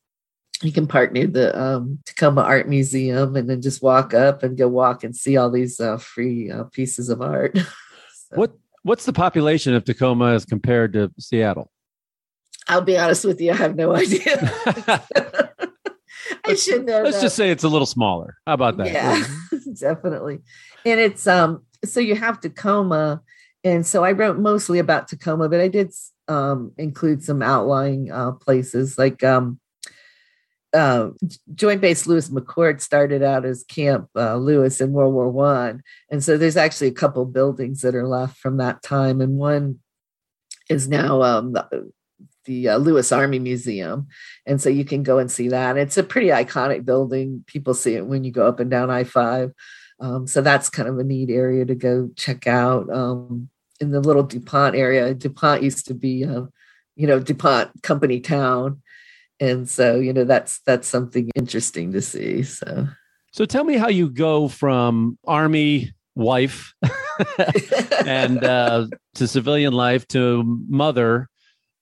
you 0.63 0.73
can 0.73 0.87
park 0.87 1.13
near 1.13 1.27
the 1.27 1.59
um, 1.61 1.99
Tacoma 2.05 2.43
Art 2.43 2.69
Museum 2.69 3.37
and 3.37 3.49
then 3.49 3.61
just 3.61 3.83
walk 3.83 4.15
up 4.15 4.43
and 4.43 4.57
go 4.57 4.69
walk 4.69 5.05
and 5.05 5.15
see 5.15 5.37
all 5.37 5.51
these 5.51 5.81
uh, 5.81 5.97
free 5.99 6.51
uh, 6.51 6.65
pieces 6.65 7.09
of 7.09 7.21
art. 7.21 7.57
so. 7.59 8.37
What 8.37 8.53
What's 8.83 9.05
the 9.05 9.13
population 9.13 9.75
of 9.75 9.85
Tacoma 9.85 10.33
as 10.35 10.45
compared 10.45 10.93
to 10.95 11.13
Seattle? 11.19 11.71
I'll 12.69 12.81
be 12.81 12.99
honest 12.99 13.25
with 13.25 13.41
you, 13.41 13.53
I 13.53 13.57
have 13.57 13.77
no 13.77 13.95
idea. 13.97 14.53
I 16.45 16.55
should 16.55 16.85
know. 16.87 17.03
Let's 17.03 17.17
that. 17.17 17.23
just 17.23 17.37
say 17.37 17.51
it's 17.51 17.65
a 17.65 17.69
little 17.69 17.87
smaller. 17.87 18.37
How 18.47 18.55
about 18.55 18.77
that? 18.79 18.87
Yeah, 18.89 19.25
definitely. 19.79 20.41
And 20.85 21.01
it's 21.01 21.27
um 21.27 21.65
so 21.85 22.01
you 22.01 22.15
have 22.17 22.41
Tacoma, 22.41 23.23
and 23.65 23.87
so 23.87 24.05
I 24.05 24.13
wrote 24.13 24.39
mostly 24.39 24.79
about 24.79 25.09
Tacoma, 25.09 25.49
but 25.49 25.61
I 25.61 25.69
did 25.69 25.93
um 26.29 26.73
include 26.79 27.23
some 27.23 27.43
outlying 27.43 28.11
uh, 28.11 28.33
places 28.33 28.99
like 28.99 29.23
um 29.23 29.61
uh, 30.73 31.11
Joint 31.55 31.81
Base 31.81 32.07
Lewis 32.07 32.31
McChord 32.31 32.81
started 32.81 33.23
out 33.23 33.45
as 33.45 33.65
Camp 33.65 34.09
uh, 34.17 34.37
Lewis 34.37 34.81
in 34.81 34.93
World 34.93 35.15
War 35.15 35.29
One, 35.29 35.83
and 36.11 36.23
so 36.23 36.37
there's 36.37 36.57
actually 36.57 36.89
a 36.89 36.93
couple 36.93 37.25
buildings 37.25 37.83
that 37.83 37.95
are 37.95 38.07
left 38.07 38.39
from 38.39 38.57
that 38.59 38.83
time, 38.83 39.21
and 39.21 39.37
one 39.37 39.81
is 40.69 40.89
now 40.89 41.23
um, 41.23 41.53
the, 41.53 41.93
the 42.45 42.69
uh, 42.71 42.77
Lewis 42.79 43.13
Army 43.13 43.39
Museum, 43.39 44.09
and 44.47 44.61
so 44.61 44.69
you 44.69 44.85
can 44.85 45.03
go 45.03 45.19
and 45.19 45.31
see 45.31 45.49
that. 45.49 45.77
It's 45.77 45.99
a 45.99 46.03
pretty 46.03 46.29
iconic 46.29 46.85
building. 46.85 47.45
People 47.47 47.75
see 47.75 47.95
it 47.95 48.07
when 48.07 48.25
you 48.25 48.33
go 48.33 48.47
up 48.47 48.61
and 48.61 48.71
down 48.71 48.91
I 48.91 49.05
five, 49.05 49.53
um, 50.01 50.27
so 50.27 50.41
that's 50.41 50.71
kind 50.71 50.89
of 50.89 50.99
a 50.99 51.05
neat 51.05 51.31
area 51.31 51.65
to 51.65 51.75
go 51.75 52.11
check 52.17 52.47
out. 52.47 52.93
Um, 52.93 53.49
in 53.81 53.91
the 53.91 54.01
little 54.01 54.23
Dupont 54.23 54.77
area, 54.77 55.13
Dupont 55.13 55.63
used 55.63 55.89
to 55.89 55.95
be, 55.95 56.25
uh, 56.25 56.43
you 56.95 57.09
know, 57.09 57.19
Dupont 57.19 57.83
Company 57.83 58.21
Town 58.21 58.81
and 59.41 59.69
so 59.69 59.99
you 59.99 60.13
know 60.13 60.25
that's 60.25 60.61
that's 60.67 60.89
something 60.89 61.31
interesting 61.35 61.93
to 61.93 62.03
see 62.03 62.43
so. 62.43 62.89
So 63.33 63.47
tell 63.47 63.65
me 63.65 63.79
how 63.79 63.89
you 63.89 64.11
go 64.11 64.49
from 64.49 65.19
army 65.27 65.95
wife 66.15 66.75
and 68.07 68.45
uh, 68.45 68.89
to 69.15 69.27
civilian 69.27 69.73
life 69.73 70.07
to 70.09 70.43
mother 70.69 71.31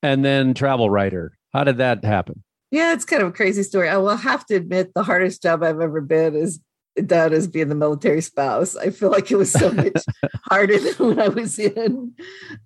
and 0.00 0.24
then 0.24 0.54
travel 0.54 0.88
writer. 0.88 1.36
How 1.52 1.64
did 1.64 1.78
that 1.78 2.04
happen? 2.04 2.44
Yeah 2.70 2.92
it's 2.92 3.04
kind 3.04 3.22
of 3.22 3.28
a 3.28 3.32
crazy 3.32 3.64
story. 3.64 3.88
I 3.88 3.96
will 3.96 4.16
have 4.16 4.46
to 4.46 4.54
admit 4.54 4.94
the 4.94 5.02
hardest 5.02 5.42
job 5.42 5.62
i've 5.62 5.80
ever 5.80 6.00
been 6.00 6.36
is 6.36 6.60
done 7.06 7.32
as 7.32 7.46
being 7.46 7.68
the 7.68 7.74
military 7.74 8.20
spouse. 8.20 8.76
I 8.76 8.90
feel 8.90 9.10
like 9.10 9.30
it 9.30 9.36
was 9.36 9.52
so 9.52 9.72
much 9.72 10.02
harder 10.44 10.78
than 10.78 11.06
when 11.06 11.20
i 11.20 11.28
was 11.28 11.58
in 11.58 12.14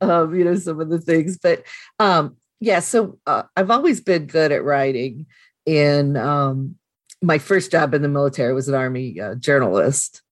um, 0.01 0.35
you 0.35 0.44
know 0.44 0.57
some 0.57 0.81
of 0.81 0.90
the 0.90 1.01
things. 1.01 1.38
But 1.38 1.64
um, 1.99 2.37
yeah, 2.64 2.81
so 2.81 3.18
uh, 3.27 3.42
I've 3.57 3.70
always 3.70 4.00
been 4.00 4.27
good 4.27 4.50
at 4.50 4.64
writing. 4.64 5.27
And 5.66 6.16
um, 6.16 6.77
my 7.20 7.37
first 7.37 7.70
job 7.70 7.92
in 7.92 8.00
the 8.00 8.09
military 8.09 8.55
was 8.55 8.68
an 8.68 8.74
Army 8.74 9.20
uh, 9.20 9.35
journalist 9.35 10.22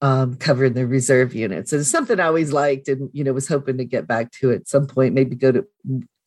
um, 0.00 0.36
covering 0.36 0.72
the 0.72 0.86
reserve 0.86 1.34
units. 1.34 1.72
And 1.72 1.80
it's 1.80 1.90
something 1.90 2.18
I 2.18 2.24
always 2.24 2.52
liked 2.52 2.88
and, 2.88 3.10
you 3.12 3.22
know, 3.22 3.34
was 3.34 3.48
hoping 3.48 3.76
to 3.76 3.84
get 3.84 4.06
back 4.06 4.32
to 4.32 4.50
at 4.50 4.66
some 4.66 4.86
point, 4.86 5.12
maybe 5.12 5.36
go 5.36 5.52
to, 5.52 5.66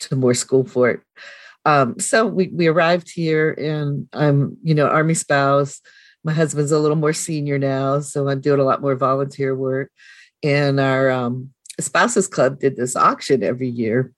to 0.02 0.16
more 0.16 0.36
school 0.36 0.64
for 0.64 0.92
it. 0.92 1.00
Um, 1.66 2.00
so 2.00 2.28
we, 2.28 2.50
we 2.50 2.68
arrived 2.68 3.10
here 3.12 3.52
and 3.54 4.08
I'm, 4.14 4.58
you 4.62 4.76
know, 4.76 4.88
Army 4.88 5.16
spouse. 5.16 5.82
My 6.24 6.34
husband's 6.34 6.72
a 6.72 6.80
little 6.80 6.98
more 6.98 7.14
senior 7.14 7.58
now, 7.58 8.00
so 8.02 8.30
I'm 8.30 8.42
doing 8.42 8.60
a 8.60 8.64
lot 8.64 8.82
more 8.82 8.96
volunteer 8.96 9.56
work. 9.56 9.92
And 10.44 10.80
our 10.80 11.10
um, 11.10 11.50
spouses 11.80 12.28
club 12.28 12.60
did 12.60 12.76
this 12.76 12.96
auction 12.96 13.44
every 13.44 13.70
year 13.70 14.14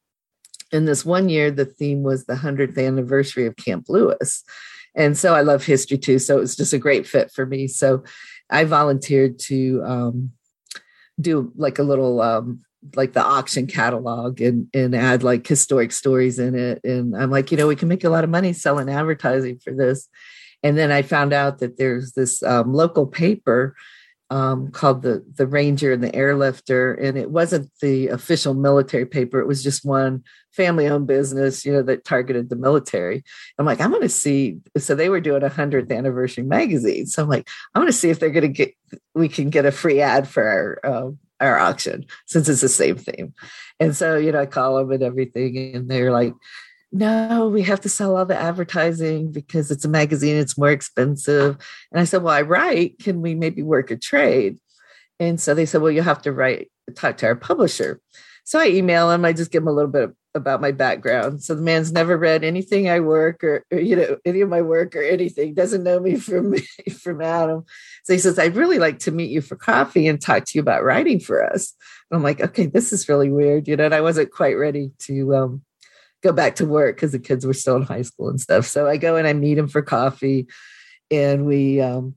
and 0.71 0.87
this 0.87 1.05
one 1.05 1.29
year, 1.29 1.51
the 1.51 1.65
theme 1.65 2.03
was 2.03 2.25
the 2.25 2.35
100th 2.35 2.77
anniversary 2.77 3.45
of 3.45 3.55
Camp 3.55 3.85
Lewis. 3.89 4.43
And 4.95 5.17
so 5.17 5.33
I 5.33 5.41
love 5.41 5.63
history 5.63 5.97
too. 5.97 6.19
So 6.19 6.37
it 6.37 6.41
was 6.41 6.55
just 6.55 6.73
a 6.73 6.79
great 6.79 7.07
fit 7.07 7.31
for 7.31 7.45
me. 7.45 7.67
So 7.67 8.03
I 8.49 8.63
volunteered 8.63 9.39
to 9.39 9.83
um, 9.85 10.31
do 11.19 11.51
like 11.55 11.79
a 11.79 11.83
little, 11.83 12.21
um, 12.21 12.61
like 12.95 13.13
the 13.13 13.23
auction 13.23 13.67
catalog 13.67 14.41
and, 14.41 14.67
and 14.73 14.95
add 14.95 15.23
like 15.23 15.45
historic 15.45 15.91
stories 15.91 16.39
in 16.39 16.55
it. 16.55 16.79
And 16.83 17.15
I'm 17.15 17.29
like, 17.29 17.51
you 17.51 17.57
know, 17.57 17.67
we 17.67 17.75
can 17.75 17.89
make 17.89 18.03
a 18.03 18.09
lot 18.09 18.23
of 18.23 18.29
money 18.29 18.53
selling 18.53 18.89
advertising 18.89 19.59
for 19.59 19.73
this. 19.73 20.07
And 20.63 20.77
then 20.77 20.91
I 20.91 21.01
found 21.01 21.33
out 21.33 21.59
that 21.59 21.77
there's 21.77 22.13
this 22.13 22.41
um, 22.43 22.73
local 22.73 23.05
paper 23.05 23.75
um, 24.29 24.71
called 24.71 25.01
the 25.01 25.25
the 25.35 25.47
Ranger 25.47 25.91
and 25.91 26.03
the 26.03 26.11
Airlifter, 26.11 27.01
and 27.01 27.17
it 27.17 27.31
wasn't 27.31 27.71
the 27.81 28.07
official 28.09 28.53
military 28.53 29.05
paper. 29.05 29.39
It 29.39 29.47
was 29.47 29.63
just 29.63 29.85
one 29.85 30.23
family 30.51 30.87
owned 30.87 31.07
business, 31.07 31.65
you 31.65 31.71
know, 31.71 31.81
that 31.83 32.05
targeted 32.05 32.49
the 32.49 32.55
military. 32.55 33.23
I'm 33.57 33.65
like, 33.65 33.81
I'm 33.81 33.91
going 33.91 34.01
to 34.01 34.09
see. 34.09 34.57
So 34.77 34.93
they 34.93 35.09
were 35.09 35.21
doing 35.21 35.43
a 35.43 35.49
hundredth 35.49 35.91
anniversary 35.91 36.43
magazine. 36.43 37.05
So 37.05 37.23
I'm 37.23 37.29
like, 37.29 37.47
I'm 37.73 37.81
going 37.81 37.91
to 37.91 37.97
see 37.97 38.09
if 38.09 38.19
they're 38.19 38.29
going 38.29 38.41
to 38.41 38.47
get 38.49 38.75
we 39.15 39.29
can 39.29 39.49
get 39.49 39.65
a 39.65 39.71
free 39.71 40.01
ad 40.01 40.27
for 40.27 40.43
our 40.43 40.79
uh, 40.83 41.11
our 41.39 41.57
auction 41.57 42.05
since 42.27 42.49
it's 42.49 42.61
the 42.61 42.69
same 42.69 42.97
theme. 42.97 43.33
And 43.79 43.95
so 43.95 44.17
you 44.17 44.31
know, 44.31 44.41
I 44.41 44.45
call 44.45 44.77
them 44.77 44.91
and 44.91 45.03
everything, 45.03 45.75
and 45.75 45.89
they're 45.89 46.11
like, 46.11 46.33
no, 46.91 47.49
we 47.49 47.61
have 47.63 47.81
to 47.81 47.89
sell 47.89 48.17
all 48.17 48.25
the 48.25 48.39
advertising 48.39 49.31
because 49.31 49.69
it's 49.69 49.85
a 49.85 49.89
magazine, 49.89 50.37
it's 50.37 50.57
more 50.57 50.71
expensive. 50.71 51.57
And 51.91 52.01
I 52.01 52.03
said, 52.03 52.23
well, 52.23 52.33
I 52.33 52.41
write. 52.41 52.99
Can 52.99 53.21
we 53.21 53.35
maybe 53.35 53.61
work 53.61 53.91
a 53.91 53.97
trade? 53.97 54.59
And 55.19 55.39
so 55.39 55.53
they 55.53 55.65
said, 55.65 55.81
well, 55.81 55.91
you'll 55.91 56.03
have 56.03 56.21
to 56.23 56.31
write, 56.31 56.71
talk 56.95 57.17
to 57.17 57.27
our 57.27 57.35
publisher. 57.35 57.99
So 58.43 58.59
I 58.59 58.67
email 58.67 59.11
him. 59.11 59.25
I 59.25 59.33
just 59.33 59.51
give 59.51 59.61
him 59.61 59.67
a 59.67 59.73
little 59.73 59.91
bit 59.91 60.09
about 60.33 60.61
my 60.61 60.71
background. 60.71 61.43
So 61.43 61.55
the 61.55 61.61
man's 61.61 61.91
never 61.91 62.17
read 62.17 62.43
anything 62.43 62.89
I 62.89 62.99
work 62.99 63.43
or, 63.43 63.63
or, 63.71 63.79
you 63.79 63.95
know 63.95 64.17
any 64.25 64.41
of 64.41 64.49
my 64.49 64.61
work 64.61 64.95
or 64.95 65.01
anything. 65.01 65.53
Doesn't 65.53 65.83
know 65.83 65.99
me 65.99 66.15
from 66.19 66.55
from 66.99 67.21
Adam. 67.21 67.65
So 68.03 68.13
he 68.13 68.19
says, 68.19 68.39
"I'd 68.39 68.55
really 68.55 68.79
like 68.79 68.99
to 68.99 69.11
meet 69.11 69.31
you 69.31 69.41
for 69.41 69.55
coffee 69.55 70.07
and 70.07 70.21
talk 70.21 70.45
to 70.45 70.51
you 70.55 70.61
about 70.61 70.83
writing 70.83 71.19
for 71.19 71.43
us." 71.43 71.73
And 72.09 72.17
I'm 72.17 72.23
like, 72.23 72.41
"Okay, 72.41 72.65
this 72.67 72.93
is 72.93 73.09
really 73.09 73.29
weird," 73.29 73.67
you 73.67 73.75
know. 73.75 73.85
And 73.85 73.95
I 73.95 74.01
wasn't 74.01 74.31
quite 74.31 74.57
ready 74.57 74.91
to 74.99 75.35
um, 75.35 75.61
go 76.21 76.31
back 76.33 76.55
to 76.55 76.65
work 76.65 76.95
because 76.95 77.11
the 77.11 77.19
kids 77.19 77.45
were 77.45 77.53
still 77.53 77.77
in 77.77 77.83
high 77.83 78.01
school 78.01 78.29
and 78.29 78.39
stuff. 78.39 78.65
So 78.65 78.87
I 78.87 78.97
go 78.97 79.15
and 79.15 79.27
I 79.27 79.33
meet 79.33 79.57
him 79.57 79.67
for 79.67 79.81
coffee, 79.81 80.47
and 81.11 81.45
we 81.45 81.81
um, 81.81 82.15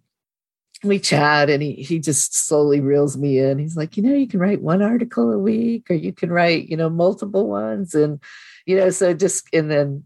we 0.85 0.99
chat, 0.99 1.51
and 1.51 1.62
he 1.62 1.75
he 1.75 1.99
just 1.99 2.35
slowly 2.37 2.81
reels 2.81 3.17
me 3.17 3.38
in. 3.38 3.59
He's 3.59 3.77
like, 3.77 3.97
you 3.97 4.03
know, 4.03 4.15
you 4.15 4.27
can 4.27 4.41
write 4.41 4.62
one 4.62 4.83
article 4.83 5.33
a 5.33 5.38
week, 5.38 5.91
or 5.91 5.95
you 5.95 6.12
can 6.12 6.31
write, 6.31 6.69
you 6.69 6.77
know, 6.77 6.91
multiple 6.91 7.49
ones, 7.49 7.95
and 7.95 8.21
you 8.67 8.77
know, 8.77 8.91
so 8.91 9.15
just 9.15 9.47
and 9.53 9.71
then 9.71 10.05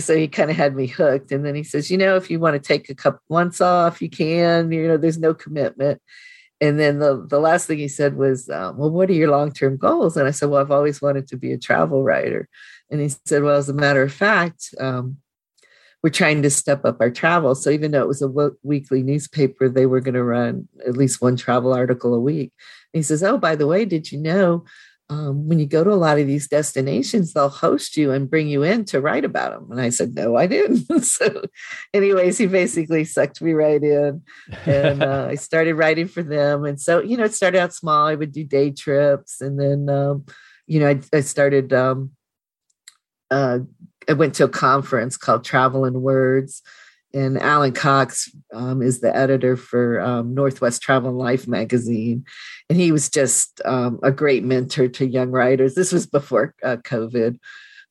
so 0.00 0.16
he 0.16 0.28
kind 0.28 0.50
of 0.50 0.56
had 0.56 0.74
me 0.74 0.86
hooked. 0.86 1.30
And 1.32 1.44
then 1.44 1.54
he 1.54 1.62
says, 1.62 1.90
you 1.90 1.98
know, 1.98 2.16
if 2.16 2.30
you 2.30 2.40
want 2.40 2.54
to 2.54 2.60
take 2.60 2.88
a 2.90 2.94
couple 2.94 3.20
months 3.30 3.60
off, 3.60 4.02
you 4.02 4.10
can. 4.10 4.72
You 4.72 4.88
know, 4.88 4.96
there's 4.96 5.18
no 5.18 5.34
commitment. 5.34 6.00
And 6.60 6.78
then 6.78 6.98
the 6.98 7.24
the 7.28 7.40
last 7.40 7.66
thing 7.66 7.78
he 7.78 7.88
said 7.88 8.16
was, 8.16 8.48
um, 8.48 8.78
well, 8.78 8.90
what 8.90 9.10
are 9.10 9.14
your 9.14 9.30
long 9.30 9.52
term 9.52 9.76
goals? 9.76 10.16
And 10.16 10.26
I 10.26 10.30
said, 10.30 10.48
well, 10.48 10.60
I've 10.60 10.70
always 10.70 11.02
wanted 11.02 11.28
to 11.28 11.36
be 11.36 11.52
a 11.52 11.58
travel 11.58 12.02
writer. 12.02 12.48
And 12.94 13.02
he 13.02 13.12
said, 13.26 13.42
Well, 13.42 13.56
as 13.56 13.68
a 13.68 13.74
matter 13.74 14.02
of 14.02 14.12
fact, 14.12 14.72
um, 14.78 15.16
we're 16.00 16.10
trying 16.10 16.42
to 16.42 16.50
step 16.50 16.84
up 16.84 16.98
our 17.00 17.10
travel. 17.10 17.56
So 17.56 17.70
even 17.70 17.90
though 17.90 18.02
it 18.02 18.06
was 18.06 18.22
a 18.22 18.28
w- 18.28 18.56
weekly 18.62 19.02
newspaper, 19.02 19.68
they 19.68 19.86
were 19.86 20.00
going 20.00 20.14
to 20.14 20.22
run 20.22 20.68
at 20.86 20.96
least 20.96 21.20
one 21.20 21.34
travel 21.34 21.74
article 21.74 22.14
a 22.14 22.20
week. 22.20 22.52
And 22.92 22.98
he 22.98 23.02
says, 23.02 23.24
Oh, 23.24 23.36
by 23.36 23.56
the 23.56 23.66
way, 23.66 23.84
did 23.84 24.12
you 24.12 24.18
know 24.18 24.64
um, 25.10 25.48
when 25.48 25.58
you 25.58 25.66
go 25.66 25.82
to 25.82 25.92
a 25.92 25.94
lot 25.94 26.20
of 26.20 26.28
these 26.28 26.46
destinations, 26.46 27.32
they'll 27.32 27.48
host 27.48 27.96
you 27.96 28.12
and 28.12 28.30
bring 28.30 28.46
you 28.46 28.62
in 28.62 28.84
to 28.86 29.00
write 29.00 29.24
about 29.24 29.52
them. 29.52 29.72
And 29.72 29.80
I 29.80 29.90
said, 29.90 30.14
no, 30.14 30.36
I 30.36 30.46
didn't. 30.46 31.02
so, 31.04 31.42
anyways, 31.92 32.38
he 32.38 32.46
basically 32.46 33.04
sucked 33.04 33.42
me 33.42 33.54
right 33.54 33.82
in. 33.82 34.22
And 34.64 35.02
uh, 35.02 35.26
I 35.28 35.34
started 35.34 35.74
writing 35.74 36.08
for 36.08 36.22
them. 36.22 36.64
And 36.64 36.80
so, 36.80 37.02
you 37.02 37.16
know, 37.16 37.24
it 37.24 37.34
started 37.34 37.58
out 37.58 37.74
small. 37.74 38.06
I 38.06 38.14
would 38.14 38.32
do 38.32 38.44
day 38.44 38.70
trips. 38.70 39.42
And 39.42 39.60
then, 39.60 39.90
um, 39.90 40.24
you 40.66 40.80
know, 40.80 40.88
I, 40.88 41.00
I 41.12 41.20
started, 41.20 41.74
um, 41.74 42.12
uh, 43.34 43.58
I 44.08 44.12
went 44.12 44.34
to 44.36 44.44
a 44.44 44.48
conference 44.48 45.16
called 45.16 45.44
Travel 45.44 45.84
in 45.84 46.00
Words 46.00 46.62
and 47.12 47.40
Allen 47.40 47.72
Cox 47.72 48.30
um, 48.52 48.82
is 48.82 49.00
the 49.00 49.14
editor 49.14 49.56
for 49.56 50.00
um, 50.00 50.34
Northwest 50.34 50.82
Travel 50.82 51.10
and 51.10 51.18
Life 51.18 51.46
magazine, 51.46 52.24
and 52.68 52.78
he 52.78 52.90
was 52.90 53.08
just 53.08 53.60
um, 53.64 54.00
a 54.02 54.10
great 54.10 54.42
mentor 54.42 54.88
to 54.88 55.06
young 55.06 55.30
writers. 55.30 55.74
This 55.74 55.92
was 55.92 56.06
before 56.06 56.54
uh, 56.62 56.76
COVID, 56.78 57.38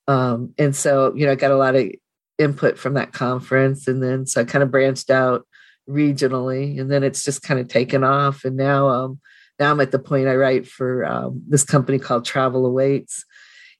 um, 0.07 0.53
and 0.57 0.75
so 0.75 1.13
you 1.15 1.25
know 1.25 1.31
I 1.31 1.35
got 1.35 1.51
a 1.51 1.57
lot 1.57 1.75
of 1.75 1.89
input 2.37 2.77
from 2.77 2.95
that 2.95 3.13
conference, 3.13 3.87
and 3.87 4.03
then 4.03 4.25
so 4.25 4.41
I 4.41 4.43
kind 4.43 4.63
of 4.63 4.71
branched 4.71 5.09
out 5.09 5.47
regionally, 5.89 6.79
and 6.79 6.91
then 6.91 7.03
it's 7.03 7.23
just 7.23 7.43
kind 7.43 7.61
of 7.61 7.69
taken 7.69 8.03
off, 8.03 8.43
and 8.43 8.57
now 8.57 8.89
um, 8.89 9.19
now 9.57 9.71
I'm 9.71 9.79
at 9.79 9.91
the 9.91 9.99
point 9.99 10.27
I 10.27 10.35
write 10.35 10.67
for 10.67 11.05
um, 11.05 11.41
this 11.47 11.63
company 11.63 11.97
called 11.97 12.25
Travel 12.25 12.65
Awaits, 12.65 13.23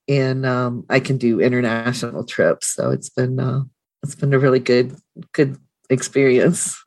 and 0.08 0.46
I 0.90 1.00
can 1.00 1.18
do 1.18 1.40
international 1.40 2.24
trips. 2.26 2.68
So 2.68 2.92
it's 2.92 3.10
been 3.10 3.40
uh, 3.40 3.62
it's 4.04 4.16
been 4.16 4.34
a 4.34 4.40
really 4.40 4.60
good 4.60 4.96
good 5.32 5.58
experience. 5.90 6.78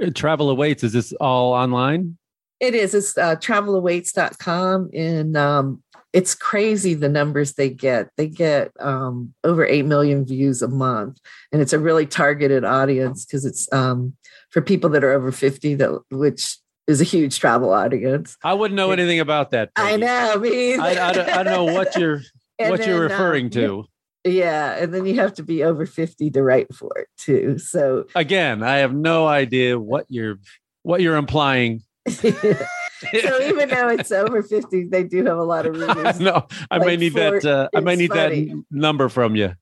Uh, 0.00 0.10
Travel 0.14 0.50
awaits. 0.50 0.84
Is 0.84 0.92
this 0.92 1.12
all 1.14 1.52
online? 1.52 2.18
It 2.60 2.74
is. 2.74 2.94
It's 2.94 3.16
uh, 3.16 3.36
travelawaits.com. 3.36 4.90
And 4.92 5.36
um, 5.36 5.82
it's 6.12 6.34
crazy 6.34 6.94
the 6.94 7.08
numbers 7.08 7.54
they 7.54 7.70
get. 7.70 8.10
They 8.16 8.26
get 8.26 8.72
um, 8.80 9.34
over 9.44 9.64
8 9.64 9.84
million 9.84 10.24
views 10.24 10.60
a 10.62 10.68
month. 10.68 11.18
And 11.52 11.62
it's 11.62 11.72
a 11.72 11.78
really 11.78 12.06
targeted 12.06 12.64
audience 12.64 13.24
because 13.24 13.44
it's 13.44 13.72
um, 13.72 14.16
for 14.50 14.60
people 14.60 14.90
that 14.90 15.04
are 15.04 15.12
over 15.12 15.30
50, 15.30 15.74
that 15.76 16.00
which 16.10 16.56
is 16.88 17.00
a 17.00 17.04
huge 17.04 17.38
travel 17.38 17.72
audience. 17.72 18.36
I 18.42 18.54
wouldn't 18.54 18.76
know 18.76 18.90
anything 18.90 19.20
about 19.20 19.50
that. 19.50 19.74
Peggy. 19.74 19.92
I 19.92 19.96
know. 19.96 20.38
Me 20.40 20.76
I, 20.76 21.10
I, 21.10 21.12
don't, 21.12 21.28
I, 21.28 21.42
don't, 21.42 21.66
know 21.66 21.72
what 21.74 21.94
you're 21.96 22.22
what 22.58 22.80
then, 22.80 22.88
you're 22.88 23.00
referring 23.00 23.46
um, 23.46 23.50
to. 23.50 23.84
Yeah, 24.24 24.74
and 24.74 24.92
then 24.92 25.06
you 25.06 25.14
have 25.16 25.34
to 25.34 25.42
be 25.42 25.62
over 25.62 25.86
50 25.86 26.30
to 26.30 26.42
write 26.42 26.74
for 26.74 26.90
it 26.96 27.08
too. 27.16 27.58
So 27.58 28.06
again, 28.14 28.62
I 28.62 28.78
have 28.78 28.94
no 28.94 29.26
idea 29.26 29.78
what 29.78 30.06
you're 30.08 30.38
what 30.82 31.00
you're 31.00 31.16
implying. 31.16 31.82
so 32.08 32.28
even 32.28 33.68
though 33.68 33.88
it's 33.88 34.10
over 34.10 34.42
50, 34.42 34.84
they 34.88 35.04
do 35.04 35.24
have 35.24 35.38
a 35.38 35.44
lot 35.44 35.66
of 35.66 35.76
readers. 35.76 36.20
no, 36.20 36.46
I 36.70 36.78
like 36.78 36.86
may 36.86 36.96
need 36.96 37.14
that 37.14 37.44
uh, 37.44 37.68
I 37.74 37.80
may 37.80 37.96
need 37.96 38.10
funny. 38.10 38.46
that 38.46 38.64
number 38.70 39.08
from 39.08 39.36
you. 39.36 39.54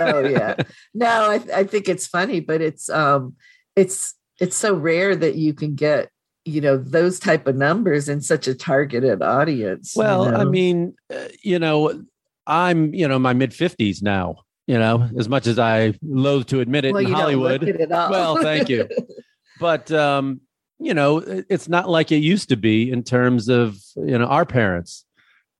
oh 0.00 0.20
yeah. 0.20 0.56
No, 0.94 1.30
I, 1.30 1.40
I 1.54 1.64
think 1.64 1.88
it's 1.88 2.06
funny, 2.06 2.40
but 2.40 2.60
it's 2.60 2.90
um 2.90 3.36
it's 3.76 4.14
it's 4.40 4.56
so 4.56 4.74
rare 4.74 5.14
that 5.14 5.36
you 5.36 5.54
can 5.54 5.74
get 5.74 6.10
you 6.44 6.60
know 6.60 6.76
those 6.76 7.20
type 7.20 7.46
of 7.46 7.56
numbers 7.56 8.08
in 8.08 8.20
such 8.20 8.48
a 8.48 8.54
targeted 8.54 9.22
audience 9.22 9.94
well 9.94 10.24
you 10.24 10.32
know? 10.32 10.38
i 10.38 10.44
mean 10.44 10.92
uh, 11.14 11.28
you 11.40 11.56
know 11.56 12.02
I'm, 12.46 12.94
you 12.94 13.08
know, 13.08 13.18
my 13.18 13.32
mid 13.32 13.50
50s 13.50 14.02
now, 14.02 14.36
you 14.66 14.78
know, 14.78 15.08
as 15.18 15.28
much 15.28 15.46
as 15.46 15.58
I 15.58 15.94
loathe 16.02 16.46
to 16.48 16.60
admit 16.60 16.84
it 16.84 16.92
well, 16.92 17.06
in 17.06 17.12
Hollywood. 17.12 17.62
It 17.62 17.88
well, 17.88 18.36
thank 18.42 18.68
you. 18.68 18.88
but, 19.60 19.90
um, 19.92 20.40
you 20.78 20.94
know, 20.94 21.18
it's 21.48 21.68
not 21.68 21.88
like 21.88 22.10
it 22.10 22.16
used 22.16 22.48
to 22.48 22.56
be 22.56 22.90
in 22.90 23.04
terms 23.04 23.48
of, 23.48 23.78
you 23.96 24.18
know, 24.18 24.26
our 24.26 24.44
parents 24.44 25.04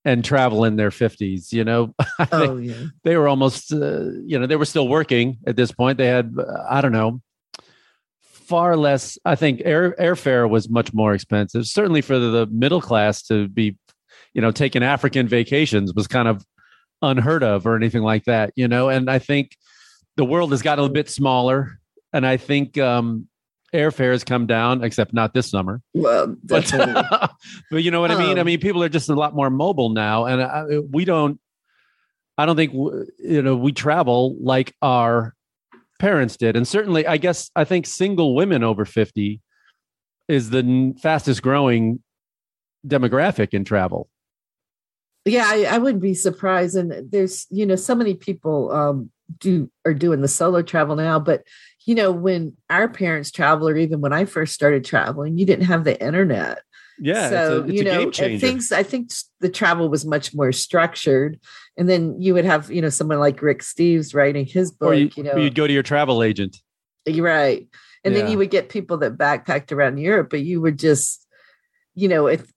and 0.04 0.24
travel 0.24 0.64
in 0.64 0.76
their 0.76 0.90
50s, 0.90 1.52
you 1.52 1.64
know. 1.64 1.94
oh, 2.32 2.56
yeah. 2.56 2.86
They 3.04 3.16
were 3.16 3.28
almost, 3.28 3.72
uh, 3.72 4.10
you 4.26 4.38
know, 4.38 4.46
they 4.46 4.56
were 4.56 4.64
still 4.64 4.88
working 4.88 5.38
at 5.46 5.56
this 5.56 5.70
point. 5.70 5.98
They 5.98 6.06
had, 6.06 6.34
I 6.68 6.80
don't 6.80 6.92
know, 6.92 7.20
far 8.22 8.76
less. 8.76 9.18
I 9.24 9.34
think 9.34 9.62
air 9.64 9.94
airfare 9.98 10.48
was 10.48 10.68
much 10.68 10.92
more 10.92 11.14
expensive. 11.14 11.66
Certainly 11.66 12.02
for 12.02 12.18
the 12.18 12.46
middle 12.46 12.80
class 12.80 13.22
to 13.24 13.48
be, 13.48 13.78
you 14.34 14.42
know, 14.42 14.50
taking 14.50 14.82
African 14.82 15.28
vacations 15.28 15.94
was 15.94 16.06
kind 16.06 16.28
of 16.28 16.44
unheard 17.02 17.42
of 17.42 17.66
or 17.66 17.76
anything 17.76 18.02
like 18.02 18.24
that, 18.24 18.52
you 18.56 18.68
know. 18.68 18.88
And 18.88 19.10
I 19.10 19.18
think 19.18 19.56
the 20.16 20.24
world 20.24 20.52
has 20.52 20.62
gotten 20.62 20.84
a 20.84 20.88
bit 20.88 21.10
smaller, 21.10 21.78
and 22.12 22.26
I 22.26 22.36
think 22.36 22.78
um, 22.78 23.28
airfare 23.74 24.12
has 24.12 24.24
come 24.24 24.46
down, 24.46 24.84
except 24.84 25.12
not 25.12 25.34
this 25.34 25.50
summer. 25.50 25.82
Well, 25.94 26.36
but, 26.44 26.70
but 27.70 27.82
you 27.82 27.90
know 27.90 28.00
what 28.00 28.10
um, 28.10 28.20
I 28.20 28.26
mean. 28.26 28.38
I 28.38 28.42
um, 28.42 28.46
mean, 28.46 28.60
people 28.60 28.82
are 28.82 28.88
just 28.88 29.08
a 29.08 29.14
lot 29.14 29.34
more 29.34 29.50
mobile 29.50 29.90
now, 29.90 30.26
and 30.26 30.42
I, 30.42 30.78
we 30.90 31.04
don't. 31.04 31.38
I 32.38 32.46
don't 32.46 32.56
think 32.56 32.72
you 32.72 33.42
know 33.42 33.56
we 33.56 33.72
travel 33.72 34.36
like 34.40 34.74
our 34.80 35.34
parents 35.98 36.36
did, 36.36 36.56
and 36.56 36.66
certainly, 36.66 37.06
I 37.06 37.16
guess 37.16 37.50
I 37.54 37.64
think 37.64 37.86
single 37.86 38.34
women 38.34 38.62
over 38.62 38.84
fifty 38.84 39.40
is 40.28 40.50
the 40.50 40.94
fastest 41.02 41.42
growing 41.42 42.02
demographic 42.86 43.52
in 43.52 43.64
travel 43.64 44.08
yeah 45.24 45.44
I, 45.46 45.64
I, 45.64 45.78
wouldn't 45.78 46.02
be 46.02 46.14
surprised. 46.14 46.76
And 46.76 47.10
there's 47.10 47.46
you 47.50 47.66
know 47.66 47.76
so 47.76 47.94
many 47.94 48.14
people 48.14 48.72
um 48.72 49.10
do 49.38 49.70
are 49.84 49.94
doing 49.94 50.20
the 50.20 50.28
solo 50.28 50.62
travel 50.62 50.96
now 50.96 51.18
but 51.18 51.42
you 51.86 51.94
know 51.94 52.12
when 52.12 52.56
our 52.70 52.88
parents 52.88 53.30
travel 53.30 53.68
or 53.68 53.76
even 53.76 54.00
when 54.00 54.12
i 54.12 54.24
first 54.24 54.52
started 54.52 54.84
traveling 54.84 55.38
you 55.38 55.46
didn't 55.46 55.66
have 55.66 55.84
the 55.84 56.00
internet. 56.04 56.62
Yeah 56.98 57.30
so 57.30 57.58
it's 57.60 57.68
a, 57.68 57.70
it's 57.70 58.18
you 58.18 58.30
know 58.32 58.38
things 58.38 58.72
i 58.72 58.82
think 58.82 59.10
the 59.40 59.48
travel 59.48 59.88
was 59.88 60.04
much 60.04 60.34
more 60.34 60.52
structured. 60.52 61.40
And 61.78 61.88
then 61.88 62.20
you 62.20 62.34
would 62.34 62.44
have 62.44 62.70
you 62.70 62.82
know 62.82 62.90
someone 62.90 63.18
like 63.18 63.40
rick 63.42 63.60
steves 63.60 64.14
writing 64.14 64.44
his 64.44 64.70
book 64.70 64.96
you, 64.96 65.10
you 65.16 65.22
know. 65.22 65.36
you'd 65.36 65.54
go 65.54 65.66
to 65.66 65.72
your 65.72 65.82
travel 65.82 66.22
agent. 66.22 66.58
You're 67.06 67.24
right. 67.24 67.66
And 68.04 68.14
yeah. 68.14 68.22
then 68.22 68.30
you 68.30 68.38
would 68.38 68.50
get 68.50 68.68
people 68.68 68.98
that 68.98 69.16
backpacked 69.16 69.72
around 69.72 69.98
europe 69.98 70.28
but 70.30 70.40
you 70.40 70.60
would 70.60 70.78
just 70.78 71.26
you 71.94 72.08
know 72.08 72.26
if 72.26 72.52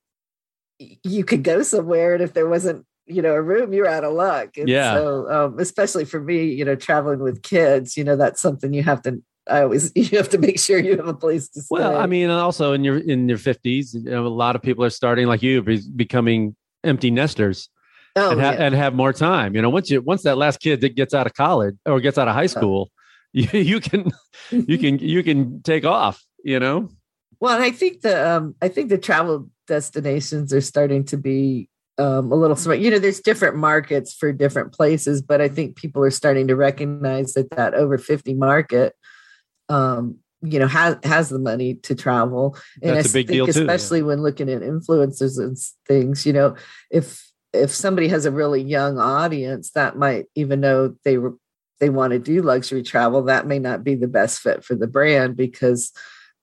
you 0.80 1.24
could 1.24 1.44
go 1.44 1.64
somewhere 1.64 2.14
and 2.14 2.24
if 2.24 2.34
there 2.34 2.48
wasn't 2.48 2.86
you 3.06 3.22
know 3.22 3.34
a 3.34 3.42
room 3.42 3.74
you're 3.74 3.88
out 3.88 4.04
of 4.04 4.14
luck. 4.14 4.58
And 4.58 4.68
yeah. 4.68 4.94
so 4.94 5.32
um, 5.32 5.60
especially 5.60 6.06
for 6.06 6.20
me 6.20 6.46
you 6.46 6.66
know 6.66 6.76
traveling 6.76 7.20
with 7.20 7.44
kids 7.44 7.96
you 7.98 8.04
know 8.04 8.16
that's 8.16 8.42
something 8.42 8.74
you 8.74 8.84
have 8.84 9.02
to 9.04 9.22
i 9.48 9.62
always 9.62 9.92
you 9.96 10.18
have 10.18 10.30
to 10.30 10.38
make 10.38 10.60
sure 10.60 10.80
you 10.80 10.98
have 10.98 11.08
a 11.08 11.14
place 11.14 11.48
to 11.50 11.62
stay. 11.62 11.68
Well 11.70 11.98
i 11.98 12.06
mean 12.06 12.30
also 12.30 12.74
in 12.74 12.84
your 12.84 12.98
in 12.98 13.30
your 13.30 13.38
50s 13.38 13.94
you 13.94 14.10
know 14.10 14.26
a 14.26 14.28
lot 14.28 14.56
of 14.56 14.62
people 14.62 14.84
are 14.84 14.90
starting 14.90 15.28
like 15.28 15.44
you 15.44 15.62
becoming 15.96 16.56
empty 16.84 17.12
nesters 17.12 17.70
oh, 18.16 18.32
and, 18.32 18.42
ha- 18.42 18.52
yeah. 18.52 18.66
and 18.66 18.76
have 18.76 18.94
more 18.94 19.14
time. 19.14 19.56
You 19.56 19.62
know 19.62 19.70
once 19.70 19.90
you 19.90 20.02
once 20.02 20.24
that 20.24 20.38
last 20.38 20.60
kid 20.60 20.82
that 20.82 20.96
gets 20.96 21.14
out 21.14 21.28
of 21.28 21.34
college 21.34 21.76
or 21.86 22.00
gets 22.00 22.18
out 22.18 22.28
of 22.28 22.34
high 22.34 22.46
school 22.48 22.92
you, 23.34 23.48
you 23.60 23.80
can 23.80 24.12
you 24.52 24.78
can 24.84 25.00
you 25.00 25.24
can 25.24 25.62
take 25.62 25.86
off 25.86 26.24
you 26.44 26.60
know? 26.60 26.90
Well 27.40 27.62
i 27.62 27.72
think 27.72 28.02
the 28.02 28.32
um 28.32 28.56
i 28.62 28.68
think 28.68 28.90
the 28.90 28.98
travel 28.98 29.50
destinations 29.68 30.54
are 30.54 30.62
starting 30.62 31.04
to 31.06 31.18
be 31.18 31.70
um, 31.98 32.32
a 32.32 32.36
little 32.36 32.56
smart. 32.56 32.80
You 32.80 32.92
know, 32.92 33.00
there's 33.00 33.22
different 33.22 33.56
markets 33.56 34.14
for 34.14 34.32
different 34.32 34.74
places, 34.74 35.22
but 35.22 35.42
I 35.42 35.48
think 35.48 35.76
people 35.76 36.04
are 36.04 36.12
starting 36.12 36.48
to 36.48 36.56
recognize 36.56 37.34
that 37.34 37.50
that 37.52 37.74
over 37.74 37.98
50 37.98 38.34
market, 38.34 38.94
um, 39.70 40.18
you 40.42 40.60
know, 40.60 40.68
has 40.68 40.98
has 41.04 41.30
the 41.30 41.40
money 41.40 41.76
to 41.76 41.96
travel. 41.96 42.58
And 42.84 42.96
That's 42.96 43.08
I 43.08 43.10
a 43.10 43.14
big 43.14 43.28
think, 43.28 43.46
deal 43.46 43.50
especially 43.50 44.02
too, 44.02 44.08
when 44.08 44.22
looking 44.22 44.50
at 44.50 44.62
influencers 44.62 45.40
and 45.40 45.58
things. 45.88 46.26
You 46.26 46.34
know, 46.34 46.56
if 46.92 47.26
if 47.54 47.72
somebody 47.72 48.10
has 48.10 48.26
a 48.26 48.32
really 48.32 48.62
young 48.62 49.00
audience 49.00 49.72
that 49.72 49.98
might 49.98 50.26
even 50.36 50.62
though 50.62 50.96
they 51.06 51.18
were 51.18 51.36
they 51.80 51.90
want 51.90 52.12
to 52.12 52.20
do 52.20 52.42
luxury 52.42 52.84
travel, 52.84 53.24
that 53.24 53.48
may 53.48 53.60
not 53.60 53.84
be 53.84 53.96
the 53.96 54.08
best 54.08 54.40
fit 54.40 54.64
for 54.64 54.76
the 54.76 54.88
brand 54.88 55.36
because 55.36 55.92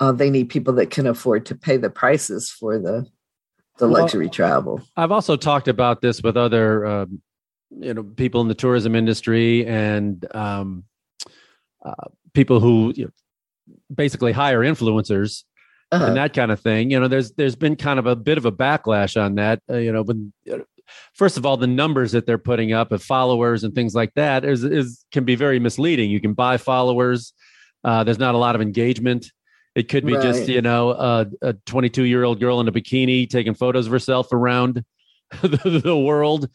uh, 0.03 0.11
they 0.11 0.31
need 0.31 0.49
people 0.49 0.73
that 0.75 0.91
can 0.91 1.07
afford 1.07 1.47
to 1.47 1.55
pay 1.55 1.77
the 1.77 1.89
prices 1.89 2.51
for 2.51 2.77
the 2.77 3.07
the 3.79 3.87
luxury 3.87 4.27
well, 4.27 4.33
travel. 4.33 4.81
I've 4.97 5.13
also 5.13 5.37
talked 5.37 5.69
about 5.69 6.01
this 6.01 6.21
with 6.23 6.37
other 6.37 6.85
um, 6.85 7.23
you 7.71 7.95
know 7.95 8.03
people 8.03 8.41
in 8.41 8.49
the 8.49 8.55
tourism 8.55 8.97
industry 8.97 9.65
and 9.65 10.27
um, 10.35 10.85
uh, 11.85 12.09
people 12.35 12.59
who 12.59 12.93
you 12.97 13.05
know, 13.05 13.11
basically 13.95 14.33
hire 14.33 14.59
influencers 14.59 15.45
uh-huh. 15.93 16.07
and 16.07 16.17
that 16.17 16.35
kind 16.35 16.51
of 16.51 16.59
thing. 16.59 16.91
You 16.91 16.99
know, 16.99 17.07
there's 17.07 17.31
there's 17.35 17.55
been 17.55 17.77
kind 17.77 18.01
of 18.01 18.07
a 18.07 18.17
bit 18.17 18.39
of 18.39 18.45
a 18.45 18.53
backlash 18.53 19.21
on 19.21 19.37
that. 19.37 19.61
Uh, 19.71 19.77
you 19.77 19.93
know, 19.93 20.03
when 20.03 20.33
first 21.15 21.37
of 21.37 21.47
all, 21.47 21.57
the 21.57 21.69
numbers 21.69 22.11
that 22.11 22.27
they're 22.27 22.39
putting 22.39 22.73
up 22.73 22.91
of 22.91 23.05
followers 23.05 23.63
and 23.63 23.73
things 23.73 23.95
like 23.95 24.13
that 24.15 24.45
is 24.45 24.65
is 24.65 25.05
can 25.13 25.25
be 25.25 25.37
very 25.37 25.61
misleading. 25.61 26.11
You 26.11 26.21
can 26.21 26.33
buy 26.33 26.57
followers. 26.57 27.33
Uh, 27.85 28.03
there's 28.03 28.19
not 28.19 28.35
a 28.35 28.39
lot 28.39 28.57
of 28.57 28.61
engagement. 28.61 29.31
It 29.75 29.89
could 29.89 30.05
be 30.05 30.15
right. 30.15 30.23
just, 30.23 30.49
you 30.49 30.61
know, 30.61 30.91
a 31.41 31.55
22 31.67 32.05
year 32.05 32.25
old 32.25 32.41
girl 32.41 32.61
in 32.61 32.69
a 32.69 32.73
bikini 32.73 33.29
taking 33.29 33.55
photos 33.55 33.87
of 33.87 33.93
herself 33.93 34.33
around 34.33 34.85
the, 35.43 35.81
the 35.83 35.97
world. 35.97 36.49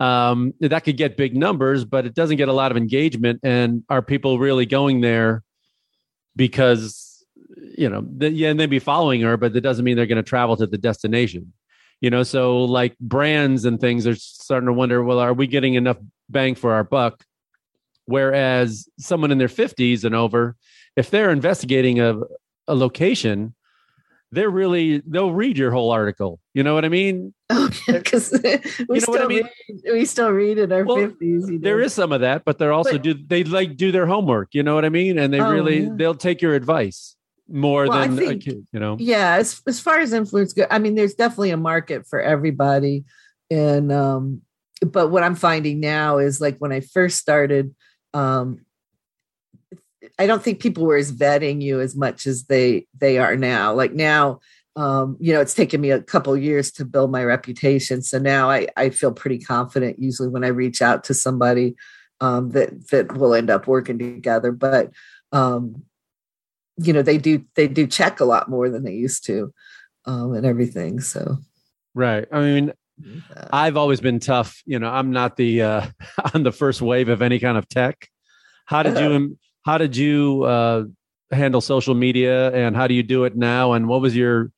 Um, 0.00 0.54
that 0.60 0.84
could 0.84 0.96
get 0.96 1.16
big 1.16 1.36
numbers, 1.36 1.84
but 1.84 2.06
it 2.06 2.14
doesn't 2.14 2.36
get 2.36 2.48
a 2.48 2.52
lot 2.52 2.70
of 2.70 2.76
engagement. 2.76 3.40
And 3.42 3.84
are 3.88 4.02
people 4.02 4.38
really 4.38 4.66
going 4.66 5.00
there 5.00 5.42
because, 6.34 7.24
you 7.76 7.88
know, 7.88 8.04
the, 8.16 8.30
yeah, 8.30 8.48
and 8.48 8.58
they'd 8.58 8.66
be 8.66 8.78
following 8.78 9.20
her, 9.20 9.36
but 9.36 9.52
that 9.52 9.60
doesn't 9.60 9.84
mean 9.84 9.96
they're 9.96 10.06
going 10.06 10.16
to 10.16 10.22
travel 10.22 10.56
to 10.56 10.66
the 10.66 10.78
destination. 10.78 11.52
You 12.00 12.10
know, 12.10 12.24
so 12.24 12.64
like 12.64 12.98
brands 12.98 13.64
and 13.64 13.80
things 13.80 14.06
are 14.08 14.16
starting 14.16 14.66
to 14.66 14.72
wonder, 14.72 15.04
well, 15.04 15.20
are 15.20 15.34
we 15.34 15.46
getting 15.46 15.74
enough 15.74 15.98
bang 16.28 16.56
for 16.56 16.72
our 16.72 16.82
buck? 16.82 17.22
Whereas 18.06 18.88
someone 18.98 19.30
in 19.30 19.38
their 19.38 19.46
50s 19.46 20.02
and 20.02 20.14
over, 20.14 20.56
if 20.96 21.10
they're 21.10 21.30
investigating 21.30 22.00
a, 22.00 22.18
a 22.68 22.74
location, 22.74 23.54
they're 24.30 24.50
really 24.50 25.02
they'll 25.06 25.32
read 25.32 25.58
your 25.58 25.70
whole 25.70 25.90
article. 25.90 26.40
You 26.54 26.62
know 26.62 26.74
what 26.74 26.84
I 26.84 26.88
mean? 26.88 27.34
Oh, 27.50 27.68
because 27.86 28.30
we 28.44 28.50
You 28.50 28.86
know 28.88 28.98
still 29.00 29.22
I 29.22 29.26
mean? 29.26 29.42
read, 29.68 29.92
we 29.92 30.04
still 30.04 30.30
read 30.30 30.58
in 30.58 30.72
our 30.72 30.84
Well, 30.84 30.96
fifties. 30.96 31.48
you 31.48 31.58
know. 31.58 31.62
There 31.62 31.80
is 31.80 31.92
some 31.92 32.12
of 32.12 32.20
that, 32.22 32.44
but 32.44 32.58
they're 32.58 32.72
also 32.72 32.92
But- 32.92 33.02
do 33.02 33.14
they 33.14 33.44
like 33.44 33.76
do 33.76 33.92
their 33.92 34.06
homework. 34.06 34.48
You 34.52 34.62
know 34.62 34.74
what 34.74 34.84
I 34.84 34.88
mean? 34.88 35.18
And 35.18 35.32
they 35.32 35.40
Oh, 35.40 35.50
really 35.52 35.80
yeah. 35.84 35.90
they'll 35.94 36.14
take 36.14 36.40
your 36.40 36.54
advice 36.54 37.16
more 37.48 37.86
Well, 37.88 38.00
than 38.00 38.12
a 38.14 38.16
think- 38.16 38.44
kid, 38.44 38.66
you 38.72 38.80
know. 38.80 38.96
yeah 38.98 39.34
as, 39.34 39.60
as 39.66 39.78
far 39.80 39.98
as 39.98 40.12
influence 40.14 40.52
go 40.54 40.64
i 40.70 40.78
mean 40.78 40.94
there's 40.94 41.14
definitely 41.14 41.50
a 41.50 41.56
market 41.56 42.06
for 42.06 42.18
everybody 42.20 43.04
and 43.50 43.92
um 43.92 44.40
but 44.80 45.08
what 45.08 45.22
i'm 45.24 45.34
finding 45.34 45.80
now 45.80 46.16
is 46.18 46.40
like 46.40 46.56
when 46.58 46.72
i 46.72 46.80
first 46.80 47.18
started 47.18 47.74
um 48.14 48.64
i 50.18 50.26
don't 50.26 50.42
think 50.42 50.60
people 50.60 50.84
were 50.84 50.96
as 50.96 51.12
vetting 51.12 51.62
you 51.62 51.80
as 51.80 51.96
much 51.96 52.26
as 52.26 52.44
they 52.44 52.86
they 52.98 53.18
are 53.18 53.36
now 53.36 53.72
like 53.72 53.92
now 53.92 54.40
um 54.76 55.16
you 55.20 55.32
know 55.32 55.40
it's 55.40 55.54
taken 55.54 55.80
me 55.80 55.90
a 55.90 56.02
couple 56.02 56.36
years 56.36 56.70
to 56.70 56.84
build 56.84 57.10
my 57.10 57.24
reputation 57.24 58.02
so 58.02 58.18
now 58.18 58.50
i 58.50 58.66
i 58.76 58.90
feel 58.90 59.12
pretty 59.12 59.38
confident 59.38 59.98
usually 59.98 60.28
when 60.28 60.44
i 60.44 60.48
reach 60.48 60.80
out 60.80 61.04
to 61.04 61.14
somebody 61.14 61.74
um 62.20 62.50
that 62.50 62.88
that 62.90 63.16
will 63.16 63.34
end 63.34 63.50
up 63.50 63.66
working 63.66 63.98
together 63.98 64.52
but 64.52 64.90
um 65.32 65.82
you 66.78 66.92
know 66.92 67.02
they 67.02 67.18
do 67.18 67.44
they 67.54 67.68
do 67.68 67.86
check 67.86 68.20
a 68.20 68.24
lot 68.24 68.48
more 68.48 68.68
than 68.70 68.82
they 68.82 68.94
used 68.94 69.24
to 69.26 69.52
um 70.06 70.32
and 70.34 70.46
everything 70.46 71.00
so 71.00 71.38
Right. 71.94 72.26
I 72.32 72.40
mean, 72.40 72.72
uh, 73.36 73.48
I've 73.52 73.76
always 73.76 74.00
been 74.00 74.20
tough. 74.20 74.62
You 74.64 74.78
know, 74.78 74.88
I'm 74.88 75.10
not 75.10 75.36
the 75.36 75.62
uh 75.62 75.86
on 76.34 76.42
the 76.42 76.52
first 76.52 76.80
wave 76.82 77.08
of 77.08 77.22
any 77.22 77.38
kind 77.38 77.58
of 77.58 77.68
tech. 77.68 78.08
How 78.66 78.82
did 78.82 78.98
you 78.98 79.38
how 79.64 79.78
did 79.78 79.96
you 79.96 80.44
uh 80.44 80.84
handle 81.30 81.60
social 81.60 81.94
media 81.94 82.52
and 82.52 82.76
how 82.76 82.86
do 82.86 82.94
you 82.94 83.02
do 83.02 83.24
it 83.24 83.36
now? 83.36 83.72
And 83.72 83.88
what 83.88 84.00
was 84.02 84.14
your 84.14 84.50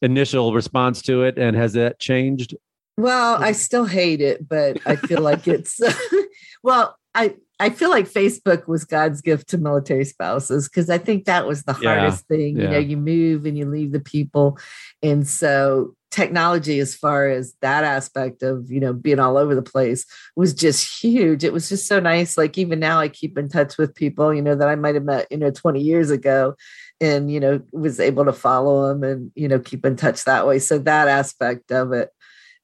initial 0.00 0.54
response 0.54 1.02
to 1.02 1.22
it? 1.24 1.36
And 1.38 1.56
has 1.56 1.72
that 1.74 1.98
changed? 1.98 2.54
well 2.98 3.42
i 3.42 3.52
still 3.52 3.86
hate 3.86 4.20
it 4.20 4.46
but 4.46 4.76
i 4.84 4.96
feel 4.96 5.22
like 5.22 5.48
it's 5.56 5.80
well 6.62 6.94
i 7.14 7.34
i 7.58 7.70
feel 7.70 7.88
like 7.88 8.06
facebook 8.06 8.68
was 8.68 8.84
god's 8.84 9.22
gift 9.22 9.48
to 9.48 9.56
military 9.56 10.04
spouses 10.04 10.68
because 10.68 10.90
i 10.90 10.98
think 10.98 11.24
that 11.24 11.46
was 11.46 11.62
the 11.62 11.72
Yeah, 11.80 11.88
hardest 11.88 12.26
thing. 12.28 12.58
You 12.60 12.68
know 12.68 12.78
you 12.78 12.98
move 12.98 13.46
and 13.46 13.56
you 13.56 13.64
leave 13.64 13.92
the 13.92 14.00
people. 14.00 14.58
And 15.02 15.26
so 15.26 15.94
technology 16.12 16.78
as 16.78 16.94
far 16.94 17.28
as 17.28 17.54
that 17.62 17.84
aspect 17.84 18.42
of 18.42 18.70
you 18.70 18.78
know 18.78 18.92
being 18.92 19.18
all 19.18 19.36
over 19.36 19.54
the 19.54 19.62
place 19.62 20.06
was 20.36 20.54
just 20.54 21.02
huge. 21.02 21.42
It 21.42 21.52
was 21.52 21.68
just 21.68 21.88
so 21.88 21.98
nice. 21.98 22.36
Like 22.38 22.58
even 22.58 22.78
now 22.78 23.00
i 23.00 23.08
keep 23.08 23.38
in 23.38 23.48
touch 23.48 23.78
with 23.78 23.94
people 23.94 24.32
you 24.32 24.42
know 24.42 24.54
that 24.54 24.68
i 24.68 24.74
might 24.76 24.94
have 24.94 25.04
met 25.04 25.26
you 25.30 25.38
know 25.38 25.50
20 25.50 25.80
years 25.80 26.10
ago 26.10 26.54
and 27.00 27.30
you 27.32 27.40
know 27.40 27.60
was 27.72 27.98
able 27.98 28.24
to 28.24 28.32
follow 28.32 28.88
them 28.88 29.02
and 29.02 29.32
you 29.34 29.48
know 29.48 29.58
keep 29.58 29.84
in 29.84 29.96
touch 29.96 30.24
that 30.24 30.46
way. 30.46 30.58
So 30.58 30.78
that 30.78 31.08
aspect 31.08 31.72
of 31.72 31.92
it 31.92 32.10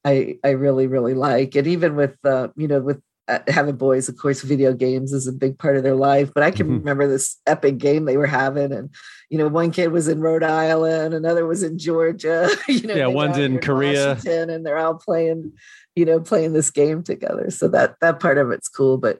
i 0.04 0.38
i 0.44 0.50
really 0.50 0.86
really 0.86 1.14
like. 1.14 1.54
And 1.56 1.66
even 1.66 1.96
with 1.96 2.16
uh 2.24 2.48
you 2.56 2.68
know 2.68 2.80
with 2.80 3.02
having 3.48 3.76
boys 3.76 4.08
of 4.08 4.16
course 4.16 4.40
video 4.42 4.72
games 4.72 5.12
is 5.12 5.26
a 5.26 5.32
big 5.32 5.58
part 5.58 5.76
of 5.76 5.82
their 5.82 5.94
life 5.94 6.32
but 6.34 6.42
i 6.42 6.50
can 6.50 6.66
Mhm. 6.66 6.78
remember 6.78 7.06
this 7.06 7.36
epic 7.46 7.78
game 7.78 8.04
they 8.06 8.16
were 8.16 8.26
having 8.26 8.72
and 8.72 8.88
you 9.28 9.36
know 9.38 9.48
one 9.48 9.70
kid 9.70 9.92
was 9.92 10.08
in 10.08 10.20
rhode 10.20 10.42
island 10.42 11.12
another 11.14 11.46
was 11.46 11.62
in 11.62 11.78
georgia 11.78 12.48
you 12.68 12.86
know 12.86 12.94
Yeah, 12.94 13.06
one's 13.08 13.36
in 13.38 13.58
Korea. 13.58 14.14
Washington, 14.14 14.50
and 14.50 14.64
they're 14.64 14.78
all 14.78 14.94
playing 14.94 15.52
you 15.94 16.04
know 16.04 16.20
playing 16.20 16.52
this 16.54 16.70
game 16.70 17.02
together 17.02 17.50
so 17.50 17.68
that 17.68 17.96
that 18.00 18.18
part 18.20 18.38
of 18.38 18.50
it's 18.50 18.68
cool 18.68 18.96
but 18.96 19.18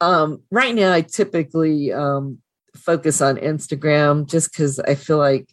um 0.00 0.42
right 0.50 0.74
now 0.74 0.92
i 0.92 1.02
typically 1.02 1.92
um 1.92 2.38
focus 2.76 3.20
on 3.20 3.36
instagram 3.36 4.26
just 4.26 4.50
because 4.52 4.78
i 4.80 4.94
feel 4.94 5.18
like 5.18 5.48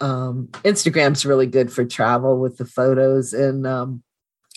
um 0.00 0.48
instagram's 0.64 1.24
really 1.24 1.46
good 1.46 1.72
for 1.72 1.84
travel 1.84 2.38
with 2.38 2.56
the 2.58 2.64
photos 2.66 3.32
and 3.32 3.66
um 3.66 4.02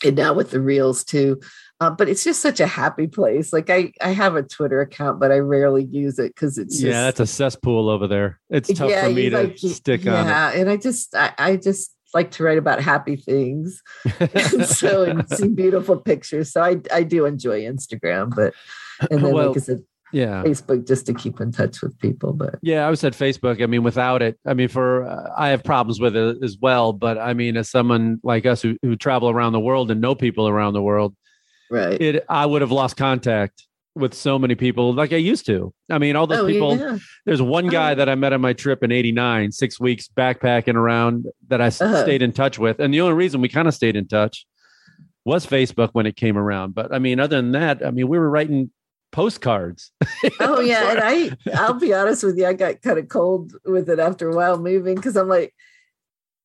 and 0.04 0.16
now 0.16 0.34
with 0.34 0.52
the 0.52 0.62
reels 0.62 1.04
too. 1.04 1.40
Uh, 1.80 1.90
but 1.90 2.08
it's 2.08 2.24
just 2.24 2.42
such 2.42 2.60
a 2.60 2.68
happy 2.68 3.08
place. 3.08 3.52
Like 3.52 3.70
i 3.70 3.92
i 4.02 4.10
have 4.10 4.36
a 4.36 4.44
twitter 4.44 4.82
account 4.82 5.20
but 5.20 5.32
i 5.32 5.38
rarely 5.38 5.84
use 5.86 6.20
it 6.20 6.34
because 6.36 6.58
it's 6.58 6.76
just 6.76 6.86
yeah, 6.86 7.04
that's 7.04 7.20
a 7.20 7.28
cesspool 7.28 7.90
over 7.90 8.08
there. 8.08 8.40
It's 8.50 8.72
tough 8.74 8.92
for 8.92 9.10
me 9.10 9.30
to 9.30 9.44
like- 9.44 9.58
stick 9.58 10.02
on 10.02 10.26
yeah 10.28 10.52
and 10.52 10.70
i 10.70 10.78
just 10.78 11.16
I, 11.16 11.34
I 11.38 11.56
just 11.58 11.94
like 12.14 12.32
to 12.32 12.44
write 12.44 12.60
about 12.60 12.80
happy 12.82 13.16
things. 13.16 13.82
And 14.20 14.66
so 14.66 15.04
and 15.04 15.28
see 15.30 15.48
beautiful 15.64 15.98
pictures. 15.98 16.52
So 16.52 16.62
i 16.62 16.80
i 16.92 17.04
do 17.04 17.26
enjoy 17.26 17.62
instagram 17.62 18.34
but 18.36 18.54
and 19.12 19.22
then 19.24 19.34
Well, 19.34 19.48
like 19.48 19.58
i 19.58 19.60
said 19.60 19.84
Yeah. 20.14 20.44
facebook 20.44 20.88
just 20.88 21.06
to 21.08 21.14
keep 21.14 21.42
in 21.42 21.52
touch 21.52 21.82
with 21.82 21.98
people 22.00 22.34
but 22.34 22.56
Yeah, 22.62 22.86
I 22.88 22.90
was 22.90 23.04
at 23.04 23.14
Facebook. 23.14 23.62
I 23.62 23.66
mean, 23.66 23.84
without 23.84 24.22
it, 24.22 24.40
I 24.46 24.54
mean, 24.54 24.68
for 24.70 25.04
uh, 25.06 25.30
I 25.38 25.50
have 25.50 25.64
problems 25.64 26.00
with 26.00 26.16
it 26.16 26.38
as 26.44 26.58
well. 26.62 26.94
But 26.94 27.18
I 27.18 27.34
mean, 27.34 27.58
as 27.58 27.70
someone 27.70 28.20
like 28.24 28.46
us 28.46 28.62
who, 28.62 28.78
who 28.84 28.96
travel 28.96 29.30
around 29.30 29.54
the 29.54 29.60
world 29.60 29.92
and 29.92 30.00
know 30.02 30.16
people 30.16 30.48
around 30.48 30.74
the 30.74 30.82
world, 30.82 31.16
right 31.72 32.00
it 32.02 32.24
I 32.30 32.46
would 32.46 32.62
have 32.62 32.72
lost 32.72 32.96
contact 32.98 33.66
with 33.96 34.14
so 34.14 34.40
many 34.40 34.56
people 34.56 34.94
like 34.94 35.14
I 35.14 35.18
used 35.18 35.46
to. 35.48 35.74
I 35.90 35.98
mean, 36.00 36.16
all 36.16 36.26
those 36.28 36.40
oh 36.40 36.48
people. 36.48 36.78
yeah 36.78 36.98
There's 37.26 37.42
one 37.42 37.68
guy 37.68 37.92
Oh. 37.92 37.96
that 37.96 38.10
I 38.10 38.16
met 38.16 38.34
on 38.34 38.42
my 38.42 38.54
trip 38.54 38.84
in 38.84 38.92
'89, 38.92 39.52
six 39.52 39.80
weeks 39.80 40.08
backpacking 40.08 40.76
around 40.76 41.26
that 41.50 41.62
I 41.62 41.68
Uh-huh. 41.68 42.04
stayed 42.04 42.22
in 42.22 42.32
touch 42.32 42.58
with, 42.60 42.80
and 42.80 42.94
the 42.94 43.02
only 43.02 43.14
reason 43.14 43.40
we 43.42 43.50
kind 43.50 43.68
of 43.68 43.74
stayed 43.74 43.96
in 43.96 44.08
touch 44.08 44.46
was 45.26 45.46
Facebook 45.46 45.90
when 45.94 46.06
it 46.06 46.16
came 46.16 46.38
around. 46.38 46.74
But 46.76 46.94
I 46.94 47.00
mean, 47.00 47.20
other 47.20 47.36
than 47.38 47.52
that, 47.54 47.86
I 47.86 47.92
mean, 47.92 48.08
we 48.08 48.18
were 48.20 48.30
writing 48.30 48.72
postcards. 49.14 49.92
oh 50.42 50.60
yeah 50.60 50.92
and 50.92 51.00
i 51.02 51.32
i'll 51.56 51.74
be 51.80 51.94
honest 51.94 52.24
with 52.24 52.38
you 52.38 52.46
i 52.46 52.52
got 52.52 52.82
kind 52.82 53.00
of 53.00 53.08
cold 53.08 53.54
with 53.64 53.90
it 53.90 54.00
after 54.00 54.30
a 54.30 54.36
while 54.36 54.58
moving 54.58 54.96
because 54.96 55.16
i'm 55.16 55.30
like 55.30 55.54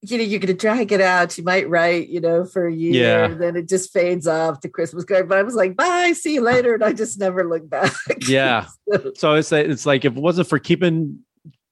you 0.03 0.16
know 0.16 0.23
you're 0.23 0.39
gonna 0.39 0.55
drag 0.55 0.93
it 0.93 1.01
out 1.01 1.37
you 1.37 1.43
might 1.43 1.69
write 1.69 2.09
you 2.09 2.21
know 2.21 2.45
for 2.45 2.66
a 2.69 2.73
year 2.73 3.03
Yeah. 3.03 3.25
and 3.25 3.41
then 3.41 3.57
it 3.57 3.69
just 3.69 3.93
fades 3.93 4.29
off 4.29 4.61
to 4.61 4.69
christmas 4.69 5.05
card 5.05 5.29
but 5.29 5.39
i 5.39 5.43
was 5.43 5.57
like 5.57 5.75
bye 5.77 6.12
see 6.12 6.35
you 6.35 6.41
later 6.43 6.75
and 6.75 6.85
i 6.85 6.93
just 6.93 7.19
never 7.19 7.49
looked 7.49 7.69
back 7.69 7.93
Yeah. 8.29 8.66
So- 8.93 9.12
so 9.16 9.35
it's 9.35 9.51
like, 9.51 9.66
it's 9.66 9.87
like 9.87 10.05
if 10.05 10.16
it 10.16 10.23
wasn't 10.23 10.49
for 10.49 10.59
keeping 10.61 11.19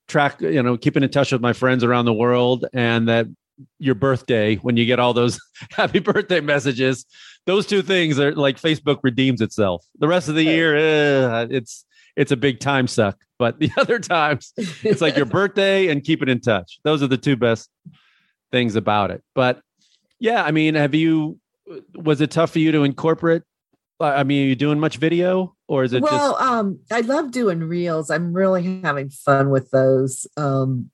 track, 0.09 0.41
you 0.41 0.61
know, 0.63 0.77
keeping 0.77 1.03
in 1.03 1.09
touch 1.09 1.31
with 1.31 1.41
my 1.41 1.53
friends 1.53 1.83
around 1.83 2.05
the 2.05 2.13
world, 2.13 2.65
and 2.73 3.07
that 3.09 3.27
your 3.79 3.95
birthday 3.95 4.55
when 4.57 4.77
you 4.77 4.85
get 4.85 4.99
all 4.99 5.13
those 5.13 5.39
happy 5.71 5.99
birthday 5.99 6.39
messages, 6.41 7.05
those 7.47 7.65
two 7.65 7.81
things 7.81 8.19
are 8.19 8.35
like 8.35 8.61
Facebook 8.61 8.99
redeems 9.03 9.41
itself. 9.41 9.83
The 9.99 10.07
rest 10.07 10.27
of 10.29 10.35
the 10.35 10.43
year, 10.43 10.75
eh, 10.75 11.47
it's 11.49 11.85
it's 12.15 12.31
a 12.31 12.37
big 12.37 12.59
time 12.59 12.87
suck. 12.87 13.17
But 13.39 13.59
the 13.59 13.71
other 13.77 13.99
times, 13.99 14.53
it's 14.83 15.01
like 15.01 15.15
your 15.15 15.25
birthday 15.25 15.87
and 15.87 16.03
keep 16.03 16.21
it 16.21 16.29
in 16.29 16.41
touch. 16.41 16.79
Those 16.83 17.01
are 17.01 17.07
the 17.07 17.17
two 17.17 17.37
best 17.37 17.69
things 18.51 18.75
about 18.75 19.11
it. 19.11 19.23
But 19.33 19.61
yeah, 20.19 20.43
I 20.43 20.51
mean, 20.51 20.75
have 20.75 20.93
you? 20.93 21.39
Was 21.95 22.21
it 22.21 22.31
tough 22.31 22.51
for 22.51 22.59
you 22.59 22.71
to 22.73 22.83
incorporate? 22.83 23.43
I 23.99 24.23
mean, 24.23 24.45
are 24.45 24.49
you 24.49 24.55
doing 24.55 24.79
much 24.79 24.97
video, 24.97 25.55
or 25.67 25.83
is 25.83 25.93
it 25.93 26.03
well, 26.03 26.33
just? 26.33 26.43
um, 26.43 26.79
I 26.91 27.01
love 27.01 27.31
doing 27.31 27.61
reels. 27.61 28.11
I'm 28.11 28.31
really 28.33 28.81
having 28.81 29.09
fun 29.09 29.49
with 29.49 29.71
those. 29.71 30.27
Um, 30.37 30.91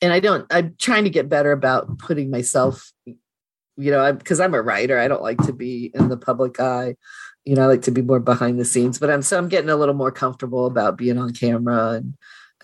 and 0.00 0.12
I 0.12 0.20
don't. 0.20 0.46
I'm 0.50 0.74
trying 0.78 1.04
to 1.04 1.10
get 1.10 1.28
better 1.28 1.52
about 1.52 1.98
putting 1.98 2.30
myself. 2.30 2.90
You 3.78 3.92
know, 3.92 4.12
because 4.12 4.40
I'm 4.40 4.54
a 4.54 4.60
writer. 4.60 4.98
I 4.98 5.08
don't 5.08 5.22
like 5.22 5.38
to 5.46 5.52
be 5.52 5.92
in 5.94 6.08
the 6.08 6.16
public 6.16 6.60
eye. 6.60 6.96
You 7.44 7.54
know, 7.54 7.62
I 7.62 7.66
like 7.66 7.82
to 7.82 7.90
be 7.90 8.02
more 8.02 8.20
behind 8.20 8.58
the 8.58 8.64
scenes. 8.64 8.98
But 8.98 9.10
I'm 9.10 9.22
so 9.22 9.38
I'm 9.38 9.48
getting 9.48 9.70
a 9.70 9.76
little 9.76 9.94
more 9.94 10.10
comfortable 10.10 10.66
about 10.66 10.98
being 10.98 11.16
on 11.16 11.32
camera 11.32 11.90
and 11.92 12.14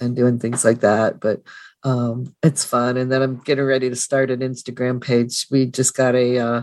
and 0.01 0.17
doing 0.17 0.39
things 0.39 0.65
like 0.65 0.81
that. 0.81 1.21
But 1.21 1.43
um, 1.85 2.35
it's 2.43 2.65
fun. 2.65 2.97
And 2.97 3.13
then 3.13 3.23
I'm 3.23 3.37
getting 3.37 3.65
ready 3.65 3.89
to 3.91 3.97
start 3.97 4.31
an 4.31 4.41
Instagram 4.41 5.01
page. 5.01 5.47
We 5.51 5.67
just 5.67 5.97
got 5.97 6.15
a 6.15 6.39
uh, 6.39 6.63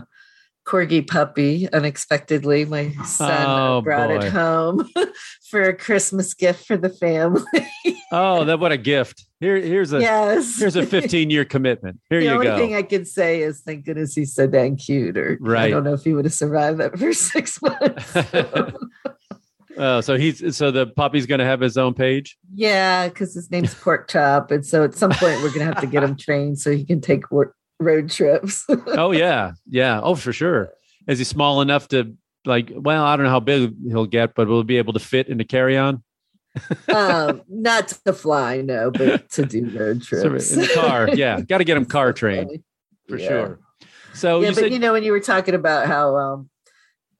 corgi 0.66 1.06
puppy 1.06 1.68
unexpectedly. 1.72 2.64
My 2.64 2.90
son 3.04 3.46
Oh, 3.48 3.80
brought 3.82 4.08
boy. 4.08 4.16
it 4.26 4.32
home 4.32 4.88
for 5.50 5.62
a 5.62 5.76
Christmas 5.76 6.34
gift 6.34 6.66
for 6.66 6.76
the 6.76 6.88
family. 6.90 7.42
Oh, 8.14 8.44
that 8.44 8.60
what 8.60 8.72
a 8.72 8.76
gift! 8.76 9.24
Here, 9.40 9.56
here's 9.56 9.90
a 9.94 9.98
yes. 10.00 10.58
here's 10.58 10.76
a 10.76 10.84
15 10.84 11.30
year 11.30 11.46
commitment. 11.46 11.98
Here 12.10 12.18
the 12.20 12.26
you 12.26 12.30
only 12.32 12.44
go. 12.46 12.58
thing 12.58 12.74
I 12.74 12.82
could 12.82 13.08
say 13.08 13.40
is 13.40 13.62
thank 13.62 13.86
goodness 13.86 14.12
he's 14.14 14.34
so 14.34 14.46
dang 14.46 14.76
cute. 14.76 15.16
Or 15.16 15.38
I 15.56 15.70
don't 15.70 15.82
know 15.82 15.94
if 15.94 16.04
he 16.04 16.12
would 16.12 16.26
have 16.26 16.34
survived 16.34 16.78
that 16.80 16.98
for 16.98 17.10
six 17.14 17.58
months. 17.62 18.14
oh, 19.78 20.02
so 20.02 20.18
he's 20.18 20.54
so 20.56 20.70
the 20.70 20.86
puppy's 20.88 21.24
going 21.24 21.38
to 21.38 21.46
have 21.46 21.60
his 21.60 21.78
own 21.78 21.94
page. 21.94 22.36
yeah, 22.54 23.08
because 23.08 23.32
his 23.34 23.50
name's 23.50 23.72
Pork 23.74 24.10
Chop, 24.10 24.50
and 24.50 24.64
so 24.66 24.84
at 24.84 24.94
some 24.94 25.12
point 25.12 25.40
we're 25.42 25.50
gonna 25.52 25.64
have 25.64 25.80
to 25.80 25.86
get 25.86 26.02
him 26.02 26.14
trained 26.16 26.58
so 26.58 26.70
he 26.70 26.84
can 26.84 27.00
take 27.00 27.30
wor- 27.30 27.54
road 27.82 28.10
trips. 28.10 28.66
Oh 28.88 29.12
yeah, 29.12 29.52
yeah. 29.68 30.00
Oh, 30.02 30.14
for 30.14 30.32
sure. 30.32 30.70
Is 31.06 31.18
he 31.18 31.24
small 31.24 31.60
enough 31.62 31.88
to 31.88 32.14
like? 32.44 32.70
Well, 32.74 33.04
I 33.04 33.16
don't 33.16 33.24
know 33.24 33.30
how 33.30 33.40
big 33.40 33.74
he'll 33.88 34.06
get, 34.06 34.34
but 34.34 34.48
will 34.48 34.64
be 34.64 34.76
able 34.76 34.92
to 34.92 35.00
fit 35.00 35.28
in 35.28 35.38
the 35.38 35.44
carry 35.44 35.78
on? 35.78 36.02
um, 36.92 37.42
not 37.48 37.88
to 38.04 38.12
fly, 38.12 38.60
no, 38.60 38.90
but 38.90 39.30
to 39.30 39.46
do 39.46 39.70
road 39.72 40.02
trips 40.06 40.50
in 40.50 40.60
the 40.60 40.68
car. 40.68 41.08
Yeah, 41.14 41.40
got 41.40 41.58
to 41.58 41.64
get 41.64 41.76
him 41.76 41.86
car 41.86 42.12
trained 42.12 42.62
for 43.08 43.18
Yeah. 43.18 43.28
sure. 43.28 43.60
So 44.12 44.40
yeah, 44.40 44.48
you 44.48 44.54
but 44.54 44.60
said 44.60 44.72
you 44.72 44.78
know, 44.78 44.92
when 44.92 45.02
you 45.02 45.12
were 45.12 45.20
talking 45.20 45.54
about 45.54 45.86
how, 45.86 46.16
um, 46.16 46.50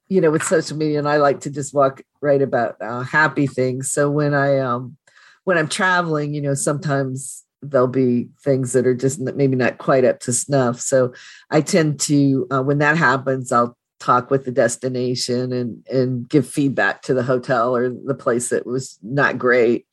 you 0.09 0.21
know, 0.21 0.29
with 0.29 0.43
social 0.43 0.77
media, 0.77 0.99
and 0.99 1.09
I 1.09 1.17
like 1.17 1.39
to 1.41 1.49
just 1.49 1.73
walk 1.73 2.01
right 2.21 2.41
about 2.41 2.75
uh, 2.81 3.01
happy 3.01 3.47
things. 3.47 3.91
So 3.91 4.11
when 4.11 4.33
I, 4.33 4.59
um, 4.59 4.97
when 5.43 5.57
I'm 5.57 5.67
traveling, 5.67 6.33
you 6.33 6.41
know, 6.41 6.53
sometimes 6.53 7.43
there'll 7.63 7.87
be 7.87 8.29
things 8.43 8.73
that 8.73 8.85
are 8.85 8.95
just 8.95 9.19
maybe 9.19 9.55
not 9.55 9.77
quite 9.77 10.05
up 10.05 10.19
to 10.21 10.33
snuff. 10.33 10.79
So 10.79 11.13
I 11.49 11.61
tend 11.61 11.99
to, 12.01 12.47
uh, 12.51 12.61
when 12.61 12.79
that 12.79 12.97
happens, 12.97 13.51
I'll 13.51 13.77
talk 13.99 14.29
with 14.29 14.43
the 14.43 14.51
destination 14.51 15.53
and 15.53 15.87
and 15.87 16.27
give 16.27 16.47
feedback 16.47 17.01
to 17.03 17.13
the 17.13 17.23
hotel 17.23 17.75
or 17.75 17.89
the 17.89 18.15
place 18.15 18.49
that 18.49 18.65
was 18.65 18.99
not 19.01 19.37
great, 19.37 19.85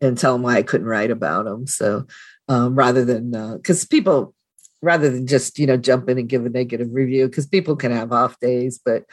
and 0.00 0.18
tell 0.18 0.32
them 0.32 0.42
why 0.42 0.56
I 0.56 0.62
couldn't 0.62 0.88
write 0.88 1.10
about 1.10 1.44
them. 1.44 1.66
So 1.66 2.06
um, 2.48 2.74
rather 2.74 3.04
than 3.04 3.30
because 3.56 3.84
people 3.84 4.34
rather 4.82 5.08
than 5.08 5.26
just 5.26 5.58
you 5.58 5.66
know 5.66 5.76
jump 5.76 6.08
in 6.08 6.18
and 6.18 6.28
give 6.28 6.44
a 6.44 6.50
negative 6.50 6.88
review 6.92 7.28
because 7.28 7.46
people 7.46 7.76
can 7.76 7.92
have 7.92 8.12
off 8.12 8.38
days 8.40 8.78
but 8.84 9.04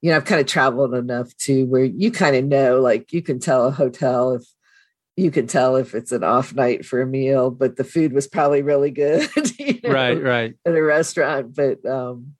you 0.00 0.10
know 0.10 0.16
i've 0.16 0.24
kind 0.24 0.40
of 0.40 0.46
traveled 0.46 0.94
enough 0.94 1.36
to 1.36 1.66
where 1.66 1.84
you 1.84 2.10
kind 2.10 2.36
of 2.36 2.44
know 2.44 2.80
like 2.80 3.12
you 3.12 3.20
can 3.20 3.38
tell 3.38 3.66
a 3.66 3.70
hotel 3.70 4.32
if 4.32 4.44
you 5.16 5.30
can 5.30 5.46
tell 5.46 5.76
if 5.76 5.94
it's 5.94 6.12
an 6.12 6.22
off 6.22 6.54
night 6.54 6.84
for 6.84 7.00
a 7.00 7.06
meal 7.06 7.50
but 7.50 7.76
the 7.76 7.84
food 7.84 8.12
was 8.12 8.26
probably 8.26 8.62
really 8.62 8.90
good 8.90 9.28
you 9.58 9.80
know, 9.82 9.90
right, 9.90 10.22
right. 10.22 10.54
at 10.66 10.74
a 10.74 10.82
restaurant 10.82 11.54
but 11.54 11.84
um 11.86 12.34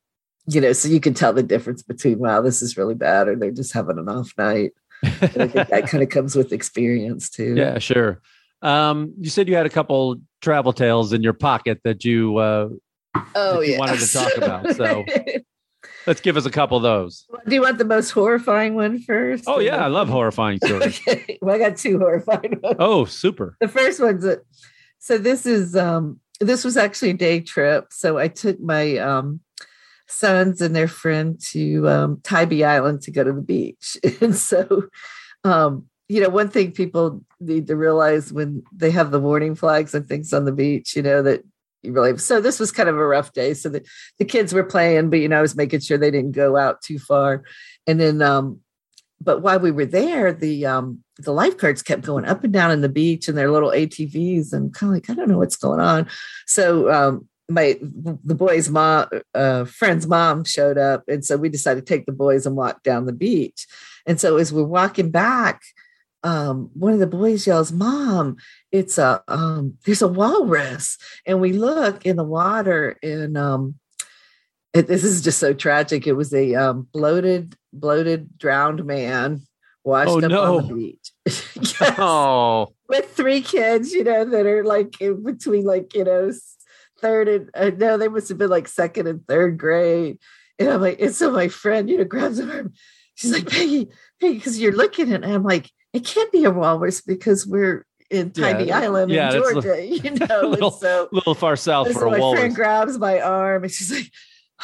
you 0.47 0.61
know 0.61 0.73
so 0.73 0.89
you 0.89 1.01
can 1.01 1.15
tell 1.15 1.33
the 1.33 1.43
difference 1.43 1.83
between 1.83 2.19
wow 2.19 2.41
this 2.41 2.63
is 2.63 2.77
really 2.77 2.95
bad 2.95 3.29
or 3.29 3.37
they're 3.37 3.51
just 3.51 3.73
having 3.73 3.99
an 3.99 4.09
off 4.09 4.33
night 4.39 4.73
and 5.03 5.43
i 5.43 5.49
think 5.49 5.69
that 5.69 5.87
kind 5.89 6.03
of 6.03 6.09
comes 6.11 6.37
with 6.37 6.53
experience 6.53 7.29
too 7.31 7.55
Yeah, 7.55 7.79
sure. 7.79 8.21
Um, 8.63 9.13
you 9.21 9.29
said 9.29 9.49
you 9.49 9.55
had 9.55 9.67
a 9.67 9.71
couple 9.71 10.17
travel 10.41 10.73
tales 10.73 11.13
in 11.13 11.23
your 11.23 11.35
pocket 11.35 11.81
that 11.85 12.05
you 12.05 12.39
uh, 12.39 12.69
oh 13.35 13.61
that 13.61 13.67
you 13.67 13.73
yeah 13.73 13.79
wanted 13.79 13.99
to 14.01 14.13
talk 14.13 14.37
about, 14.37 14.75
so- 14.75 15.05
let's 16.07 16.21
give 16.21 16.37
us 16.37 16.47
a 16.47 16.51
couple 16.51 16.77
of 16.77 16.83
those. 16.83 17.27
do 17.49 17.55
you 17.55 17.63
want 17.63 17.79
the 17.79 17.85
most 17.85 18.11
horrifying 18.11 18.75
one 18.75 19.01
first 19.01 19.45
Oh 19.47 19.59
yeah, 19.61 19.77
I 19.85 19.89
love 19.89 20.09
horrifying 20.09 20.59
stories. 20.65 21.01
okay 21.09 21.39
well 21.43 21.55
i 21.55 21.59
got 21.59 21.77
two 21.77 21.99
horrifying 21.99 22.61
ones 22.63 22.77
Oh, 22.79 23.05
super. 23.05 23.57
the 23.61 23.69
first 23.69 24.01
one's 24.01 24.25
a, 24.25 24.39
so 24.99 25.19
this 25.19 25.47
is 25.47 25.77
um 25.77 26.21
this 26.41 26.65
was 26.65 26.77
actually 26.77 27.11
a 27.11 27.15
day 27.15 27.41
trip 27.41 27.87
so 27.93 28.19
i 28.19 28.29
took 28.29 28.61
my 28.61 28.97
um 28.99 29.41
sons 30.09 30.61
and 30.61 30.75
their 30.77 30.89
friend 30.89 31.41
to 31.41 31.89
um 31.89 32.21
tybee 32.23 32.63
island 32.65 33.03
to 33.03 33.11
go 33.11 33.25
to 33.25 33.33
the 33.33 33.41
beach 33.41 33.97
and 34.21 34.37
so 34.37 34.85
um 35.45 35.85
you 36.09 36.21
know 36.21 36.29
one 36.29 36.49
thing 36.49 36.71
people 36.73 37.25
need 37.41 37.67
to 37.67 37.75
realize 37.77 38.33
when 38.33 38.63
they 38.73 38.91
have 38.91 39.11
the 39.11 39.19
warning 39.21 39.55
flags 39.57 39.95
and 39.95 40.07
things 40.09 40.33
on 40.33 40.45
the 40.45 40.53
beach 40.53 40.95
you 40.95 41.03
know 41.03 41.23
that 41.23 41.43
really 41.91 42.17
so 42.19 42.41
this 42.41 42.61
was 42.61 42.73
kind 42.73 42.89
of 42.89 42.97
a 42.97 43.07
rough 43.07 43.33
day. 43.33 43.55
So 43.55 43.69
the, 43.69 43.85
the 44.19 44.25
kids 44.25 44.53
were 44.53 44.65
playing 44.65 45.11
but 45.11 45.21
you 45.21 45.29
know 45.29 45.39
i 45.39 45.43
was 45.43 45.57
making 45.57 45.81
sure 45.81 45.99
they 45.99 46.11
didn't 46.11 46.33
go 46.33 46.57
out 46.57 46.83
too 46.83 46.99
far. 46.99 47.45
And 47.87 48.01
then 48.01 48.23
um 48.23 48.61
but 49.21 49.41
while 49.41 49.59
we 49.59 49.71
were 49.71 49.87
there 49.87 50.33
the 50.33 50.67
um 50.67 51.03
the 51.19 51.33
lifeguards 51.33 51.83
kept 51.83 52.03
going 52.03 52.27
up 52.27 52.45
and 52.45 52.53
down 52.53 52.71
in 52.71 52.83
the 52.83 52.89
beach 52.89 53.29
in 53.29 53.35
their 53.35 53.51
little 53.51 53.71
atvs 53.71 54.53
and 54.53 54.75
kind 54.75 54.91
of 54.91 54.95
like 54.95 55.09
i 55.09 55.15
don't 55.15 55.29
know 55.29 55.39
what's 55.39 55.57
going 55.57 55.81
on. 55.81 56.09
So 56.47 56.93
um 56.93 57.29
my 57.49 57.79
the 57.81 58.35
boys 58.35 58.69
mom 58.69 59.09
uh 59.35 59.65
friend's 59.65 60.07
mom 60.07 60.45
showed 60.45 60.79
up 60.79 61.05
and 61.09 61.25
so 61.25 61.37
we 61.37 61.49
decided 61.49 61.87
to 61.87 61.95
take 61.95 62.07
the 62.07 62.13
boys 62.13 62.45
and 62.45 62.57
walk 62.57 62.83
down 62.83 63.07
the 63.07 63.13
beach. 63.13 63.67
And 64.05 64.21
so 64.21 64.37
as 64.37 64.53
we're 64.53 64.65
walking 64.65 65.11
back 65.11 65.63
um 66.27 66.71
one 66.75 66.93
of 66.93 66.99
the 66.99 67.07
boys 67.07 67.47
yells 67.47 67.71
mom 67.73 68.37
it's 68.73 68.99
a 68.99 69.23
um 69.29 69.75
there's 69.85 70.03
a 70.03 70.09
walrus 70.09 70.99
and 71.27 71.41
we 71.41 71.53
look 71.53 72.05
in 72.05 72.17
the 72.17 72.25
water 72.25 72.99
and 73.03 73.37
um 73.39 73.75
it, 74.75 74.87
this 74.89 75.05
is 75.05 75.23
just 75.23 75.39
so 75.39 75.55
tragic 75.55 76.07
it 76.07 76.13
was 76.15 76.35
a 76.35 76.55
um 76.55 76.89
bloated 76.93 77.57
bloated 77.73 78.29
drowned 78.39 78.85
man 78.85 79.41
washed 79.85 80.11
Oh, 80.11 80.19
up 80.19 80.31
no. 80.31 80.59
on 80.59 80.67
the 80.69 80.75
beach 80.75 81.13
Yes 81.81 81.99
Oh, 81.99 82.73
with 82.89 83.11
three 83.13 83.41
kids, 83.41 83.93
you 83.93 84.05
know, 84.05 84.25
that 84.25 84.47
are 84.47 84.65
like 84.65 85.01
in 85.01 85.23
between 85.23 85.65
like, 85.65 85.95
you 85.95 86.05
know, 86.05 86.31
third 87.01 87.29
and 87.29 87.51
uh, 87.55 87.71
no, 87.77 87.97
they 87.99 88.09
must 88.09 88.29
have 88.29 88.39
been 88.39 88.51
like 88.51 88.69
second 88.69 89.07
and 89.07 89.27
third 89.27 89.59
grade. 89.59 90.19
And 90.59 90.69
I'm 90.69 90.81
like, 90.81 91.01
and 91.01 91.15
so 91.15 91.31
my 91.33 91.49
friend, 91.49 91.91
you 91.91 91.99
know, 91.99 92.05
grabs 92.05 92.39
her 92.39 92.51
arm. 92.51 92.73
She's 93.15 93.33
like, 93.33 93.49
Peggy, 93.49 93.89
Peggy, 94.21 94.35
because 94.35 94.61
you're 94.61 94.77
looking. 94.77 95.13
And 95.13 95.25
I'm 95.25 95.43
like, 95.43 95.71
it 95.97 96.05
can't 96.05 96.31
be 96.33 96.45
a 96.45 96.51
walrus 96.51 97.01
because 97.01 97.47
we're 97.47 97.85
in 98.11 98.33
Yeah, 98.37 98.47
Island 98.73 99.11
yeah, 99.11 99.33
in 99.33 99.43
Georgia, 99.43 99.85
you 99.85 100.11
know. 100.11 100.27
and 100.43 100.51
little- 100.51 100.71
so, 100.71 101.09
a 101.11 101.15
little 101.15 101.35
far 101.35 101.57
south 101.57 101.89
for 101.93 102.01
so 102.01 102.09
a 102.09 102.11
my 102.13 102.19
walrus. 102.19 102.41
friend 102.41 102.55
grabs 102.55 102.99
my 102.99 103.21
arm 103.21 103.65
and 103.65 103.73
she's 103.73 103.91
like, 103.93 104.11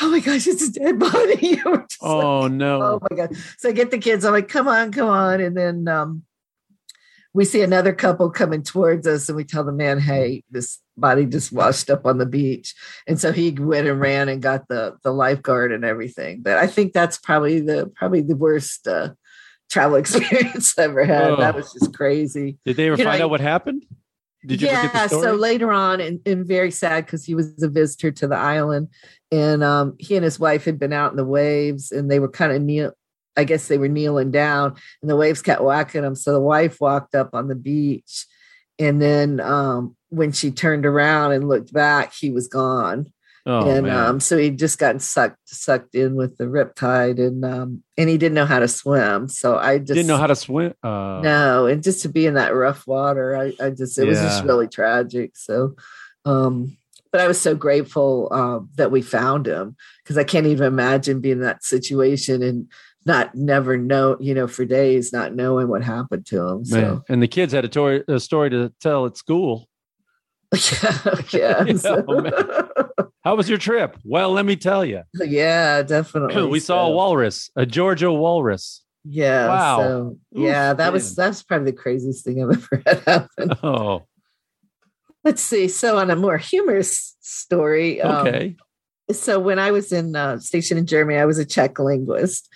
Oh 0.00 0.10
my 0.10 0.20
gosh, 0.20 0.46
it's 0.46 0.62
a 0.68 0.72
dead 0.72 0.98
body. 0.98 1.60
We're 1.66 1.72
like, 1.72 1.90
Oh 2.00 2.46
no. 2.48 2.82
oh 2.82 3.00
my 3.10 3.16
god 3.16 3.36
so 3.58 3.68
i 3.68 3.72
get 3.72 3.90
the 3.90 3.98
kids 3.98 4.24
i'm 4.24 4.32
like 4.32 4.48
come 4.48 4.66
on 4.68 4.90
come 4.92 5.08
on 5.08 5.40
and 5.40 5.56
then 5.56 5.86
um 5.88 6.22
we 7.34 7.44
see 7.46 7.62
another 7.62 7.92
couple 7.94 8.28
coming 8.30 8.62
towards 8.62 9.06
us 9.06 9.28
and 9.28 9.36
we 9.36 9.44
tell 9.44 9.64
the 9.64 9.72
man 9.72 9.98
hey 9.98 10.44
this 10.50 10.78
body 10.96 11.24
just 11.26 11.50
washed 11.52 11.88
up 11.90 12.04
on 12.06 12.18
the 12.18 12.26
beach 12.26 12.74
and 13.06 13.18
so 13.20 13.32
he 13.32 13.50
went 13.52 13.86
and 13.88 14.00
ran 14.00 14.28
and 14.28 14.40
got 14.42 14.66
the 14.68 14.96
the 15.02 15.12
lifeguard 15.12 15.72
and 15.72 15.84
everything 15.84 16.42
but 16.42 16.58
i 16.58 16.66
think 16.66 16.92
that's 16.92 17.18
probably 17.18 17.60
the 17.60 17.90
probably 17.96 18.20
the 18.22 18.36
worst 18.36 18.86
uh 18.86 19.10
travel 19.72 19.96
experience 20.02 20.78
i 20.78 20.82
ever 20.84 21.04
had 21.04 21.32
that 21.38 21.54
Oh. 21.54 21.58
was 21.58 21.72
just 21.72 21.94
crazy 21.94 22.58
Did 22.64 22.76
they 22.76 22.88
ever 22.88 22.96
you 22.98 23.04
know, 23.04 23.10
find 23.10 23.22
I- 23.22 23.24
out 23.24 23.30
what 23.30 23.40
happened? 23.40 23.84
Did 24.44 24.60
you 24.60 24.66
yeah 24.68 25.06
so 25.06 25.34
later 25.34 25.70
on 25.72 26.00
and, 26.00 26.20
and 26.26 26.44
very 26.44 26.72
sad 26.72 27.06
because 27.06 27.24
he 27.24 27.34
was 27.36 27.62
a 27.62 27.68
visitor 27.68 28.10
to 28.10 28.26
the 28.26 28.36
island 28.36 28.88
and 29.30 29.62
um 29.62 29.94
he 30.00 30.16
and 30.16 30.24
his 30.24 30.40
wife 30.40 30.64
had 30.64 30.80
been 30.80 30.92
out 30.92 31.12
in 31.12 31.16
the 31.16 31.24
waves 31.24 31.92
and 31.92 32.10
they 32.10 32.18
were 32.18 32.28
kind 32.28 32.50
of 32.50 32.60
kneel 32.60 32.92
i 33.36 33.44
guess 33.44 33.68
they 33.68 33.78
were 33.78 33.86
kneeling 33.88 34.32
down 34.32 34.74
and 35.00 35.08
the 35.08 35.14
waves 35.16 35.42
kept 35.42 35.62
whacking 35.62 36.02
them 36.02 36.16
so 36.16 36.32
the 36.32 36.40
wife 36.40 36.80
walked 36.80 37.14
up 37.14 37.30
on 37.34 37.46
the 37.46 37.54
beach 37.54 38.26
and 38.80 39.00
then 39.00 39.38
um 39.38 39.94
when 40.08 40.32
she 40.32 40.50
turned 40.50 40.84
around 40.86 41.30
and 41.30 41.48
looked 41.48 41.72
back 41.72 42.12
he 42.12 42.30
was 42.32 42.48
gone 42.48 43.11
oh 43.46 43.68
and 43.68 43.90
um 43.90 44.20
so 44.20 44.38
he'd 44.38 44.58
just 44.58 44.78
gotten 44.78 45.00
sucked 45.00 45.36
sucked 45.46 45.94
in 45.94 46.14
with 46.14 46.36
the 46.36 46.44
riptide 46.44 47.18
and 47.18 47.44
um 47.44 47.82
and 47.96 48.08
he 48.08 48.16
didn't 48.16 48.34
know 48.34 48.46
how 48.46 48.58
to 48.58 48.68
swim 48.68 49.28
so 49.28 49.56
i 49.56 49.78
just 49.78 49.94
Didn't 49.94 50.06
know 50.06 50.16
how 50.16 50.28
to 50.28 50.36
swim. 50.36 50.74
Uh, 50.82 51.20
no 51.22 51.66
and 51.66 51.82
just 51.82 52.02
to 52.02 52.08
be 52.08 52.26
in 52.26 52.34
that 52.34 52.54
rough 52.54 52.86
water 52.86 53.36
i, 53.36 53.52
I 53.60 53.70
just 53.70 53.98
it 53.98 54.04
was 54.04 54.20
just 54.20 54.44
really 54.44 54.68
tragic 54.68 55.36
so 55.36 55.74
um 56.24 56.76
but 57.10 57.20
i 57.20 57.26
was 57.26 57.40
so 57.40 57.54
grateful 57.54 58.28
um 58.32 58.68
that 58.76 58.90
we 58.90 59.02
found 59.02 59.46
him 59.46 59.76
because 60.02 60.16
i 60.16 60.24
can't 60.24 60.46
even 60.46 60.66
imagine 60.66 61.20
being 61.20 61.38
in 61.38 61.42
that 61.42 61.64
situation 61.64 62.42
and 62.42 62.70
not 63.04 63.34
never 63.34 63.76
know 63.76 64.16
you 64.20 64.32
know 64.34 64.46
for 64.46 64.64
days 64.64 65.12
not 65.12 65.34
knowing 65.34 65.66
what 65.66 65.82
happened 65.82 66.24
to 66.26 66.40
him 66.40 66.58
Man. 66.58 66.64
so 66.68 67.04
And 67.08 67.20
the 67.20 67.26
kids 67.28 67.52
had 67.52 67.64
a, 67.64 67.68
tor- 67.68 68.04
a 68.06 68.20
story 68.20 68.50
to 68.50 68.72
tell 68.80 69.06
at 69.06 69.16
school. 69.16 69.68
yeah 70.52 71.20
yeah 71.32 71.64
Yeah. 71.84 72.82
How 73.24 73.36
was 73.36 73.48
your 73.48 73.58
trip? 73.58 73.96
Well, 74.04 74.32
let 74.32 74.44
me 74.44 74.56
tell 74.56 74.84
you. 74.84 75.02
yeah 75.14 75.82
definitely 75.82 76.46
we 76.46 76.60
saw 76.60 76.86
a 76.86 76.90
walrus, 76.90 77.50
a 77.56 77.64
Georgia 77.66 78.12
walrus. 78.12 78.82
yeah 79.04 79.48
Wow. 79.48 79.78
so 79.80 80.16
Oof, 80.36 80.44
yeah 80.46 80.72
that 80.74 80.92
was 80.92 81.16
man. 81.16 81.26
that's 81.26 81.42
probably 81.42 81.70
the 81.72 81.76
craziest 81.76 82.24
thing 82.24 82.42
i've 82.42 82.50
ever 82.58 82.82
had 82.86 82.98
happen 83.06 83.50
Oh, 83.62 84.02
let's 85.24 85.42
see 85.42 85.68
so 85.68 85.98
on 85.98 86.10
a 86.10 86.16
more 86.16 86.38
humorous 86.38 87.16
story 87.20 88.00
um, 88.00 88.26
okay. 88.26 88.56
so 89.10 89.38
when 89.40 89.58
I 89.58 89.70
was 89.70 89.92
in 89.92 90.14
uh, 90.16 90.38
stationed 90.38 90.78
in 90.80 90.86
Germany, 90.86 91.18
I 91.18 91.24
was 91.26 91.38
a 91.38 91.44
Czech 91.44 91.78
linguist, 91.78 92.48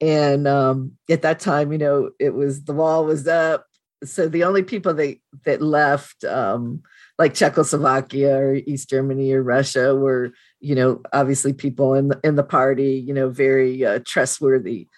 and 0.00 0.46
um, 0.48 0.92
at 1.10 1.22
that 1.22 1.40
time, 1.40 1.72
you 1.72 1.78
know, 1.78 2.10
it 2.18 2.34
was 2.34 2.64
the 2.64 2.72
wall 2.74 3.04
was 3.04 3.26
up. 3.28 3.66
So 4.04 4.28
the 4.28 4.44
only 4.44 4.62
people 4.62 4.92
that 4.94 5.16
that 5.44 5.60
left, 5.62 6.24
um, 6.24 6.82
like 7.18 7.34
Czechoslovakia 7.34 8.36
or 8.36 8.54
East 8.54 8.90
Germany 8.90 9.32
or 9.32 9.42
Russia, 9.42 9.94
were 9.94 10.32
you 10.60 10.74
know 10.74 11.00
obviously 11.12 11.52
people 11.52 11.94
in 11.94 12.08
the, 12.08 12.20
in 12.24 12.36
the 12.36 12.44
party, 12.44 13.02
you 13.06 13.14
know, 13.14 13.28
very 13.28 13.84
uh, 13.84 14.00
trustworthy 14.04 14.88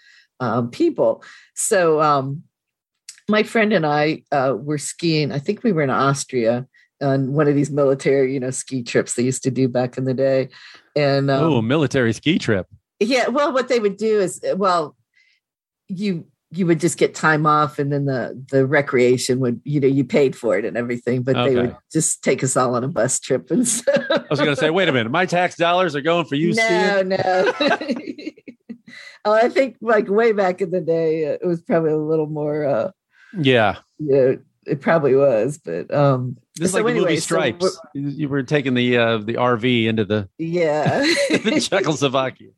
um, 0.40 0.70
people. 0.70 1.22
So 1.54 2.00
um, 2.00 2.42
my 3.28 3.42
friend 3.42 3.72
and 3.72 3.86
I 3.86 4.22
uh, 4.32 4.54
were 4.58 4.78
skiing. 4.78 5.32
I 5.32 5.38
think 5.38 5.62
we 5.62 5.72
were 5.72 5.82
in 5.82 5.90
Austria 5.90 6.66
on 7.02 7.32
one 7.32 7.48
of 7.48 7.54
these 7.54 7.70
military, 7.70 8.32
you 8.32 8.40
know, 8.40 8.50
ski 8.50 8.82
trips 8.82 9.14
they 9.14 9.22
used 9.22 9.42
to 9.42 9.50
do 9.50 9.68
back 9.68 9.98
in 9.98 10.04
the 10.04 10.14
day. 10.14 10.48
And 10.94 11.30
um, 11.30 11.44
oh, 11.44 11.62
military 11.62 12.12
ski 12.12 12.38
trip. 12.38 12.66
yeah, 13.00 13.28
well, 13.28 13.52
what 13.52 13.68
they 13.68 13.80
would 13.80 13.96
do 13.96 14.20
is, 14.20 14.40
well, 14.56 14.96
you 15.88 16.26
you 16.52 16.66
would 16.66 16.78
just 16.80 16.96
get 16.96 17.14
time 17.14 17.44
off, 17.46 17.78
and 17.78 17.92
then 17.92 18.04
the 18.04 18.40
the 18.50 18.66
recreation 18.66 19.40
would, 19.40 19.60
you 19.64 19.80
know, 19.80 19.88
you 19.88 20.04
paid 20.04 20.36
for 20.36 20.56
it 20.56 20.64
and 20.64 20.76
everything, 20.76 21.22
but 21.22 21.34
they 21.44 21.54
would 21.56 21.76
just 21.92 22.22
take 22.22 22.44
us 22.44 22.56
all 22.56 22.74
on 22.76 22.84
a 22.84 22.88
bus 22.88 23.18
trip 23.18 23.50
and 23.50 23.66
stuff. 23.68 24.04
I 24.10 24.24
was 24.30 24.38
going 24.38 24.54
to 24.54 24.56
say, 24.56 24.70
wait 24.70 24.88
a 24.88 24.92
minute, 24.92 25.10
my 25.10 25.26
tax 25.26 25.56
dollars 25.56 25.96
are 25.96 26.00
going 26.00 26.26
for 26.26 26.36
you 26.36 26.54
no, 26.54 27.02
no. 27.02 27.16
oh, 29.24 29.32
I 29.32 29.48
think 29.48 29.76
like 29.80 30.08
way 30.08 30.32
back 30.32 30.60
in 30.60 30.70
the 30.70 30.80
day, 30.80 31.24
it 31.24 31.44
was 31.44 31.60
probably 31.62 31.90
a 31.92 31.96
little 31.96 32.28
more, 32.28 32.64
uh, 32.64 32.90
Yeah, 33.36 33.76
you 33.98 34.12
know, 34.14 34.38
it 34.66 34.80
probably 34.80 35.14
was, 35.14 35.58
but 35.58 35.92
um, 35.92 36.36
This 36.56 36.66
is 36.66 36.72
so 36.72 36.78
like 36.78 36.86
the 36.86 36.90
anyway, 36.92 37.04
movie 37.10 37.16
so 37.20 37.24
Stripes. 37.24 37.80
we're- 37.94 38.10
you 38.12 38.28
were 38.28 38.42
taking 38.42 38.74
the 38.74 38.96
uh, 38.96 39.18
the 39.18 39.34
RV 39.34 39.86
into 39.86 40.04
the, 40.04 40.28
yeah. 40.38 41.00
the 41.30 41.60
Czechoslovakia. 41.60 42.50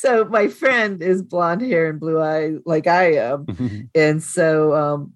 So 0.00 0.24
my 0.24 0.48
friend 0.48 1.02
is 1.02 1.22
blonde 1.22 1.60
hair 1.60 1.90
and 1.90 2.00
blue 2.00 2.20
eye 2.20 2.54
like 2.64 2.86
I 2.86 3.14
am, 3.14 3.46
and 3.94 4.22
so 4.22 4.74
um, 4.74 5.12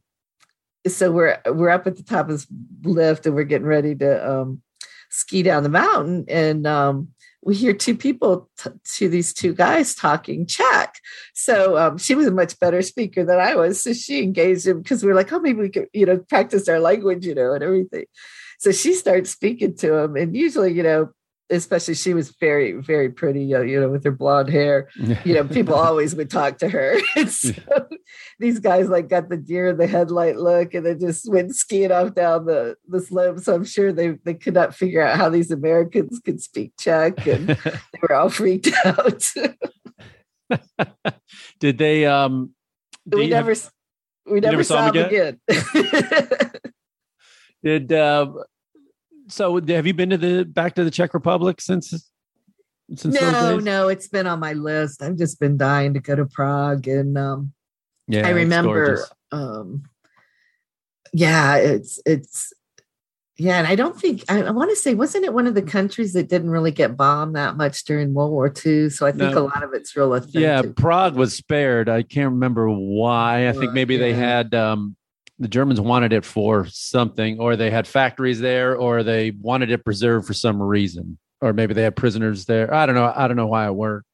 so 0.86 1.10
we're 1.10 1.40
we're 1.46 1.70
up 1.70 1.86
at 1.86 1.96
the 1.96 2.02
top 2.02 2.28
of 2.28 2.32
this 2.32 2.46
lift 2.82 3.24
and 3.24 3.34
we're 3.34 3.44
getting 3.44 3.66
ready 3.66 3.94
to 3.94 4.30
um 4.30 4.60
ski 5.08 5.42
down 5.42 5.62
the 5.62 5.68
mountain 5.68 6.24
and 6.28 6.66
um 6.66 7.08
we 7.44 7.54
hear 7.54 7.72
two 7.72 7.96
people 7.96 8.50
t- 8.58 8.70
to 8.96 9.08
these 9.08 9.34
two 9.34 9.54
guys 9.54 9.94
talking 9.94 10.46
Czech. 10.46 10.94
So 11.34 11.76
um, 11.76 11.98
she 11.98 12.14
was 12.14 12.26
a 12.26 12.30
much 12.30 12.58
better 12.58 12.80
speaker 12.80 13.22
than 13.22 13.38
I 13.38 13.54
was. 13.54 13.80
So 13.82 13.92
she 13.92 14.22
engaged 14.22 14.66
him 14.66 14.80
because 14.80 15.02
we 15.02 15.08
were 15.08 15.14
like, 15.14 15.30
oh, 15.30 15.40
maybe 15.40 15.60
we 15.60 15.68
could, 15.68 15.88
you 15.92 16.06
know, 16.06 16.18
practice 16.18 16.68
our 16.68 16.80
language, 16.80 17.26
you 17.26 17.34
know, 17.34 17.52
and 17.52 17.62
everything. 17.62 18.06
So 18.58 18.72
she 18.72 18.94
starts 18.94 19.28
speaking 19.28 19.76
to 19.76 19.94
him. 19.94 20.16
And 20.16 20.34
usually, 20.34 20.72
you 20.72 20.82
know, 20.82 21.10
especially 21.50 21.94
she 21.94 22.14
was 22.14 22.30
very, 22.40 22.72
very 22.72 23.10
pretty, 23.10 23.44
you 23.44 23.80
know, 23.80 23.88
with 23.88 24.04
her 24.04 24.10
blonde 24.10 24.48
hair. 24.48 24.88
You 25.24 25.34
know, 25.34 25.44
people 25.44 25.74
always 25.74 26.14
would 26.14 26.30
talk 26.30 26.58
to 26.58 26.68
her. 26.68 26.96
So 27.28 27.52
these 28.38 28.58
guys 28.58 28.88
like 28.88 29.08
got 29.08 29.28
the 29.28 29.36
deer 29.36 29.68
in 29.68 29.78
the 29.78 29.86
headlight 29.86 30.36
look 30.36 30.74
and 30.74 30.84
they 30.84 30.94
just 30.94 31.30
went 31.30 31.54
skiing 31.54 31.92
off 31.92 32.14
down 32.14 32.46
the, 32.46 32.76
the 32.88 33.00
slope. 33.00 33.40
So 33.40 33.54
I'm 33.54 33.64
sure 33.64 33.92
they, 33.92 34.18
they 34.24 34.34
could 34.34 34.54
not 34.54 34.74
figure 34.74 35.00
out 35.02 35.16
how 35.16 35.28
these 35.28 35.50
Americans 35.50 36.20
could 36.24 36.40
speak 36.42 36.72
Czech 36.78 37.26
and 37.26 37.48
they 37.48 37.98
were 38.02 38.14
all 38.14 38.28
freaked 38.28 38.70
out. 38.84 39.30
Did 41.60 41.78
they? 41.78 42.06
Um, 42.06 42.50
we 43.06 43.28
never, 43.28 43.50
have- 43.50 43.70
we 44.26 44.40
never, 44.40 44.52
never 44.52 44.64
saw, 44.64 44.90
them 44.90 45.06
again. 45.06 45.40
did 47.62 47.92
uh, 47.92 48.30
so? 49.28 49.60
Have 49.60 49.86
you 49.86 49.94
been 49.94 50.10
to 50.10 50.16
the 50.18 50.44
back 50.44 50.74
to 50.74 50.84
the 50.84 50.90
Czech 50.90 51.14
Republic 51.14 51.60
since? 51.60 52.10
Since 52.94 53.14
no, 53.14 53.58
no, 53.58 53.88
it's 53.88 54.08
been 54.08 54.26
on 54.26 54.40
my 54.40 54.52
list. 54.52 55.02
I've 55.02 55.16
just 55.16 55.40
been 55.40 55.56
dying 55.56 55.94
to 55.94 56.00
go 56.00 56.14
to 56.14 56.26
Prague 56.26 56.86
and 56.86 57.16
um 57.16 57.52
Yeah, 58.08 58.26
I 58.26 58.30
remember 58.30 58.98
um 59.32 59.84
yeah, 61.12 61.56
it's 61.56 61.98
it's 62.04 62.52
yeah, 63.36 63.58
and 63.58 63.66
I 63.66 63.74
don't 63.74 63.98
think 63.98 64.22
I, 64.28 64.42
I 64.42 64.50
want 64.50 64.70
to 64.70 64.76
say 64.76 64.94
wasn't 64.94 65.24
it 65.24 65.32
one 65.32 65.46
of 65.46 65.54
the 65.54 65.62
countries 65.62 66.12
that 66.12 66.28
didn't 66.28 66.50
really 66.50 66.70
get 66.70 66.96
bombed 66.96 67.34
that 67.34 67.56
much 67.56 67.84
during 67.84 68.14
World 68.14 68.30
War 68.30 68.52
II? 68.64 68.90
So 68.90 69.06
I 69.06 69.10
think 69.10 69.34
No. 69.34 69.42
a 69.42 69.46
lot 69.48 69.62
of 69.62 69.72
it's 69.72 69.96
real 69.96 70.14
authentic. 70.14 70.40
Yeah, 70.40 70.62
Prague 70.76 71.16
was 71.16 71.34
spared. 71.34 71.88
I 71.88 72.02
can't 72.02 72.32
remember 72.32 72.68
why. 72.68 73.48
I 73.48 73.52
think 73.52 73.72
maybe 73.72 73.96
they 73.96 74.12
had 74.12 74.54
um, 74.54 74.94
the 75.38 75.48
Germans 75.48 75.80
wanted 75.80 76.12
it 76.12 76.24
for 76.24 76.66
something, 76.66 77.40
or 77.40 77.56
they 77.56 77.70
had 77.70 77.86
factories 77.86 78.40
there, 78.40 78.76
or 78.76 79.02
they 79.02 79.32
wanted 79.32 79.70
it 79.70 79.84
preserved 79.84 80.26
for 80.26 80.34
some 80.34 80.62
reason, 80.62 81.18
or 81.40 81.52
maybe 81.52 81.74
they 81.74 81.82
had 81.82 81.96
prisoners 81.96 82.44
there. 82.44 82.72
I 82.72 82.86
don't 82.86 82.94
know. 82.94 83.12
I 83.14 83.26
don't 83.26 83.36
know 83.36 83.46
why 83.48 83.66
it 83.66 83.74
worked, 83.74 84.06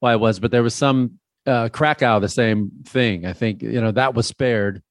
why 0.00 0.12
it 0.14 0.20
was, 0.20 0.38
but 0.40 0.50
there 0.50 0.62
was 0.62 0.74
some 0.74 1.18
uh, 1.46 1.68
Krakow, 1.68 2.20
the 2.20 2.28
same 2.28 2.70
thing. 2.86 3.26
I 3.26 3.34
think 3.34 3.62
you 3.62 3.80
know 3.80 3.90
that 3.92 4.14
was 4.14 4.26
spared 4.26 4.82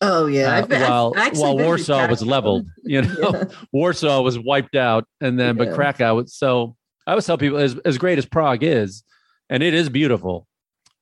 Oh 0.00 0.24
yeah, 0.26 0.60
uh, 0.60 0.66
been- 0.66 0.80
while 0.80 1.12
while 1.34 1.58
Warsaw 1.58 2.08
was 2.08 2.22
leveled. 2.22 2.66
You 2.84 3.02
know, 3.02 3.14
Yeah. 3.34 3.44
Warsaw 3.72 4.22
was 4.22 4.38
wiped 4.38 4.74
out, 4.74 5.04
and 5.20 5.38
then 5.38 5.56
but 5.56 5.74
Krakow. 5.74 6.14
was- 6.14 6.32
So 6.34 6.74
I 7.06 7.10
always 7.10 7.26
tell 7.26 7.36
people, 7.36 7.58
as 7.58 7.76
as 7.84 7.98
great 7.98 8.16
as 8.16 8.24
Prague 8.24 8.62
is, 8.62 9.04
and 9.50 9.62
it 9.62 9.74
is 9.74 9.90
beautiful, 9.90 10.46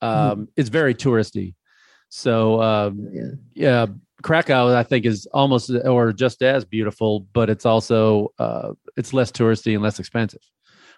um, 0.03 0.11
Mm-hmm. 0.11 0.45
it's 0.57 0.69
very 0.71 0.95
touristy. 0.97 1.55
So 2.09 2.61
um, 2.61 3.09
Yeah. 3.12 3.23
yeah, 3.55 3.87
Krakow 4.23 4.75
I 4.77 4.83
think 4.83 5.07
is 5.07 5.27
almost 5.33 5.71
or 5.71 6.12
just 6.12 6.43
as 6.43 6.64
beautiful, 6.64 7.21
but 7.33 7.49
it's 7.51 7.66
also 7.66 8.33
uh, 8.39 8.73
it's 8.97 9.12
less 9.12 9.31
touristy 9.31 9.75
and 9.75 9.83
less 9.83 9.99
expensive. 9.99 10.41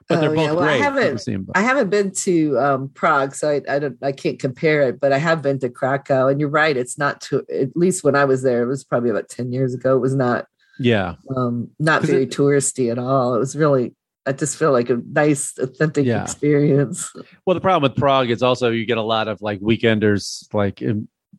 But 0.09 0.21
they're 0.21 0.31
Oh, 0.31 0.35
both 0.35 0.45
yeah. 0.47 0.53
Well, 0.53 0.65
I 0.65 0.67
great. 0.79 0.81
haven't- 0.83 1.03
You 1.03 1.09
can 1.11 1.19
see 1.19 1.33
'em 1.35 1.43
both. 1.45 1.57
I 1.57 1.61
haven't 1.61 1.91
been 1.91 2.11
to 2.13 2.59
um, 2.59 2.89
Prague, 2.95 3.35
so 3.35 3.51
I, 3.51 3.61
I 3.69 3.79
don't 3.79 3.99
I 4.03 4.13
can't 4.13 4.39
compare 4.39 4.83
it, 4.89 4.99
but 4.99 5.13
I 5.13 5.19
have 5.19 5.43
been 5.43 5.59
to 5.61 5.69
Krakow, 5.69 6.29
and 6.29 6.41
you're 6.41 6.49
right, 6.49 6.77
it's 6.77 6.97
not 6.99 7.21
to 7.23 7.45
at 7.55 7.77
least 7.77 8.03
when 8.03 8.17
I 8.17 8.25
was 8.25 8.43
there, 8.43 8.63
it 8.63 8.67
was 8.67 8.83
probably 8.85 9.11
about 9.11 9.29
ten 9.29 9.53
years 9.53 9.75
ago. 9.75 9.95
It 9.97 10.01
was 10.01 10.15
not 10.15 10.47
yeah, 10.79 11.17
um, 11.37 11.69
not 11.79 12.03
very 12.03 12.23
it- 12.23 12.31
touristy 12.31 12.91
at 12.91 12.99
all. 12.99 13.35
It 13.35 13.39
was 13.39 13.55
really 13.55 13.95
I 14.27 14.33
just 14.33 14.57
feel 14.59 14.73
like 14.73 14.91
a 14.91 15.01
nice, 15.13 15.57
authentic 15.59 16.07
Yeah. 16.07 16.23
experience. 16.23 17.11
Well, 17.47 17.55
the 17.55 17.61
problem 17.61 17.83
with 17.91 17.99
Prague 17.99 18.31
is 18.31 18.43
also 18.43 18.71
you 18.71 18.85
get 18.87 18.99
a 18.99 19.03
lot 19.03 19.29
of 19.29 19.41
like 19.43 19.61
weekenders, 19.61 20.47
like 20.55 20.83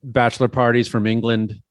bachelor 0.04 0.48
parties 0.48 0.88
from 0.88 1.06
England 1.08 1.62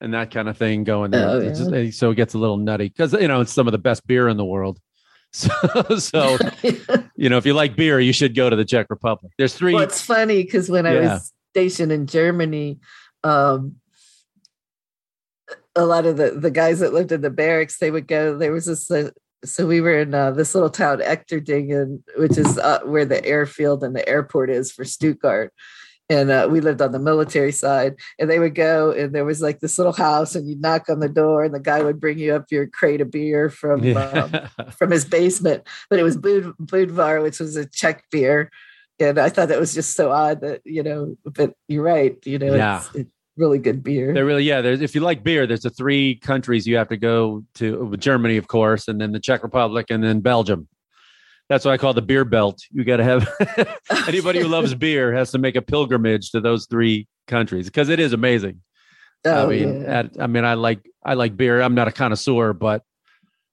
and 0.00 0.14
that 0.14 0.30
kind 0.30 0.48
of 0.48 0.56
thing 0.56 0.84
going 0.84 1.10
there. 1.10 1.28
Oh, 1.28 1.40
yeah. 1.40 1.48
just- 1.52 1.98
so 1.98 2.10
it 2.10 2.14
gets 2.16 2.34
a 2.34 2.38
little 2.38 2.56
nutty 2.56 2.88
because 2.88 3.12
you 3.14 3.28
know 3.28 3.40
it's 3.40 3.52
some 3.52 3.66
of 3.68 3.72
the 3.72 3.78
best 3.78 4.06
beer 4.06 4.28
in 4.28 4.36
the 4.36 4.44
world. 4.44 4.80
So, 5.32 5.50
so 5.98 6.38
you 7.16 7.28
know, 7.28 7.36
if 7.36 7.44
you 7.44 7.52
like 7.52 7.76
beer, 7.76 8.00
you 8.00 8.14
should 8.14 8.34
go 8.34 8.48
to 8.48 8.56
the 8.56 8.64
Czech 8.64 8.86
Republic. 8.88 9.32
There's 9.36 9.54
three. 9.54 9.74
well, 9.74 9.82
it's 9.82 10.00
funny 10.00 10.42
because 10.42 10.70
when 10.70 10.86
I 10.86 10.94
was 10.98 11.32
stationed 11.52 11.92
in 11.92 12.06
Germany, 12.06 12.78
um, 13.22 13.76
a 15.74 15.84
lot 15.84 16.06
of 16.06 16.16
the, 16.16 16.30
the 16.30 16.50
guys 16.50 16.78
that 16.80 16.94
lived 16.94 17.12
in 17.12 17.20
the 17.20 17.28
barracks, 17.28 17.78
they 17.78 17.90
would 17.90 18.06
go, 18.06 18.38
there 18.38 18.52
was 18.52 18.64
this, 18.64 18.90
uh, 18.90 19.10
so 19.44 19.66
we 19.66 19.80
were 19.82 20.00
in 20.00 20.14
uh, 20.14 20.30
this 20.30 20.54
little 20.54 20.70
town, 20.70 21.00
Echterdingen, 21.00 22.02
which 22.16 22.38
is 22.38 22.56
uh, 22.58 22.80
where 22.84 23.04
the 23.04 23.22
airfield 23.24 23.84
and 23.84 23.94
the 23.94 24.08
airport 24.08 24.48
is 24.48 24.72
for 24.72 24.84
Stuttgart. 24.84 25.52
And 26.08 26.30
uh, 26.30 26.46
we 26.50 26.60
lived 26.60 26.80
on 26.80 26.92
the 26.92 27.00
military 27.00 27.50
side, 27.50 27.96
and 28.18 28.30
they 28.30 28.38
would 28.38 28.54
go, 28.54 28.92
and 28.92 29.12
there 29.12 29.24
was 29.24 29.42
like 29.42 29.58
this 29.58 29.76
little 29.76 29.92
house, 29.92 30.36
and 30.36 30.48
you'd 30.48 30.60
knock 30.60 30.88
on 30.88 31.00
the 31.00 31.08
door, 31.08 31.42
and 31.42 31.52
the 31.52 31.58
guy 31.60 31.82
would 31.82 32.00
bring 32.00 32.18
you 32.18 32.32
up 32.34 32.44
your 32.50 32.68
crate 32.68 33.00
of 33.00 33.10
beer 33.10 33.50
from 33.50 33.96
um, 33.96 34.32
from 34.78 34.92
his 34.92 35.04
basement, 35.04 35.64
but 35.90 35.98
it 35.98 36.04
was 36.04 36.16
Bud, 36.16 36.54
Budvar, 36.62 37.22
which 37.22 37.40
was 37.40 37.56
a 37.56 37.66
Czech 37.66 38.04
beer. 38.12 38.50
And 39.00 39.18
I 39.18 39.28
thought 39.28 39.48
that 39.48 39.60
was 39.60 39.74
just 39.74 39.94
so 39.94 40.10
odd 40.10 40.40
that, 40.40 40.62
you 40.64 40.82
know, 40.82 41.16
but 41.24 41.52
you're 41.68 41.82
right, 41.82 42.16
you 42.24 42.38
know, 42.38 42.54
Yeah. 42.54 42.78
it's, 42.78 42.94
it's 42.94 43.10
really 43.36 43.58
good 43.58 43.82
beer. 43.82 44.14
They're 44.14 44.24
really 44.24 44.44
yeah. 44.44 44.60
There's 44.60 44.80
if 44.80 44.94
you 44.94 45.00
like 45.02 45.22
beer, 45.22 45.46
there's 45.46 45.62
the 45.62 45.70
three 45.70 46.14
countries 46.14 46.66
you 46.66 46.76
have 46.76 46.88
to 46.88 46.96
go 46.96 47.44
to. 47.56 47.94
Germany, 47.98 48.36
of 48.36 48.48
course, 48.48 48.88
and 48.88 49.00
then 49.00 49.12
the 49.12 49.20
Czech 49.20 49.42
Republic, 49.42 49.86
and 49.90 50.02
then 50.02 50.20
Belgium. 50.20 50.68
That's 51.48 51.64
what 51.64 51.72
I 51.72 51.76
call 51.78 51.94
the 51.94 52.02
beer 52.02 52.24
belt. 52.24 52.60
You 52.72 52.84
got 52.84 52.96
to 52.96 53.04
have 53.04 53.28
anybody 54.08 54.40
who 54.40 54.48
loves 54.48 54.74
beer 54.74 55.12
has 55.14 55.30
to 55.32 55.38
make 55.38 55.54
a 55.56 55.62
pilgrimage 55.62 56.30
to 56.32 56.40
those 56.40 56.66
three 56.66 57.06
countries 57.28 57.66
because 57.66 57.88
it 57.88 58.00
is 58.00 58.12
amazing. 58.12 58.60
I 59.24 59.28
Oh, 59.30 59.48
mean, 59.48 59.82
yeah. 59.82 59.98
at, 60.00 60.10
I 60.20 60.26
mean, 60.26 60.44
I 60.44 60.54
like 60.54 60.80
I 61.04 61.14
like 61.14 61.36
beer. 61.36 61.60
I'm 61.60 61.74
not 61.74 61.88
a 61.88 61.92
connoisseur, 61.92 62.52
but 62.52 62.82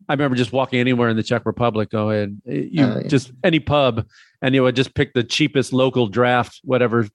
I 0.10 0.14
remember 0.14 0.36
just 0.36 0.52
walking 0.52 0.80
anywhere 0.80 1.10
in 1.10 1.16
the 1.18 1.24
Czech 1.24 1.46
Republic, 1.46 1.90
going 1.90 2.42
you 2.46 2.84
Oh, 2.86 3.00
yeah. 3.00 3.08
just 3.08 3.32
any 3.44 3.60
pub, 3.60 4.06
and 4.42 4.54
you 4.56 4.64
would 4.64 4.76
just 4.76 4.94
pick 4.96 5.14
the 5.14 5.24
cheapest 5.24 5.72
local 5.72 6.08
draft, 6.08 6.60
whatever, 6.64 7.08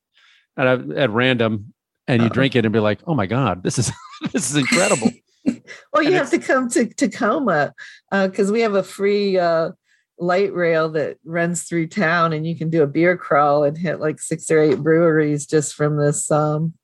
at, 0.57 0.67
at 0.93 1.11
random, 1.11 1.75
and 2.07 2.23
you 2.23 2.27
Uh-uh. 2.29 2.35
drink 2.35 2.57
it 2.57 2.65
and 2.65 2.73
be 2.73 2.81
like, 2.81 3.01
oh 3.07 3.15
my 3.15 3.27
god, 3.27 3.63
this 3.63 3.79
is 3.79 3.93
this 4.33 4.51
is 4.51 4.57
incredible. 4.57 5.11
well, 5.93 6.03
you 6.03 6.09
and 6.09 6.15
have 6.15 6.31
to 6.31 6.39
come 6.39 6.69
to 6.71 6.87
Tacoma 6.87 7.75
because 8.11 8.51
we 8.51 8.61
have 8.63 8.75
a 8.75 8.83
free 8.83 9.39
uh, 9.39 9.71
light 10.19 10.53
rail 10.53 10.89
that 10.91 11.19
runs 11.25 11.65
through 11.65 11.89
town, 11.89 12.33
and 12.33 12.47
you 12.47 12.57
can 12.57 12.71
do 12.71 12.83
a 12.83 12.87
beer 12.87 13.17
crawl 13.17 13.65
and 13.65 13.77
hit 13.77 14.01
like 14.01 14.21
six 14.21 14.51
or 14.51 14.61
eight 14.61 14.79
breweries 14.79 15.47
just 15.47 15.75
from 15.75 15.97
this 15.97 16.31
um, 16.31 16.75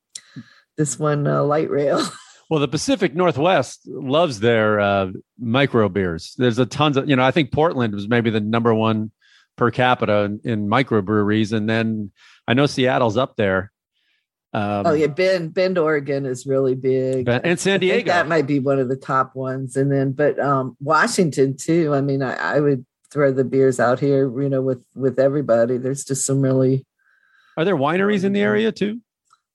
this 0.76 0.99
one 0.99 1.26
uh, 1.26 1.43
light 1.43 1.70
rail. 1.70 2.03
well, 2.51 2.61
the 2.61 2.68
Pacific 2.68 3.14
Northwest 3.14 3.82
loves 3.87 4.41
their 4.41 4.80
uh, 4.80 5.12
micro 5.39 5.89
beers. 5.89 6.35
There's 6.39 6.59
a 6.59 6.66
tons 6.66 6.97
of 6.97 7.09
you 7.09 7.16
know. 7.16 7.24
I 7.24 7.30
think 7.30 7.53
Portland 7.53 7.95
was 7.95 8.09
maybe 8.09 8.30
the 8.30 8.41
number 8.41 8.74
one 8.74 9.11
per 9.57 9.70
capita 9.70 10.22
in, 10.22 10.41
in 10.45 10.68
microbreweries, 10.68 11.53
and 11.53 11.68
then 11.68 12.12
I 12.47 12.55
know 12.55 12.66
Seattle's 12.66 13.16
up 13.16 13.37
there. 13.37 13.72
Um, 14.53 14.87
oh 14.87 14.93
yeah, 14.93 15.09
Bend 15.09 15.53
Bend, 15.53 15.78
Oregon 15.78 16.26
is 16.26 16.47
really 16.47 16.76
big. 16.76 17.28
And 17.28 17.59
San 17.59 17.80
Diego. 17.80 18.12
that 18.12 18.28
might 18.28 18.47
be 18.47 18.61
one 18.61 18.78
of 18.78 18.89
the 18.89 18.97
top 18.97 19.35
ones. 19.35 19.74
And 19.74 19.91
then, 19.91 20.12
but 20.12 20.39
um, 20.39 20.76
Washington 20.80 21.57
too. 21.57 21.93
I 21.93 22.01
mean, 22.01 22.22
I, 22.22 22.37
I 22.37 22.61
would 22.61 22.87
throw 23.15 23.33
the 23.33 23.45
beers 23.45 23.81
out 23.81 24.01
here, 24.01 24.29
you 24.43 24.51
know, 24.51 24.61
with 24.61 24.85
with 24.95 25.19
everybody. 25.19 25.79
There's 25.79 26.05
just 26.05 26.27
some 26.27 26.43
really 26.43 26.85
Are 27.57 27.65
there 27.65 27.77
wineries 27.77 28.25
in 28.25 28.35
the 28.35 28.43
area 28.43 28.73
too? 28.73 29.01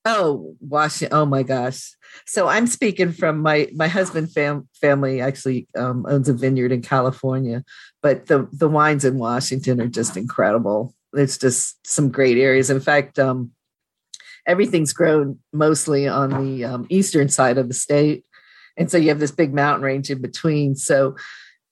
oh 0.06 0.56
Washington. 0.62 1.16
Oh 1.16 1.26
my 1.26 1.44
gosh. 1.44 1.92
So 2.26 2.48
I'm 2.48 2.66
speaking 2.68 3.12
from 3.12 3.40
my 3.42 3.68
my 3.76 3.90
husband 3.90 4.32
fam- 4.32 4.68
family 4.82 5.22
actually 5.22 5.68
um, 5.78 6.06
owns 6.08 6.30
a 6.30 6.34
vineyard 6.34 6.72
in 6.72 6.82
California, 6.82 7.64
but 8.02 8.28
the 8.28 8.48
the 8.54 8.70
wines 8.70 9.04
in 9.06 9.20
Washington 9.20 9.82
are 9.82 9.88
just 9.88 10.16
incredible. 10.18 10.96
It's 11.14 11.38
just 11.38 11.86
some 11.86 12.10
great 12.10 12.38
areas. 12.38 12.70
In 12.70 12.80
fact, 12.80 13.20
um, 13.20 13.52
everything's 14.48 14.94
grown 14.94 15.40
mostly 15.52 16.08
on 16.08 16.30
the 16.44 16.64
um, 16.64 16.88
eastern 16.90 17.28
side 17.28 17.58
of 17.58 17.68
the 17.68 17.74
state, 17.74 18.24
and 18.78 18.90
so 18.90 18.98
you 18.98 19.10
have 19.10 19.20
this 19.20 19.32
big 19.32 19.54
mountain 19.54 19.84
range 19.84 20.10
in 20.10 20.22
between. 20.22 20.76
So 20.76 21.16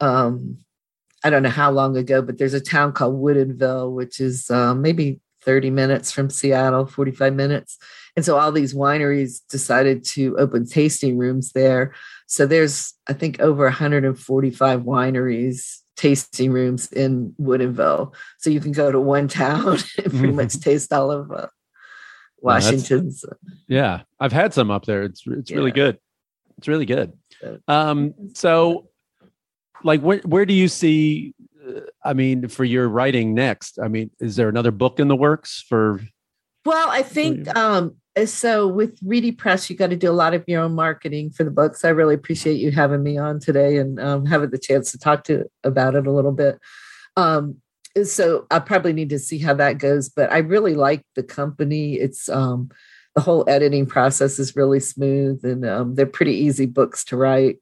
um, 0.02 0.58
I 1.28 1.30
don't 1.30 1.44
know 1.44 1.50
how 1.50 1.72
long 1.72 1.98
ago, 1.98 2.22
but 2.22 2.38
there's 2.38 2.54
a 2.54 2.62
town 2.62 2.94
called 2.94 3.22
Woodinville, 3.22 3.92
which 3.92 4.22
is 4.22 4.50
um, 4.50 4.82
maybe 4.82 5.20
30 5.42 5.72
minutes 5.72 6.10
from 6.10 6.30
Seattle, 6.30 6.86
45 6.86 7.34
minutes. 7.34 7.78
and 8.16 8.24
so 8.24 8.38
all 8.38 8.52
these 8.52 8.74
wineries 8.74 9.42
decided 9.50 10.06
to 10.06 10.38
open 10.38 10.66
tasting 10.66 11.18
rooms 11.18 11.52
there. 11.52 11.94
So 12.28 12.46
there's 12.46 12.94
I 13.10 13.14
think 13.14 13.42
over 13.42 13.66
145 13.66 14.82
wineries 14.84 15.80
tasting 15.98 16.52
rooms 16.52 16.90
in 16.94 17.36
Woodinville. 17.42 18.14
So 18.38 18.50
you 18.50 18.62
can 18.62 18.72
go 18.72 18.90
to 18.90 19.00
one 19.00 19.28
town 19.28 19.80
and 19.98 20.14
pretty 20.14 20.34
much 20.34 20.58
taste 20.62 20.94
all 20.94 21.12
of 21.12 21.30
uh, 21.30 21.48
Washington's. 22.40 23.26
Yeah, 23.68 24.04
I've 24.18 24.32
had 24.32 24.54
some 24.54 24.72
up 24.72 24.86
there. 24.86 25.04
It's 25.04 25.24
it's 25.28 25.52
really 25.52 25.72
good. 25.72 26.00
It's 26.58 26.70
really 26.70 26.86
good. 26.86 27.12
Um, 27.68 28.14
so, 28.34 28.88
like, 29.84 30.02
where 30.02 30.20
where 30.20 30.46
do 30.46 30.54
you 30.54 30.68
see? 30.68 31.34
uh, 31.68 31.82
I 32.04 32.14
mean, 32.14 32.48
for 32.48 32.64
your 32.64 32.88
writing 32.88 33.34
next, 33.34 33.80
I 33.80 33.88
mean, 33.88 34.12
is 34.20 34.36
there 34.36 34.50
another 34.50 34.72
book 34.72 35.00
in 35.00 35.08
the 35.08 35.16
works 35.16 35.64
for? 35.68 36.02
Well, 36.66 36.90
I 36.90 37.02
think 37.02 37.54
um, 37.56 37.96
so. 38.26 38.68
With 38.68 38.98
Reedy 39.04 39.32
Press, 39.32 39.70
you 39.70 39.76
got 39.76 39.90
to 39.90 39.96
do 39.96 40.10
a 40.10 40.14
lot 40.14 40.34
of 40.34 40.44
your 40.48 40.62
own 40.62 40.76
marketing 40.76 41.32
for 41.32 41.44
the 41.44 41.52
books. 41.52 41.86
I 41.86 41.90
really 41.90 42.16
appreciate 42.16 42.58
you 42.58 42.72
having 42.72 43.04
me 43.04 43.18
on 43.18 43.40
today 43.40 43.78
and 43.78 44.00
um, 44.00 44.26
having 44.26 44.50
the 44.50 44.58
chance 44.58 44.92
to 44.92 44.98
talk 44.98 45.24
to 45.26 45.46
about 45.64 45.96
it 45.96 46.08
a 46.08 46.12
little 46.12 46.34
bit. 46.34 46.60
Um, 47.16 47.58
so 48.04 48.46
I 48.52 48.60
probably 48.60 48.94
need 48.94 49.10
to 49.10 49.20
see 49.20 49.40
how 49.40 49.54
that 49.56 49.80
goes, 49.80 50.10
but 50.10 50.32
I 50.32 50.40
really 50.40 50.76
like 50.76 51.04
the 51.16 51.24
company. 51.24 51.96
It's 51.96 52.30
um, 52.30 52.70
the 53.16 53.22
whole 53.22 53.46
editing 53.48 53.86
process 53.86 54.38
is 54.38 54.56
really 54.56 54.80
smooth, 54.80 55.44
and 55.44 55.66
um, 55.66 55.96
they're 55.96 56.06
pretty 56.06 56.36
easy 56.36 56.66
books 56.66 57.04
to 57.06 57.18
write. 57.18 57.58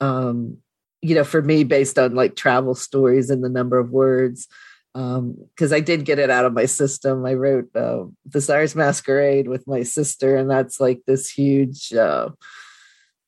Um, 0.00 0.58
you 1.02 1.14
know, 1.14 1.24
for 1.24 1.42
me, 1.42 1.64
based 1.64 1.98
on 1.98 2.14
like 2.14 2.36
travel 2.36 2.74
stories 2.74 3.30
and 3.30 3.44
the 3.44 3.48
number 3.48 3.78
of 3.78 3.90
words 3.90 4.48
because 4.96 5.74
I 5.74 5.80
did 5.80 6.06
get 6.06 6.18
it 6.18 6.30
out 6.30 6.46
of 6.46 6.54
my 6.54 6.64
system. 6.64 7.26
I 7.26 7.34
wrote 7.34 7.68
uh, 7.76 8.04
The 8.24 8.40
Czar's 8.40 8.74
Masquerade 8.74 9.46
with 9.46 9.66
my 9.66 9.82
sister, 9.82 10.36
and 10.36 10.50
that's 10.50 10.80
like 10.80 11.02
this 11.06 11.28
huge, 11.28 11.92
uh, 11.92 12.30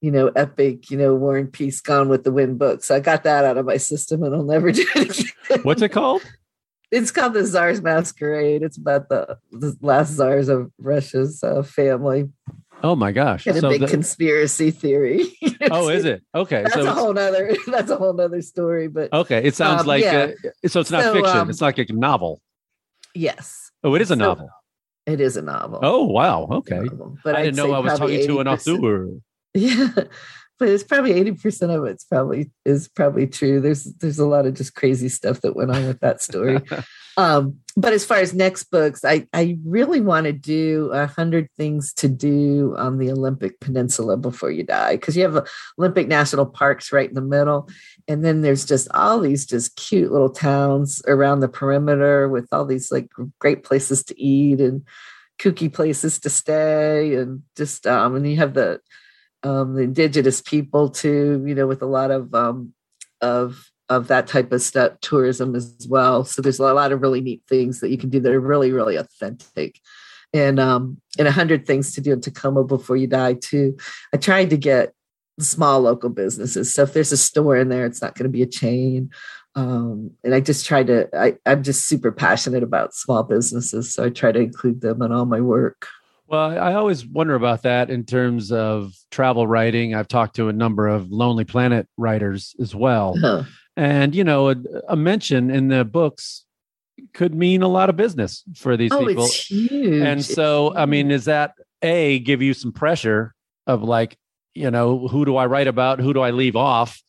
you 0.00 0.10
know, 0.10 0.28
epic, 0.28 0.90
you 0.90 0.96
know, 0.96 1.14
War 1.14 1.36
and 1.36 1.52
Peace 1.52 1.82
Gone 1.82 2.08
with 2.08 2.24
the 2.24 2.32
Wind 2.32 2.58
book. 2.58 2.82
So 2.84 2.96
I 2.96 3.00
got 3.00 3.24
that 3.24 3.44
out 3.44 3.58
of 3.58 3.66
my 3.66 3.76
system, 3.76 4.22
and 4.22 4.34
I'll 4.34 4.44
never 4.44 4.72
do 4.72 4.86
it 4.94 5.20
again. 5.20 5.60
What's 5.62 5.82
it 5.82 5.90
called? 5.90 6.22
It's 6.90 7.10
called 7.10 7.34
The 7.34 7.44
Czar's 7.44 7.82
Masquerade. 7.82 8.62
It's 8.62 8.78
about 8.78 9.10
the, 9.10 9.36
the 9.52 9.76
last 9.82 10.14
czars 10.14 10.48
of 10.48 10.72
Russia's 10.78 11.44
uh, 11.44 11.62
family. 11.62 12.30
Oh 12.82 12.94
my 12.94 13.10
gosh! 13.10 13.44
Got 13.44 13.56
a 13.64 13.68
big 13.68 13.80
the- 13.80 13.86
conspiracy 13.88 14.70
theory. 14.70 15.36
oh, 15.70 15.88
is 15.88 16.04
it? 16.04 16.22
Okay, 16.34 16.62
That's 16.62 16.74
so 16.74 16.86
a 16.86 16.90
whole 16.92 17.12
nother. 17.12 17.56
That's 17.66 17.90
a 17.90 17.96
whole 17.96 18.12
nother 18.12 18.40
story. 18.40 18.86
But 18.88 19.12
okay, 19.12 19.38
it 19.44 19.56
sounds 19.56 19.80
Um, 19.82 19.86
like 19.88 20.04
yeah. 20.04 20.30
uh, 20.44 20.68
so. 20.68 20.80
It's 20.80 20.90
not 20.90 21.02
So, 21.02 21.14
fiction. 21.14 21.36
um, 21.36 21.50
it's 21.50 21.60
like 21.60 21.78
a 21.78 21.86
novel. 21.92 22.40
yes, 23.14 23.70
Oh, 23.82 23.94
it 23.94 24.02
is 24.02 24.10
a 24.10 24.14
so- 24.14 24.18
novel. 24.18 24.48
it 25.06 25.20
is 25.20 25.36
a 25.36 25.42
novel. 25.42 25.80
Oh 25.82 26.04
wow. 26.04 26.46
Okay, 26.50 26.82
but 27.24 27.34
I 27.34 27.40
I'd 27.40 27.42
didn't 27.44 27.56
know 27.56 27.72
I 27.72 27.80
was 27.80 27.98
talking 27.98 28.24
to 28.26 28.40
an 28.40 28.48
author. 28.48 29.08
Yeah, 29.54 29.88
but 30.58 30.68
it's 30.68 30.84
probably 30.84 31.12
eighty 31.14 31.32
percent 31.32 31.72
of 31.72 31.84
it's 31.86 32.04
probably 32.04 32.50
is 32.64 32.86
probably 32.86 33.26
true. 33.26 33.60
There's 33.60 33.84
there's 33.94 34.18
a 34.20 34.26
lot 34.26 34.46
of 34.46 34.54
just 34.54 34.74
crazy 34.74 35.08
stuff 35.08 35.40
that 35.40 35.56
went 35.56 35.70
on 35.72 35.86
with 35.86 35.98
that 36.00 36.22
story. 36.22 36.60
Um, 37.18 37.58
but 37.76 37.92
as 37.92 38.04
far 38.04 38.18
as 38.18 38.32
next 38.32 38.70
books, 38.70 39.04
I 39.04 39.26
I 39.32 39.58
really 39.64 40.00
want 40.00 40.26
to 40.26 40.32
do 40.32 40.90
a 40.92 41.08
hundred 41.08 41.50
things 41.56 41.92
to 41.94 42.08
do 42.08 42.76
on 42.78 42.98
the 42.98 43.10
Olympic 43.10 43.58
Peninsula 43.58 44.16
before 44.16 44.52
you 44.52 44.62
die 44.62 44.94
because 44.94 45.16
you 45.16 45.24
have 45.24 45.48
Olympic 45.80 46.06
National 46.06 46.46
Parks 46.46 46.92
right 46.92 47.08
in 47.08 47.16
the 47.16 47.20
middle, 47.20 47.68
and 48.06 48.24
then 48.24 48.42
there's 48.42 48.64
just 48.64 48.88
all 48.94 49.18
these 49.18 49.46
just 49.46 49.74
cute 49.74 50.12
little 50.12 50.30
towns 50.30 51.02
around 51.08 51.40
the 51.40 51.48
perimeter 51.48 52.28
with 52.28 52.46
all 52.52 52.64
these 52.64 52.92
like 52.92 53.08
great 53.40 53.64
places 53.64 54.04
to 54.04 54.20
eat 54.20 54.60
and 54.60 54.86
kooky 55.40 55.72
places 55.72 56.20
to 56.20 56.30
stay 56.30 57.14
and 57.16 57.42
just 57.56 57.86
um 57.86 58.16
and 58.16 58.28
you 58.28 58.36
have 58.36 58.54
the 58.54 58.80
um 59.44 59.74
the 59.74 59.82
indigenous 59.82 60.40
people 60.40 60.90
too 60.90 61.44
you 61.46 61.54
know 61.54 61.66
with 61.68 61.80
a 61.80 61.86
lot 61.86 62.10
of 62.10 62.34
um 62.34 62.72
of 63.20 63.70
of 63.88 64.08
that 64.08 64.26
type 64.26 64.52
of 64.52 64.62
stuff 64.62 64.92
tourism 65.00 65.54
as 65.54 65.86
well 65.88 66.24
so 66.24 66.42
there's 66.42 66.58
a 66.58 66.74
lot 66.74 66.92
of 66.92 67.00
really 67.00 67.20
neat 67.20 67.42
things 67.48 67.80
that 67.80 67.90
you 67.90 67.98
can 67.98 68.10
do 68.10 68.20
that 68.20 68.32
are 68.32 68.40
really 68.40 68.72
really 68.72 68.96
authentic 68.96 69.80
and 70.34 70.60
um 70.60 71.00
and 71.18 71.26
a 71.26 71.32
hundred 71.32 71.66
things 71.66 71.92
to 71.94 72.00
do 72.00 72.12
in 72.12 72.20
tacoma 72.20 72.64
before 72.64 72.96
you 72.96 73.06
die 73.06 73.34
too 73.34 73.76
i 74.12 74.16
tried 74.16 74.50
to 74.50 74.56
get 74.56 74.92
small 75.40 75.80
local 75.80 76.10
businesses 76.10 76.74
so 76.74 76.82
if 76.82 76.92
there's 76.92 77.12
a 77.12 77.16
store 77.16 77.56
in 77.56 77.68
there 77.68 77.86
it's 77.86 78.02
not 78.02 78.14
going 78.14 78.24
to 78.24 78.30
be 78.30 78.42
a 78.42 78.46
chain 78.46 79.10
um, 79.58 80.12
and 80.22 80.36
I 80.36 80.40
just 80.40 80.66
try 80.66 80.84
to. 80.84 81.08
I, 81.18 81.34
I'm 81.44 81.64
just 81.64 81.88
super 81.88 82.12
passionate 82.12 82.62
about 82.62 82.94
small 82.94 83.24
businesses, 83.24 83.92
so 83.92 84.04
I 84.04 84.10
try 84.10 84.30
to 84.30 84.38
include 84.38 84.82
them 84.82 85.02
in 85.02 85.10
all 85.10 85.26
my 85.26 85.40
work. 85.40 85.88
Well, 86.28 86.56
I 86.58 86.74
always 86.74 87.04
wonder 87.04 87.34
about 87.34 87.62
that 87.62 87.90
in 87.90 88.04
terms 88.04 88.52
of 88.52 88.92
travel 89.10 89.48
writing. 89.48 89.94
I've 89.94 90.06
talked 90.06 90.36
to 90.36 90.48
a 90.48 90.52
number 90.52 90.86
of 90.86 91.10
Lonely 91.10 91.44
Planet 91.44 91.88
writers 91.96 92.54
as 92.60 92.72
well. 92.72 93.16
Huh. 93.20 93.44
And, 93.78 94.12
you 94.14 94.24
know, 94.24 94.50
a, 94.50 94.56
a 94.88 94.96
mention 94.96 95.50
in 95.50 95.68
the 95.68 95.84
books 95.84 96.44
could 97.14 97.32
mean 97.32 97.62
a 97.62 97.68
lot 97.68 97.88
of 97.88 97.96
business 97.96 98.42
for 98.56 98.76
these 98.76 98.92
Oh, 98.92 99.06
people. 99.06 99.26
it's 99.26 99.46
huge. 99.46 100.02
And 100.02 100.24
so, 100.24 100.74
I 100.74 100.84
mean, 100.84 101.12
is 101.12 101.26
that 101.26 101.54
A, 101.82 102.18
give 102.18 102.42
you 102.42 102.54
some 102.54 102.72
pressure 102.72 103.34
of 103.68 103.84
like, 103.84 104.18
you 104.52 104.68
know, 104.70 105.06
who 105.06 105.24
do 105.24 105.36
I 105.36 105.46
write 105.46 105.68
about? 105.68 106.00
Who 106.00 106.12
do 106.12 106.20
I 106.20 106.32
leave 106.32 106.56
off? 106.56 107.00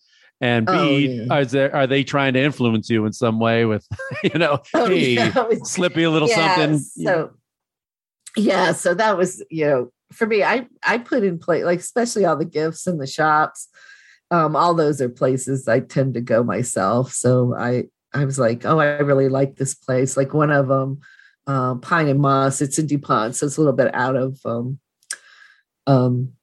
And 0.41 0.67
B, 0.67 0.71
Oh, 0.73 0.97
yeah. 0.97 1.23
are, 1.33 1.43
there, 1.43 1.75
are 1.75 1.87
they 1.87 2.03
trying 2.03 2.33
to 2.35 2.39
influence 2.39 2.87
you 2.87 3.05
in 3.05 3.13
some 3.13 3.39
way 3.39 3.65
with, 3.65 3.87
you 4.23 4.37
know, 4.37 4.59
Oh, 4.75 4.85
hey, 4.87 5.15
yeah, 5.15 5.39
was- 5.47 5.71
slippy 5.73 6.03
a 6.03 6.11
little 6.11 6.29
yeah, 6.29 6.55
something? 6.55 6.77
So, 6.79 7.31
yeah, 8.37 8.73
so 8.73 8.93
that 8.93 9.17
was 9.17 9.43
you 9.49 9.65
know 9.65 9.91
for 10.13 10.27
me. 10.27 10.43
I 10.43 10.67
I 10.83 10.99
put 10.99 11.23
in 11.23 11.39
place 11.39 11.63
like 11.65 11.79
especially 11.79 12.25
all 12.25 12.37
the 12.37 12.45
gifts 12.45 12.85
in 12.87 12.99
the 12.99 13.07
shops. 13.07 13.67
Um, 14.31 14.55
all 14.55 14.73
those 14.73 15.01
are 15.01 15.09
places 15.09 15.67
I 15.67 15.79
tend 15.79 16.13
to 16.13 16.21
go 16.21 16.43
myself. 16.43 17.13
So 17.13 17.55
I 17.57 17.85
I 18.13 18.25
was 18.25 18.39
like, 18.39 18.65
oh, 18.65 18.79
I 18.79 18.99
really 18.99 19.29
like 19.29 19.55
this 19.55 19.75
place. 19.75 20.17
Like 20.17 20.33
one 20.33 20.51
of 20.51 20.67
them, 20.67 20.99
um, 21.47 21.81
Pine 21.81 22.07
and 22.07 22.19
Moss. 22.19 22.61
It's 22.61 22.79
in 22.79 22.87
Dupont, 22.87 23.35
so 23.35 23.45
it's 23.45 23.57
a 23.57 23.61
little 23.61 23.75
bit 23.75 23.93
out 23.93 24.15
of 24.15 24.39
um, 24.45 24.79
um, 25.87 26.33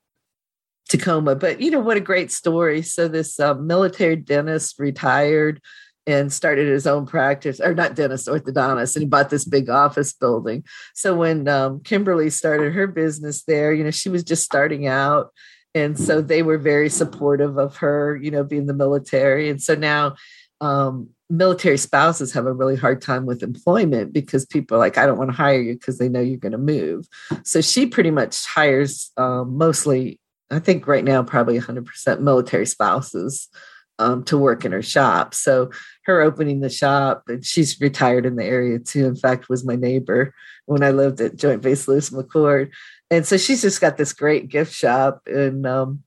Tacoma. 0.88 1.34
But 1.34 1.60
you 1.60 1.70
know 1.70 1.80
what 1.80 1.96
a 1.96 2.00
great 2.00 2.30
story. 2.30 2.82
So 2.82 3.08
this 3.08 3.40
uh, 3.40 3.54
military 3.54 4.16
dentist 4.16 4.78
retired 4.78 5.60
and 6.08 6.32
started 6.32 6.68
his 6.68 6.86
own 6.86 7.04
practice, 7.04 7.60
or 7.60 7.74
not 7.74 7.96
dentist, 7.96 8.28
orthodontist, 8.28 8.94
and 8.94 9.02
he 9.02 9.08
bought 9.08 9.28
this 9.28 9.44
big 9.44 9.68
office 9.68 10.12
building. 10.12 10.64
So 10.94 11.16
when 11.16 11.48
um, 11.48 11.80
Kimberly 11.80 12.30
started 12.30 12.72
her 12.74 12.86
business 12.86 13.42
there, 13.42 13.72
you 13.72 13.82
know, 13.82 13.90
she 13.90 14.08
was 14.08 14.22
just 14.22 14.44
starting 14.44 14.86
out. 14.86 15.32
And 15.76 15.98
so 15.98 16.22
they 16.22 16.42
were 16.42 16.56
very 16.56 16.88
supportive 16.88 17.58
of 17.58 17.76
her, 17.76 18.16
you 18.16 18.30
know, 18.30 18.42
being 18.42 18.64
the 18.64 18.72
military. 18.72 19.50
And 19.50 19.62
so 19.62 19.74
now 19.74 20.16
um, 20.62 21.10
military 21.28 21.76
spouses 21.76 22.32
have 22.32 22.46
a 22.46 22.52
really 22.52 22.76
hard 22.76 23.02
time 23.02 23.26
with 23.26 23.42
employment 23.42 24.14
because 24.14 24.46
people 24.46 24.76
are 24.76 24.80
like, 24.80 24.96
I 24.96 25.04
don't 25.04 25.18
want 25.18 25.30
to 25.30 25.36
hire 25.36 25.60
you 25.60 25.74
because 25.74 25.98
they 25.98 26.08
know 26.08 26.20
you're 26.20 26.38
going 26.38 26.52
to 26.52 26.58
move. 26.58 27.06
So 27.44 27.60
she 27.60 27.84
pretty 27.84 28.10
much 28.10 28.46
hires 28.46 29.12
um, 29.18 29.58
mostly, 29.58 30.18
I 30.50 30.60
think 30.60 30.86
right 30.86 31.04
now, 31.04 31.22
probably 31.22 31.60
100% 31.60 32.20
military 32.20 32.66
spouses 32.66 33.48
um, 33.98 34.24
to 34.24 34.38
work 34.38 34.64
in 34.64 34.72
her 34.72 34.82
shop. 34.82 35.34
So 35.34 35.70
her 36.04 36.20
opening 36.20 36.60
the 36.60 36.70
shop, 36.70 37.24
and 37.28 37.44
she's 37.44 37.80
retired 37.80 38.26
in 38.26 38.36
the 38.36 38.44
area 38.44 38.78
too. 38.78 39.06
In 39.06 39.16
fact, 39.16 39.48
was 39.48 39.64
my 39.64 39.76
neighbor 39.76 40.34
when 40.66 40.82
I 40.82 40.90
lived 40.90 41.20
at 41.20 41.36
Joint 41.36 41.62
Base 41.62 41.88
Lewis 41.88 42.10
McChord. 42.10 42.70
And 43.10 43.26
so 43.26 43.36
she's 43.36 43.62
just 43.62 43.80
got 43.80 43.96
this 43.96 44.12
great 44.12 44.48
gift 44.48 44.74
shop 44.74 45.22
and 45.26 45.66
um 45.66 46.02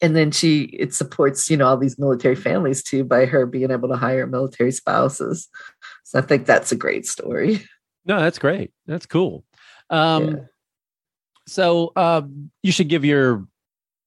and 0.00 0.16
then 0.16 0.32
she 0.32 0.62
it 0.64 0.92
supports, 0.92 1.48
you 1.48 1.56
know, 1.56 1.66
all 1.66 1.76
these 1.76 1.98
military 1.98 2.34
families 2.34 2.82
too 2.82 3.04
by 3.04 3.24
her 3.24 3.46
being 3.46 3.70
able 3.70 3.88
to 3.88 3.96
hire 3.96 4.26
military 4.26 4.72
spouses. 4.72 5.48
So 6.04 6.18
I 6.18 6.22
think 6.22 6.44
that's 6.44 6.72
a 6.72 6.76
great 6.76 7.06
story. 7.06 7.64
No, 8.04 8.18
that's 8.18 8.40
great. 8.40 8.72
That's 8.86 9.06
cool. 9.06 9.44
Um, 9.88 10.28
Yeah. 10.28 10.36
So 11.46 11.92
um, 11.94 12.50
you 12.62 12.72
should 12.72 12.88
give 12.88 13.04
your 13.04 13.46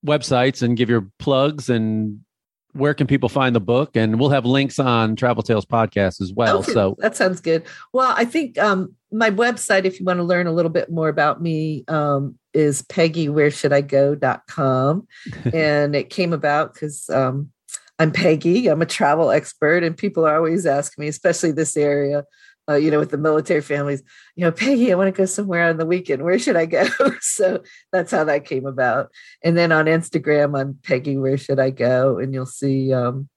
websites 0.05 0.61
and 0.61 0.75
give 0.75 0.89
your 0.89 1.09
plugs 1.17 1.69
and 1.69 2.24
where 2.75 2.93
can 2.93 3.07
people 3.07 3.29
find 3.29 3.55
the 3.55 3.61
book? 3.61 3.95
And 3.95 4.19
we'll 4.19 4.29
have 4.29 4.45
links 4.45 4.77
on 4.79 5.15
Travel 5.15 5.41
Tales 5.43 5.65
podcast 5.65 6.21
as 6.21 6.33
well. 6.33 6.57
Okay, 6.59 6.73
So 6.73 6.97
that 6.99 7.15
sounds 7.15 7.39
good. 7.39 7.63
Well, 7.93 8.13
I 8.15 8.25
think 8.25 8.57
um, 8.57 8.93
my 9.11 9.31
website, 9.31 9.85
if 9.85 9.97
you 9.99 10.05
want 10.05 10.19
to 10.19 10.23
learn 10.23 10.45
a 10.45 10.51
little 10.51 10.71
bit 10.71 10.91
more 10.91 11.07
about 11.07 11.41
me, 11.41 11.85
um, 11.87 12.37
is 12.53 12.81
peggywhereshouldigo.com. 12.83 15.07
and 15.53 15.95
it 15.95 16.09
came 16.09 16.33
about 16.33 16.73
because 16.73 17.09
um, 17.09 17.49
I'm 17.97 18.11
Peggy. 18.11 18.67
I'm 18.67 18.81
a 18.81 18.85
travel 18.85 19.31
expert, 19.31 19.81
and 19.83 19.95
people 19.95 20.25
are 20.25 20.35
always 20.35 20.65
asking 20.65 21.03
me, 21.03 21.07
especially 21.07 21.53
this 21.53 21.77
area, 21.77 22.25
uh, 22.69 22.75
you 22.75 22.89
know, 22.89 22.99
with 22.99 23.11
the 23.11 23.17
military 23.17 23.61
families, 23.61 24.03
you 24.35 24.43
know, 24.43 24.51
Peggy, 24.51 24.91
I 24.91 24.95
want 24.95 25.13
to 25.13 25.17
go 25.17 25.25
somewhere 25.25 25.69
on 25.69 25.77
the 25.77 25.85
weekend. 25.85 26.23
Where 26.23 26.39
should 26.39 26.55
I 26.55 26.65
go? 26.65 26.87
so 27.21 27.61
that's 27.91 28.11
how 28.11 28.23
that 28.23 28.45
came 28.45 28.65
about. 28.65 29.11
And 29.43 29.57
then 29.57 29.71
on 29.71 29.85
Instagram, 29.85 30.59
I'm 30.59 30.79
Peggy. 30.83 31.17
Where 31.17 31.37
should 31.37 31.59
I 31.59 31.69
go? 31.69 32.17
And 32.17 32.33
you'll 32.33 32.45
see. 32.45 32.93
Um, 32.93 33.29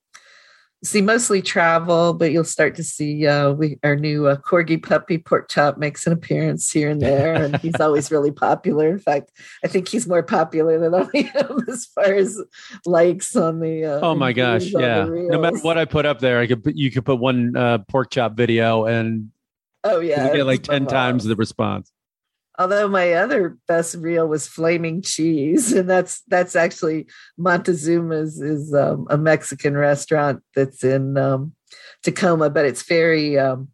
see 0.85 1.01
mostly 1.01 1.43
travel, 1.43 2.15
but 2.15 2.31
you'll 2.31 2.45
start 2.45 2.75
to 2.77 2.85
see 2.85 3.27
uh, 3.27 3.53
we 3.53 3.79
our 3.83 3.97
new 3.97 4.27
uh, 4.27 4.37
corgi 4.37 4.83
puppy 4.83 5.19
pork 5.19 5.49
chop 5.49 5.79
makes 5.79 6.07
an 6.07 6.13
appearance 6.13 6.71
here 6.71 6.89
and 6.89 7.01
there, 7.01 7.35
and 7.35 7.57
he's 7.57 7.75
always 7.81 8.11
really 8.11 8.31
popular. 8.31 8.89
In 8.89 8.99
fact, 8.99 9.33
I 9.65 9.69
think 9.69 9.89
he's 9.89 10.07
more 10.07 10.23
popular 10.23 10.79
than 10.79 10.95
I 10.95 11.09
am 11.35 11.65
as 11.69 11.87
far 11.87 12.15
as 12.15 12.41
likes 12.87 13.35
on 13.37 13.61
the. 13.61 13.85
Uh, 13.85 14.01
Oh 14.01 14.15
my 14.15 14.33
gosh! 14.33 14.63
views 14.63 14.75
on 14.77 14.83
the 14.83 15.23
Yeah. 15.23 15.29
No 15.29 15.39
matter 15.41 15.59
what 15.59 15.79
I 15.79 15.85
put 15.85 16.07
up 16.07 16.21
there, 16.21 16.39
I 16.39 16.47
could 16.47 16.63
put, 16.63 16.77
you 16.77 16.91
could 16.91 17.05
put 17.05 17.17
one 17.17 17.57
uh, 17.57 17.79
pork 17.89 18.11
chop 18.11 18.37
video 18.37 18.85
and 18.85 19.31
Oh 19.85 20.01
you 20.01 20.11
yeah, 20.11 20.33
get 20.33 20.47
like 20.47 20.63
ten 20.63 20.87
times 20.87 21.25
the 21.25 21.37
response. 21.37 21.93
Although 22.59 22.89
my 22.89 23.13
other 23.13 23.57
best 23.69 23.95
reel 23.95 24.27
was 24.27 24.49
flaming 24.49 25.01
cheese, 25.01 25.73
and 25.79 25.89
that's 25.89 26.23
that's 26.29 26.57
actually 26.57 27.07
Montezuma's 27.39 28.41
is 28.41 28.75
um, 28.75 29.07
a 29.11 29.17
Mexican 29.17 29.77
restaurant 29.77 30.43
that's 30.55 30.83
in 30.83 31.17
um, 31.17 31.53
Tacoma, 32.03 32.51
but 32.51 32.65
it's 32.65 32.83
very 32.83 33.39
um, 33.39 33.69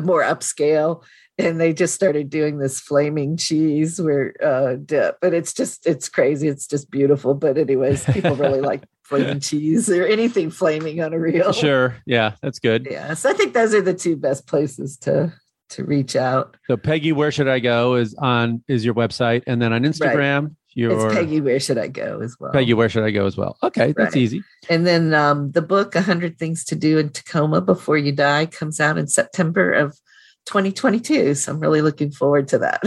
more 0.00 0.22
upscale. 0.22 1.02
And 1.38 1.58
they 1.58 1.72
just 1.72 1.94
started 1.94 2.28
doing 2.28 2.58
this 2.58 2.78
flaming 2.78 3.38
cheese 3.38 4.00
where 4.00 4.34
uh, 4.42 4.76
dip, 4.76 5.18
but 5.20 5.32
it's 5.32 5.52
just 5.52 5.86
it's 5.86 6.08
crazy. 6.08 6.46
It's 6.46 6.66
just 6.66 6.90
beautiful. 6.90 7.34
But 7.34 7.56
anyways, 7.56 8.04
people 8.04 8.36
really 8.36 8.60
like 8.72 8.84
flaming 9.02 9.40
cheese 9.40 9.90
or 9.90 10.04
anything 10.04 10.50
flaming 10.50 11.02
on 11.02 11.12
a 11.12 11.18
reel. 11.18 11.52
Sure. 11.52 11.96
Yeah, 12.06 12.34
that's 12.42 12.58
good. 12.58 12.86
Yeah. 12.90 13.14
So 13.14 13.30
I 13.30 13.32
think 13.32 13.54
those 13.54 13.74
are 13.74 13.82
the 13.82 13.94
two 13.94 14.16
best 14.16 14.46
places 14.46 14.96
to 14.98 15.32
to 15.72 15.84
reach 15.84 16.16
out. 16.16 16.56
So 16.66 16.76
Peggy, 16.76 17.12
where 17.12 17.30
should 17.30 17.48
I 17.48 17.58
go? 17.58 17.94
Is 17.94 18.14
on 18.14 18.62
is 18.68 18.84
your 18.84 18.94
website, 18.94 19.42
and 19.46 19.60
then 19.60 19.72
on 19.72 19.82
Instagram, 19.82 20.56
your 20.74 21.06
It's 21.06 21.14
Peggy. 21.14 21.40
Where 21.40 21.60
should 21.60 21.78
I 21.78 21.88
go 21.88 22.20
as 22.22 22.36
well? 22.38 22.52
Peggy, 22.52 22.74
where 22.74 22.88
should 22.88 23.04
I 23.04 23.10
go 23.10 23.26
as 23.26 23.36
well? 23.36 23.56
Okay, 23.62 23.92
that's 23.96 24.16
easy. 24.16 24.42
And 24.68 24.86
then 24.86 25.14
um, 25.14 25.52
the 25.52 25.62
book, 25.62 25.94
100 25.94 26.38
Things 26.38 26.64
to 26.66 26.74
Do 26.74 26.98
in 26.98 27.10
Tacoma 27.10 27.60
Before 27.60 27.96
You 27.96 28.12
Die, 28.12 28.46
comes 28.46 28.80
out 28.80 28.98
in 28.98 29.06
September 29.06 29.72
of 29.72 29.98
2022. 30.46 31.34
So 31.34 31.52
I'm 31.52 31.60
really 31.60 31.82
looking 31.82 32.10
forward 32.10 32.48
to 32.48 32.58
that. 32.58 32.82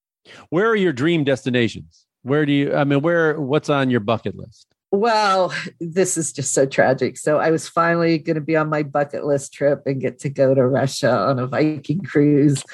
Where 0.50 0.68
are 0.68 0.76
your 0.76 0.92
dream 0.92 1.24
destinations? 1.24 2.04
Where 2.22 2.44
do 2.46 2.52
you? 2.52 2.74
I 2.74 2.82
mean, 2.84 3.02
where? 3.02 3.40
What's 3.40 3.70
on 3.70 3.90
your 3.90 4.00
bucket 4.00 4.34
list? 4.34 4.66
Well, 4.96 5.52
this 5.78 6.16
is 6.16 6.32
just 6.32 6.54
so 6.54 6.64
tragic. 6.66 7.18
So 7.18 7.38
I 7.38 7.50
was 7.50 7.68
finally 7.68 8.18
going 8.18 8.36
to 8.36 8.40
be 8.40 8.56
on 8.56 8.68
my 8.70 8.82
bucket 8.82 9.24
list 9.24 9.52
trip 9.52 9.82
and 9.86 10.00
get 10.00 10.18
to 10.20 10.30
go 10.30 10.54
to 10.54 10.66
Russia 10.66 11.10
on 11.10 11.38
a 11.38 11.46
Viking 11.46 12.00
cruise. 12.00 12.64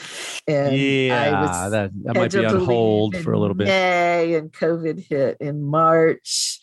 And 0.46 0.68
I 0.68 0.74
yeah, 0.76 1.40
was 1.42 1.70
that 1.72 1.90
that 2.04 2.14
might 2.16 2.32
be 2.32 2.44
on 2.44 2.64
hold 2.64 3.16
for 3.16 3.32
a 3.32 3.38
little 3.38 3.54
bit. 3.56 3.66
May 3.66 4.34
and 4.34 4.52
COVID 4.52 5.04
hit 5.06 5.38
in 5.40 5.62
March. 5.62 6.60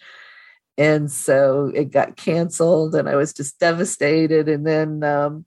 And 0.77 1.11
so 1.11 1.71
it 1.75 1.91
got 1.91 2.15
canceled 2.15 2.95
and 2.95 3.09
I 3.09 3.15
was 3.15 3.33
just 3.33 3.59
devastated. 3.59 4.47
And 4.47 4.65
then 4.65 5.03
um, 5.03 5.45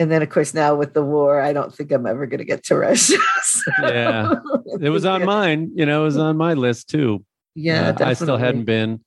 and 0.00 0.10
then 0.10 0.20
of 0.22 0.30
course 0.30 0.52
now 0.52 0.74
with 0.74 0.94
the 0.94 1.04
war, 1.04 1.40
I 1.40 1.52
don't 1.52 1.72
think 1.72 1.92
I'm 1.92 2.06
ever 2.06 2.26
gonna 2.26 2.44
get 2.44 2.64
to 2.64 2.76
Russia. 2.76 3.18
So- 3.42 3.70
Yeah. 3.82 4.34
It 4.80 4.90
was 4.90 5.04
on 5.04 5.24
mine. 5.24 5.70
You 5.76 5.86
know, 5.86 6.02
it 6.02 6.06
was 6.06 6.16
on 6.16 6.36
my 6.36 6.54
list 6.54 6.90
too. 6.90 7.24
Yeah, 7.54 7.94
Uh, 8.00 8.04
I 8.04 8.14
still 8.14 8.36
hadn't 8.36 8.64
been. 8.64 9.04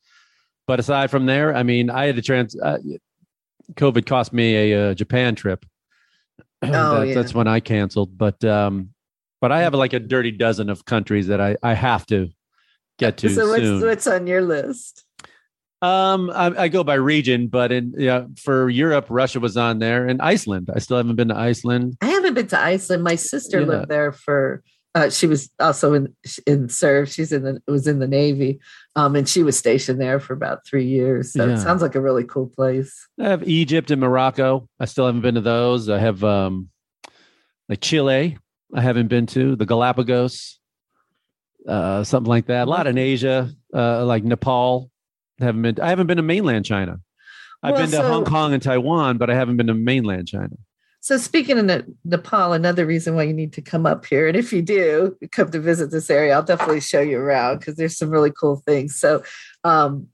But 0.68 0.80
aside 0.80 1.10
from 1.10 1.26
there, 1.26 1.56
I 1.56 1.64
mean, 1.64 1.90
I 1.90 2.06
had 2.08 2.16
to 2.18 2.22
trans. 2.22 2.60
Uh, 2.60 2.78
COVID 3.74 4.06
cost 4.06 4.32
me 4.34 4.72
a 4.72 4.92
uh, 4.92 4.94
Japan 4.94 5.36
trip. 5.36 5.66
Oh, 6.64 6.70
That- 7.00 7.08
yeah. 7.10 7.14
That's 7.14 7.34
when 7.36 7.48
I 7.48 7.60
canceled. 7.60 8.18
But 8.18 8.44
um, 8.44 8.90
but 9.42 9.52
I 9.52 9.62
have 9.62 9.74
like 9.76 9.94
a 9.94 10.00
dirty 10.00 10.32
dozen 10.32 10.70
of 10.72 10.86
countries 10.86 11.28
that 11.28 11.40
I 11.40 11.56
I 11.62 11.74
have 11.76 12.06
to 12.08 12.30
get 12.98 13.18
to 13.18 13.30
So 13.30 13.48
what's 13.48 13.62
soon. 13.62 13.82
what's 13.82 14.08
on 14.08 14.26
your 14.26 14.42
list? 14.42 15.06
Um, 15.84 16.32
I, 16.32 16.64
I 16.64 16.68
go 16.70 16.84
by 16.84 16.96
region, 16.96 17.48
but 17.50 17.72
in 17.72 17.94
yeah, 17.96 18.26
for 18.42 18.68
Europe, 18.68 19.06
Russia 19.10 19.40
was 19.40 19.56
on 19.58 19.78
there, 19.78 20.08
and 20.08 20.20
Iceland. 20.20 20.72
I 20.76 20.80
still 20.80 20.98
haven't 20.98 21.16
been 21.18 21.28
to 21.28 21.38
Iceland. 21.38 21.98
I 22.02 22.08
haven't 22.08 22.34
been 22.34 22.48
to 22.48 22.60
Iceland. 22.60 23.04
My 23.04 23.14
sister 23.16 23.60
Yeah. 23.60 23.68
lived 23.68 23.90
there 23.90 24.12
for. 24.12 24.64
Uh, 24.96 25.10
she 25.12 25.28
was 25.28 25.50
also 25.60 25.94
in 25.94 26.16
in 26.48 26.70
serve. 26.70 27.08
She's 27.10 27.32
in 27.32 27.44
the 27.44 27.62
was 27.68 27.86
in 27.88 28.00
the 28.00 28.08
Navy, 28.08 28.60
um, 28.96 29.16
and 29.16 29.30
she 29.30 29.44
was 29.44 29.58
stationed 29.58 30.02
there 30.02 30.20
for 30.20 30.34
about 30.34 30.66
three 30.66 30.86
years. 30.86 31.34
So 31.34 31.46
Yeah. 31.46 31.54
it 31.54 31.58
sounds 31.60 31.82
like 31.84 31.94
a 31.94 32.02
really 32.02 32.24
cool 32.24 32.48
place. 32.48 33.08
I 33.20 33.26
have 33.30 33.48
Egypt 33.48 33.92
and 33.92 34.02
Morocco. 34.02 34.68
I 34.80 34.86
still 34.86 35.06
haven't 35.06 35.22
been 35.22 35.36
to 35.36 35.42
those. 35.42 35.88
I 35.90 36.00
have 36.00 36.24
um, 36.24 36.70
like 37.70 37.82
Chile. 37.82 38.40
I 38.74 38.82
haven't 38.82 39.08
been 39.08 39.28
to 39.28 39.56
the 39.56 39.66
Galapagos, 39.66 40.60
uh, 41.68 42.04
something 42.04 42.30
like 42.30 42.48
that. 42.48 42.68
A 42.68 42.70
lot 42.70 42.88
in 42.88 42.98
Asia, 42.98 43.50
uh, 43.74 44.04
like 44.06 44.24
Nepal. 44.24 44.90
Haven't 45.40 45.62
been. 45.62 45.80
I 45.80 45.90
haven't 45.90 46.08
been 46.08 46.18
to 46.18 46.24
mainland 46.24 46.66
China. 46.66 47.00
I've 47.62 47.74
Well, 47.74 47.82
been 47.84 47.92
to 47.92 47.98
so- 47.98 48.08
Hong 48.08 48.26
Kong 48.26 48.54
and 48.54 48.64
Taiwan, 48.64 49.18
but 49.20 49.30
I 49.30 49.36
haven't 49.36 49.58
been 49.58 49.68
to 49.68 49.74
mainland 49.76 50.28
China. 50.28 50.56
So 51.08 51.16
speaking 51.16 51.58
of 51.58 51.86
Nepal, 52.04 52.52
another 52.52 52.86
reason 52.86 53.16
why 53.16 53.24
you 53.24 53.34
need 53.34 53.54
to 53.54 53.62
come 53.62 53.86
up 53.86 54.06
here, 54.06 54.28
and 54.28 54.36
if 54.36 54.52
you 54.52 54.62
do 54.62 55.16
come 55.32 55.50
to 55.52 55.60
visit 55.62 55.90
this 55.90 56.10
area, 56.10 56.34
I'll 56.34 56.44
definitely 56.44 56.82
show 56.82 57.00
you 57.00 57.18
around 57.18 57.60
because 57.60 57.78
there's 57.78 57.98
some 57.98 58.10
really 58.10 58.30
cool 58.38 58.58
things. 58.66 59.00
So, 59.00 59.24
um, 59.64 60.08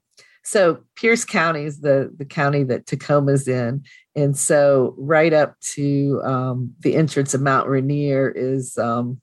so 0.44 0.84
Pierce 0.94 1.24
County 1.24 1.64
is 1.64 1.80
the 1.80 2.14
the 2.16 2.24
county 2.24 2.62
that 2.62 2.86
Tacoma's 2.86 3.48
in, 3.48 3.82
and 4.14 4.38
so 4.38 4.94
right 4.96 5.32
up 5.32 5.58
to 5.72 6.22
um, 6.22 6.72
the 6.78 6.94
entrance 6.94 7.34
of 7.34 7.40
Mount 7.40 7.68
Rainier 7.68 8.30
is 8.30 8.78
um, 8.78 9.20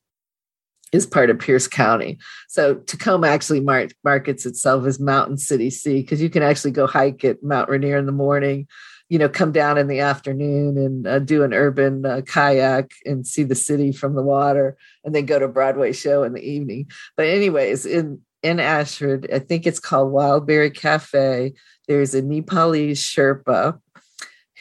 is 0.92 1.06
part 1.06 1.30
of 1.30 1.40
Pierce 1.40 1.70
County. 1.70 2.18
So 2.50 2.76
Tacoma 2.76 3.28
actually 3.28 3.62
mar- 3.62 3.88
markets 4.04 4.46
itself 4.46 4.86
as 4.86 5.00
Mountain 5.00 5.38
City 5.38 5.70
C 5.70 6.02
because 6.02 6.22
you 6.22 6.30
can 6.30 6.44
actually 6.44 6.72
go 6.72 6.86
hike 6.86 7.24
at 7.24 7.42
Mount 7.42 7.70
Rainier 7.70 7.98
in 7.98 8.08
the 8.08 8.12
morning 8.12 8.68
you 9.12 9.20
know 9.20 9.28
come 9.28 9.52
down 9.52 9.78
in 9.78 9.88
the 9.88 10.00
afternoon 10.00 10.78
and 10.78 11.06
uh, 11.06 11.20
do 11.20 11.44
an 11.44 11.54
urban 11.54 12.06
uh, 12.06 12.22
kayak 12.26 12.94
and 13.06 13.28
see 13.28 13.44
the 13.44 13.56
city 13.68 13.92
from 13.92 14.16
the 14.16 14.24
water 14.24 14.78
and 15.04 15.14
then 15.14 15.26
go 15.26 15.38
to 15.38 15.46
a 15.46 15.50
broadway 15.50 15.92
show 15.92 16.24
in 16.24 16.32
the 16.32 16.42
evening. 16.42 16.90
But 17.18 17.28
anyways 17.28 17.86
in 17.86 18.22
in 18.42 18.60
ashford 18.60 19.28
i 19.32 19.38
think 19.38 19.68
it's 19.68 19.80
called 19.80 20.12
wildberry 20.12 20.74
cafe 20.74 21.54
there's 21.88 22.16
a 22.16 22.22
nepalese 22.24 23.00
sherpa 23.00 23.78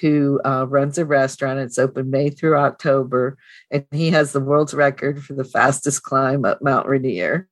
who 0.01 0.41
uh, 0.45 0.67
runs 0.67 0.97
a 0.99 1.05
restaurant. 1.05 1.59
It's 1.61 1.79
open 1.79 2.11
may 2.11 2.31
through 2.31 2.57
october 2.57 3.37
and 3.71 3.85
he 3.93 4.11
has 4.11 4.33
the 4.33 4.41
world's 4.41 4.75
record 4.75 5.23
for 5.23 5.35
the 5.35 5.45
fastest 5.45 6.03
climb 6.03 6.45
up 6.45 6.61
mount 6.63 6.87
rainier. 6.89 7.47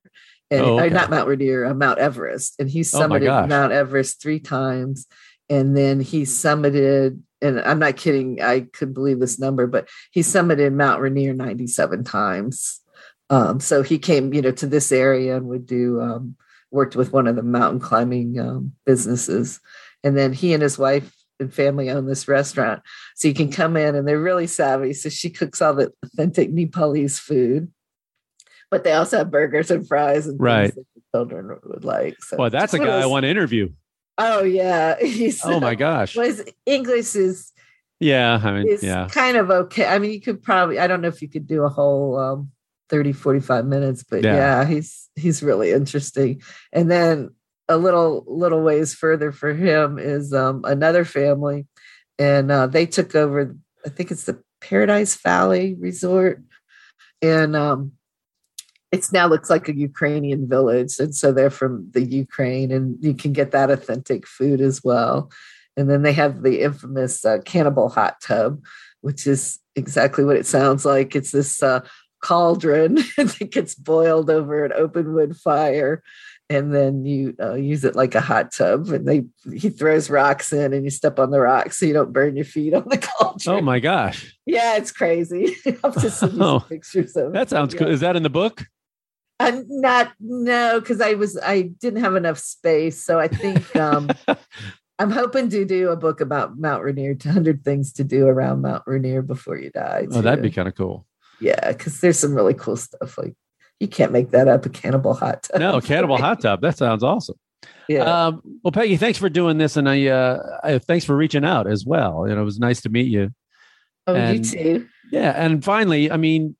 And 0.51 0.61
Oh, 0.65 0.79
okay. 0.79 0.89
not 0.89 1.11
mount 1.11 1.27
rainier 1.27 1.65
uh, 1.65 1.75
mount 1.75 1.99
everest. 1.99 2.55
And 2.59 2.69
he 2.69 2.79
Oh, 2.81 2.83
summited 2.83 3.25
gosh. 3.25 3.49
mount 3.49 3.71
everest 3.71 4.19
three 4.21 4.39
times 4.39 5.05
and 5.49 5.75
then 5.75 5.99
he 5.99 6.23
summited 6.23 7.19
and 7.41 7.59
i'm 7.61 7.79
not 7.79 7.95
kidding 7.95 8.41
i 8.41 8.61
could 8.61 8.93
believe 8.93 9.19
this 9.19 9.39
number 9.39 9.65
but 9.67 9.87
he 10.11 10.21
summited 10.21 10.73
mount 10.73 11.01
rainier 11.01 11.33
97 11.33 12.03
times. 12.03 12.81
Um, 13.31 13.59
so 13.59 13.83
he 13.83 13.99
came 13.99 14.33
you 14.33 14.41
know 14.41 14.51
to 14.51 14.65
this 14.65 14.91
area 14.91 15.37
and 15.37 15.45
would 15.47 15.67
do 15.67 16.01
um, 16.01 16.35
worked 16.71 16.95
with 16.95 17.13
one 17.13 17.27
of 17.27 17.35
the 17.35 17.43
mountain 17.43 17.79
climbing 17.79 18.39
um, 18.39 18.73
businesses. 18.85 19.59
And 20.03 20.17
then 20.17 20.33
he 20.33 20.53
and 20.53 20.63
his 20.63 20.77
wife 20.77 21.13
and 21.39 21.53
family 21.53 21.89
own 21.89 22.05
this 22.05 22.27
restaurant. 22.27 22.81
So 23.15 23.27
you 23.27 23.33
can 23.33 23.51
come 23.51 23.77
in 23.77 23.95
and 23.95 24.07
they're 24.07 24.19
really 24.19 24.47
savvy. 24.47 24.93
So 24.93 25.09
she 25.09 25.29
cooks 25.29 25.61
all 25.61 25.73
the 25.73 25.91
authentic 26.03 26.51
nepalese 26.51 27.19
food. 27.19 27.71
But 28.71 28.83
they 28.83 28.93
also 28.93 29.19
have 29.19 29.31
burgers 29.31 29.71
and 29.71 29.87
fries 29.87 30.27
and 30.27 30.33
things 30.33 30.41
Right. 30.41 30.75
that 30.75 30.85
the 30.95 31.01
children 31.13 31.57
would 31.63 31.83
like. 31.83 32.23
So 32.23 32.37
Well, 32.37 32.49
that's 32.49 32.73
a 32.73 32.77
it's 32.77 32.79
one 32.81 32.87
of 32.89 33.01
guy 33.01 33.03
I 33.03 33.07
want 33.07 33.23
to 33.23 33.29
interview. 33.29 33.69
Oh 34.19 34.43
yeah, 34.43 34.97
he's 35.01 35.43
Oh 35.43 35.59
my 35.59 35.73
gosh. 35.75 36.15
English 36.65 37.15
is 37.15 37.51
Yeah, 37.99 38.39
I 38.43 38.51
mean, 38.51 38.67
is 38.67 38.83
yeah. 38.83 39.07
kind 39.09 39.37
of 39.37 39.49
okay. 39.49 39.85
I 39.85 39.97
mean, 39.97 40.11
you 40.11 40.21
could 40.21 40.43
probably 40.43 40.77
I 40.77 40.87
don't 40.87 41.01
know 41.01 41.07
if 41.07 41.21
you 41.21 41.29
could 41.29 41.47
do 41.47 41.63
a 41.63 41.69
whole 41.69 42.19
um 42.19 42.51
30 42.89 43.13
45 43.13 43.65
minutes, 43.65 44.03
but 44.03 44.23
Yeah. 44.23 44.35
yeah, 44.35 44.65
he's 44.65 45.09
he's 45.15 45.41
really 45.41 45.71
interesting. 45.71 46.41
And 46.73 46.91
then 46.91 47.29
a 47.69 47.77
little 47.77 48.25
little 48.27 48.61
ways 48.61 48.93
further 48.93 49.31
for 49.31 49.53
him 49.53 49.97
is 49.97 50.33
um 50.33 50.61
another 50.65 51.05
family 51.05 51.67
and 52.17 52.51
uh 52.51 52.67
they 52.67 52.85
took 52.85 53.15
over 53.15 53.55
I 53.85 53.89
think 53.89 54.11
it's 54.11 54.25
the 54.25 54.41
Paradise 54.59 55.15
Village 55.15 55.77
Resort 55.79 56.43
and 57.21 57.55
um 57.55 57.93
it's 58.91 59.11
now 59.11 59.27
looks 59.27 59.49
like 59.49 59.67
a 59.69 59.75
Ukrainian 59.75 60.47
village. 60.49 60.97
And 60.99 61.13
so 61.13 61.31
they're 61.31 61.49
from 61.51 61.89
the 61.91 62.01
Ukraine, 62.03 62.71
and 62.71 62.97
you 63.01 63.13
can 63.13 63.33
get 63.33 63.51
that 63.51 63.69
authentic 63.69 64.25
food 64.27 64.61
as 64.61 64.83
well. 64.83 65.31
And 65.77 65.89
then 65.89 66.01
they 66.01 66.13
have 66.13 66.41
the 66.43 66.61
infamous 66.61 67.23
uh, 67.23 67.37
cannibal 67.45 67.89
hot 67.89 68.19
tub, 68.21 68.61
which 69.01 69.27
is 69.27 69.59
exactly 69.75 70.25
what 70.25 70.35
it 70.35 70.45
sounds 70.45 70.85
like. 70.85 71.15
It's 71.15 71.31
this 71.31 71.61
uh, 71.63 71.81
cauldron 72.21 72.95
that 73.17 73.49
gets 73.51 73.75
boiled 73.75 74.29
over 74.29 74.65
an 74.65 74.73
open 74.73 75.13
wood 75.13 75.37
fire. 75.37 76.01
And 76.51 76.73
then 76.73 77.05
you 77.05 77.35
uh, 77.39 77.53
use 77.53 77.83
it 77.85 77.95
like 77.95 78.15
a 78.15 78.21
hot 78.21 78.51
tub, 78.51 78.87
and 78.89 79.07
they 79.07 79.25
he 79.55 79.69
throws 79.69 80.09
rocks 80.09 80.51
in, 80.51 80.73
and 80.73 80.83
you 80.83 80.89
step 80.89 81.19
on 81.19 81.29
the 81.29 81.39
rocks 81.39 81.77
so 81.77 81.85
you 81.85 81.93
don't 81.93 82.11
burn 82.11 82.35
your 82.35 82.43
feet 82.43 82.73
on 82.73 82.89
the 82.89 82.97
cauldron. 83.19 83.55
Oh 83.57 83.61
my 83.61 83.79
gosh. 83.79 84.35
Yeah, 84.47 84.75
it's 84.77 84.91
crazy. 84.91 85.55
I'll 85.83 85.91
just 85.91 86.19
send 86.19 86.33
you 86.33 86.43
Oh, 86.43 86.57
some 86.59 86.67
pictures 86.67 87.15
of. 87.15 87.33
That 87.33 87.51
sounds 87.51 87.75
Yeah. 87.75 87.81
cool. 87.81 87.89
Is 87.91 87.99
that 87.99 88.15
in 88.15 88.23
the 88.23 88.31
book? 88.31 88.65
I'm 89.39 89.65
not 89.67 90.11
no, 90.19 90.79
because 90.79 91.01
I 91.01 91.13
was 91.13 91.37
I 91.37 91.61
didn't 91.61 92.01
have 92.01 92.15
enough 92.15 92.37
space. 92.39 93.03
So 93.03 93.19
I 93.19 93.27
think 93.27 93.75
um 93.75 94.09
I'm 94.99 95.11
hoping 95.11 95.49
to 95.51 95.63
do 95.63 95.89
a 95.89 95.95
book 95.95 96.19
about 96.19 96.57
Mount 96.59 96.83
Rainier, 96.83 97.13
100 97.13 97.63
things 97.63 97.93
to 97.93 98.03
do 98.03 98.27
around 98.27 98.61
Mount 98.61 98.83
Rainier 98.85 99.21
before 99.21 99.57
you 99.57 99.69
die. 99.69 100.07
Oh, 100.11 100.21
that'd 100.21 100.43
be 100.43 100.51
kind 100.51 100.67
of 100.67 100.75
cool. 100.75 101.05
yeah, 101.39 101.71
because 101.71 102.01
there's 102.01 102.19
some 102.19 102.35
really 102.35 102.53
cool 102.53 102.75
stuff. 102.75 103.17
Like 103.17 103.33
you 103.79 103.87
can't 103.87 104.11
make 104.11 104.31
that 104.31 104.47
up. 104.47 104.65
A 104.65 104.69
cannibal 104.69 105.13
hot 105.13 105.43
tub. 105.43 105.59
No, 105.59 105.79
cannibal 105.79 106.17
hot 106.21 106.41
tub. 106.41 106.61
That 106.61 106.77
sounds 106.77 107.03
awesome. 107.03 107.37
Yeah. 107.87 108.03
Um, 108.03 108.41
well, 108.63 108.71
Peggy, 108.71 108.97
thanks 108.97 109.17
for 109.17 109.29
doing 109.29 109.57
this, 109.57 109.75
and 109.77 109.89
I, 109.89 110.07
uh, 110.07 110.59
I 110.63 110.77
thanks 110.77 111.05
for 111.05 111.15
reaching 111.15 111.43
out 111.43 111.67
as 111.67 111.85
well. 111.85 112.27
You 112.27 112.35
know, 112.35 112.41
it 112.41 112.45
was 112.45 112.59
nice 112.59 112.81
to 112.81 112.89
meet 112.89 113.07
you. 113.07 113.31
oh, 114.07 114.31
you 114.31 114.43
too. 114.43 114.87
Yeah, 115.11 115.33
and 115.35 115.63
finally, 115.63 116.11
I 116.11 116.17
mean, 116.17 116.55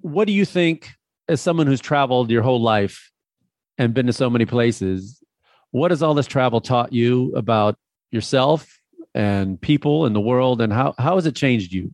what 0.00 0.26
do 0.26 0.32
you 0.32 0.44
think, 0.44 0.90
as 1.32 1.40
someone 1.40 1.66
who's 1.66 1.80
traveled 1.80 2.30
your 2.30 2.42
whole 2.42 2.60
life 2.60 3.10
and 3.78 3.94
been 3.94 4.06
to 4.06 4.12
so 4.12 4.30
many 4.30 4.46
places, 4.46 5.22
what 5.70 5.90
has 5.90 6.02
all 6.02 6.14
this 6.14 6.26
travel 6.26 6.60
taught 6.60 6.92
you 6.92 7.34
about 7.34 7.76
yourself 8.10 8.78
and 9.14 9.60
people 9.60 10.06
and 10.06 10.14
the 10.14 10.20
world, 10.20 10.60
and 10.60 10.72
how 10.72 10.94
how 10.98 11.16
has 11.16 11.26
it 11.26 11.34
changed 11.34 11.72
you? 11.72 11.92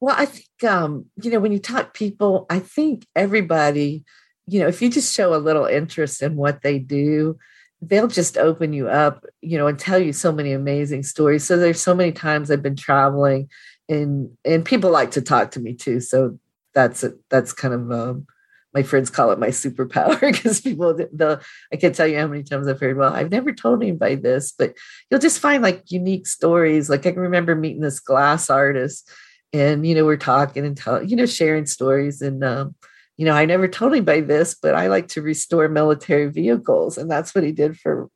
Well, 0.00 0.14
I 0.18 0.26
think 0.26 0.70
um, 0.70 1.06
you 1.22 1.30
know, 1.30 1.40
when 1.40 1.52
you 1.52 1.58
talk 1.58 1.94
people, 1.94 2.46
I 2.50 2.58
think 2.58 3.06
everybody, 3.16 4.04
you 4.46 4.60
know, 4.60 4.66
if 4.66 4.82
you 4.82 4.90
just 4.90 5.14
show 5.14 5.34
a 5.34 5.36
little 5.36 5.64
interest 5.64 6.22
in 6.22 6.36
what 6.36 6.62
they 6.62 6.78
do, 6.78 7.38
they'll 7.80 8.08
just 8.08 8.36
open 8.36 8.72
you 8.72 8.88
up, 8.88 9.24
you 9.40 9.58
know, 9.58 9.66
and 9.66 9.78
tell 9.78 9.98
you 9.98 10.12
so 10.12 10.32
many 10.32 10.52
amazing 10.52 11.02
stories. 11.02 11.44
So 11.44 11.56
there's 11.56 11.80
so 11.80 11.94
many 11.94 12.12
times 12.12 12.50
I've 12.50 12.62
been 12.62 12.76
traveling 12.76 13.48
and 13.88 14.30
and 14.44 14.64
people 14.64 14.90
like 14.90 15.12
to 15.12 15.22
talk 15.22 15.52
to 15.52 15.60
me 15.60 15.74
too. 15.74 16.00
So 16.00 16.38
that's 16.74 17.04
it. 17.04 17.14
That's 17.30 17.52
kind 17.52 17.74
of 17.74 17.92
um 17.92 18.26
my 18.74 18.82
friends 18.82 19.10
call 19.10 19.30
it 19.32 19.38
my 19.38 19.48
superpower 19.48 20.20
because 20.32 20.60
people 20.60 20.94
the 20.94 21.42
I 21.72 21.76
can't 21.76 21.94
tell 21.94 22.06
you 22.06 22.18
how 22.18 22.26
many 22.26 22.42
times 22.42 22.68
I've 22.68 22.80
heard, 22.80 22.96
well, 22.96 23.12
I've 23.12 23.30
never 23.30 23.52
told 23.52 23.82
anybody 23.82 24.16
this, 24.16 24.52
but 24.52 24.74
you'll 25.10 25.20
just 25.20 25.40
find 25.40 25.62
like 25.62 25.90
unique 25.90 26.26
stories. 26.26 26.88
Like 26.88 27.06
I 27.06 27.12
can 27.12 27.20
remember 27.20 27.54
meeting 27.54 27.82
this 27.82 28.00
glass 28.00 28.50
artist 28.50 29.10
and 29.52 29.86
you 29.86 29.94
know 29.94 30.04
we're 30.04 30.16
talking 30.16 30.64
and 30.64 30.76
tell 30.76 31.02
you 31.02 31.16
know 31.16 31.26
sharing 31.26 31.66
stories 31.66 32.22
and 32.22 32.42
um 32.42 32.74
you 33.16 33.24
know 33.24 33.32
i 33.32 33.44
never 33.44 33.68
told 33.68 33.92
anybody 33.92 34.20
this 34.20 34.54
but 34.54 34.74
i 34.74 34.86
like 34.86 35.08
to 35.08 35.22
restore 35.22 35.68
military 35.68 36.30
vehicles 36.30 36.98
and 36.98 37.10
that's 37.10 37.34
what 37.34 37.44
he 37.44 37.52
did 37.52 37.78
for 37.78 38.08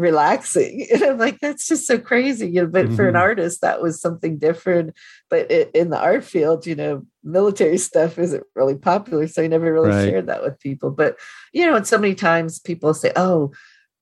relaxing 0.00 0.86
and 0.92 1.02
i'm 1.02 1.18
like 1.18 1.38
that's 1.40 1.68
just 1.68 1.86
so 1.86 1.98
crazy 1.98 2.46
you 2.48 2.62
know 2.62 2.66
but 2.66 2.92
for 2.92 3.06
an 3.08 3.14
Mhm. 3.14 3.18
artist 3.18 3.60
that 3.60 3.82
was 3.82 4.00
something 4.00 4.38
different 4.38 4.94
but 5.28 5.50
it, 5.50 5.70
in 5.74 5.90
the 5.90 5.98
art 5.98 6.24
field 6.24 6.66
you 6.66 6.74
know 6.74 7.02
military 7.22 7.78
stuff 7.88 8.18
isn't 8.18 8.44
really 8.56 8.74
popular 8.76 9.26
so 9.28 9.42
i 9.42 9.46
never 9.46 9.72
really 9.72 9.90
Right. 9.90 10.08
shared 10.08 10.26
that 10.26 10.42
with 10.42 10.58
people 10.60 10.90
but 10.90 11.16
you 11.52 11.66
know 11.66 11.76
and 11.76 11.86
so 11.86 11.98
many 11.98 12.14
times 12.14 12.58
people 12.58 12.94
say 12.94 13.12
oh 13.16 13.52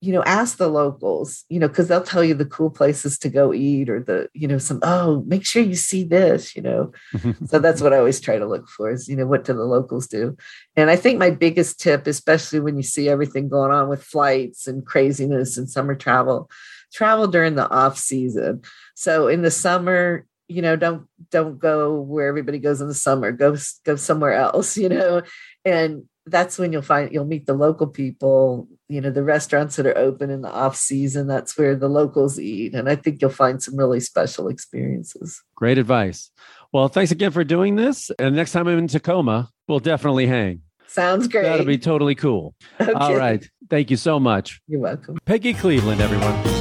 you 0.00 0.12
know 0.12 0.22
ask 0.24 0.58
the 0.58 0.68
locals 0.68 1.44
you 1.48 1.58
know 1.58 1.66
because 1.66 1.88
they'll 1.88 2.02
tell 2.02 2.22
you 2.22 2.34
the 2.34 2.44
cool 2.44 2.70
places 2.70 3.18
to 3.18 3.28
go 3.28 3.52
eat 3.52 3.90
or 3.90 4.00
the 4.00 4.28
you 4.32 4.46
know 4.46 4.58
some 4.58 4.78
oh 4.82 5.24
make 5.26 5.44
sure 5.44 5.62
you 5.62 5.74
see 5.74 6.04
this 6.04 6.54
you 6.54 6.62
know? 6.62 6.92
So 7.46 7.58
that's 7.58 7.80
what 7.80 7.92
i 7.92 7.98
always 7.98 8.20
try 8.20 8.38
to 8.38 8.46
look 8.46 8.68
for 8.68 8.90
is 8.90 9.08
you 9.08 9.16
know 9.16 9.26
what 9.26 9.44
do 9.44 9.52
the 9.52 9.64
locals 9.64 10.06
do? 10.06 10.36
And 10.76 10.90
i 10.90 10.96
think 10.96 11.18
my 11.18 11.30
biggest 11.30 11.80
tip 11.80 12.06
especially 12.06 12.60
when 12.60 12.76
you 12.76 12.82
see 12.82 13.08
everything 13.08 13.48
going 13.48 13.72
on 13.72 13.88
with 13.88 14.02
flights 14.02 14.66
and 14.66 14.86
craziness 14.86 15.56
and 15.56 15.68
summer 15.68 15.94
travel 15.94 16.50
travel 16.92 17.26
during 17.26 17.54
the 17.54 17.68
off 17.68 17.98
season. 17.98 18.62
So 18.94 19.28
in 19.28 19.42
the 19.42 19.50
summer 19.50 20.26
you 20.46 20.62
know 20.62 20.76
don't 20.76 21.06
don't 21.30 21.58
go 21.58 22.00
where 22.00 22.26
everybody 22.28 22.58
goes 22.58 22.80
in 22.80 22.88
the 22.88 22.94
summer 22.94 23.30
go 23.32 23.54
go 23.84 23.96
somewhere 23.96 24.32
else 24.32 24.76
you 24.82 24.88
know? 24.88 25.22
And 25.64 26.04
that's 26.30 26.58
when 26.58 26.72
you'll 26.72 26.82
find 26.82 27.12
you'll 27.12 27.24
meet 27.24 27.46
the 27.46 27.54
local 27.54 27.86
people 27.86 28.68
you 28.88 29.00
know 29.00 29.10
the 29.10 29.22
restaurants 29.22 29.76
that 29.76 29.86
are 29.86 29.98
open 29.98 30.30
in 30.30 30.42
the 30.42 30.50
off 30.50 30.76
season 30.76 31.26
that's 31.26 31.56
where 31.58 31.74
the 31.76 31.88
locals 31.88 32.38
eat 32.38 32.74
and 32.74 32.88
i 32.88 32.94
think 32.96 33.20
you'll 33.20 33.30
find 33.30 33.62
some 33.62 33.76
really 33.76 34.00
special 34.00 34.48
experiences 34.48 35.42
Great 35.54 35.76
advice. 35.78 36.30
Well, 36.72 36.88
thanks 36.88 37.10
again 37.10 37.32
for 37.32 37.42
doing 37.42 37.74
this. 37.74 38.10
And 38.18 38.36
next 38.36 38.52
time 38.52 38.68
I'm 38.68 38.78
in 38.78 38.86
Tacoma, 38.86 39.50
we'll 39.66 39.80
definitely 39.80 40.26
hang. 40.26 40.62
sounds 40.86 41.26
great 41.26 41.42
That'll 41.42 41.66
be 41.66 41.78
totally 41.78 42.14
cool. 42.14 42.54
Okay. 42.80 42.92
All 42.92 43.16
right. 43.16 43.44
Thank 43.68 43.90
you 43.90 43.96
so 43.96 44.20
much. 44.20 44.60
you're 44.68 44.80
welcome 44.80 45.18
Peggy 45.26 45.52
Cleveland, 45.52 46.00
everyone. 46.00 46.57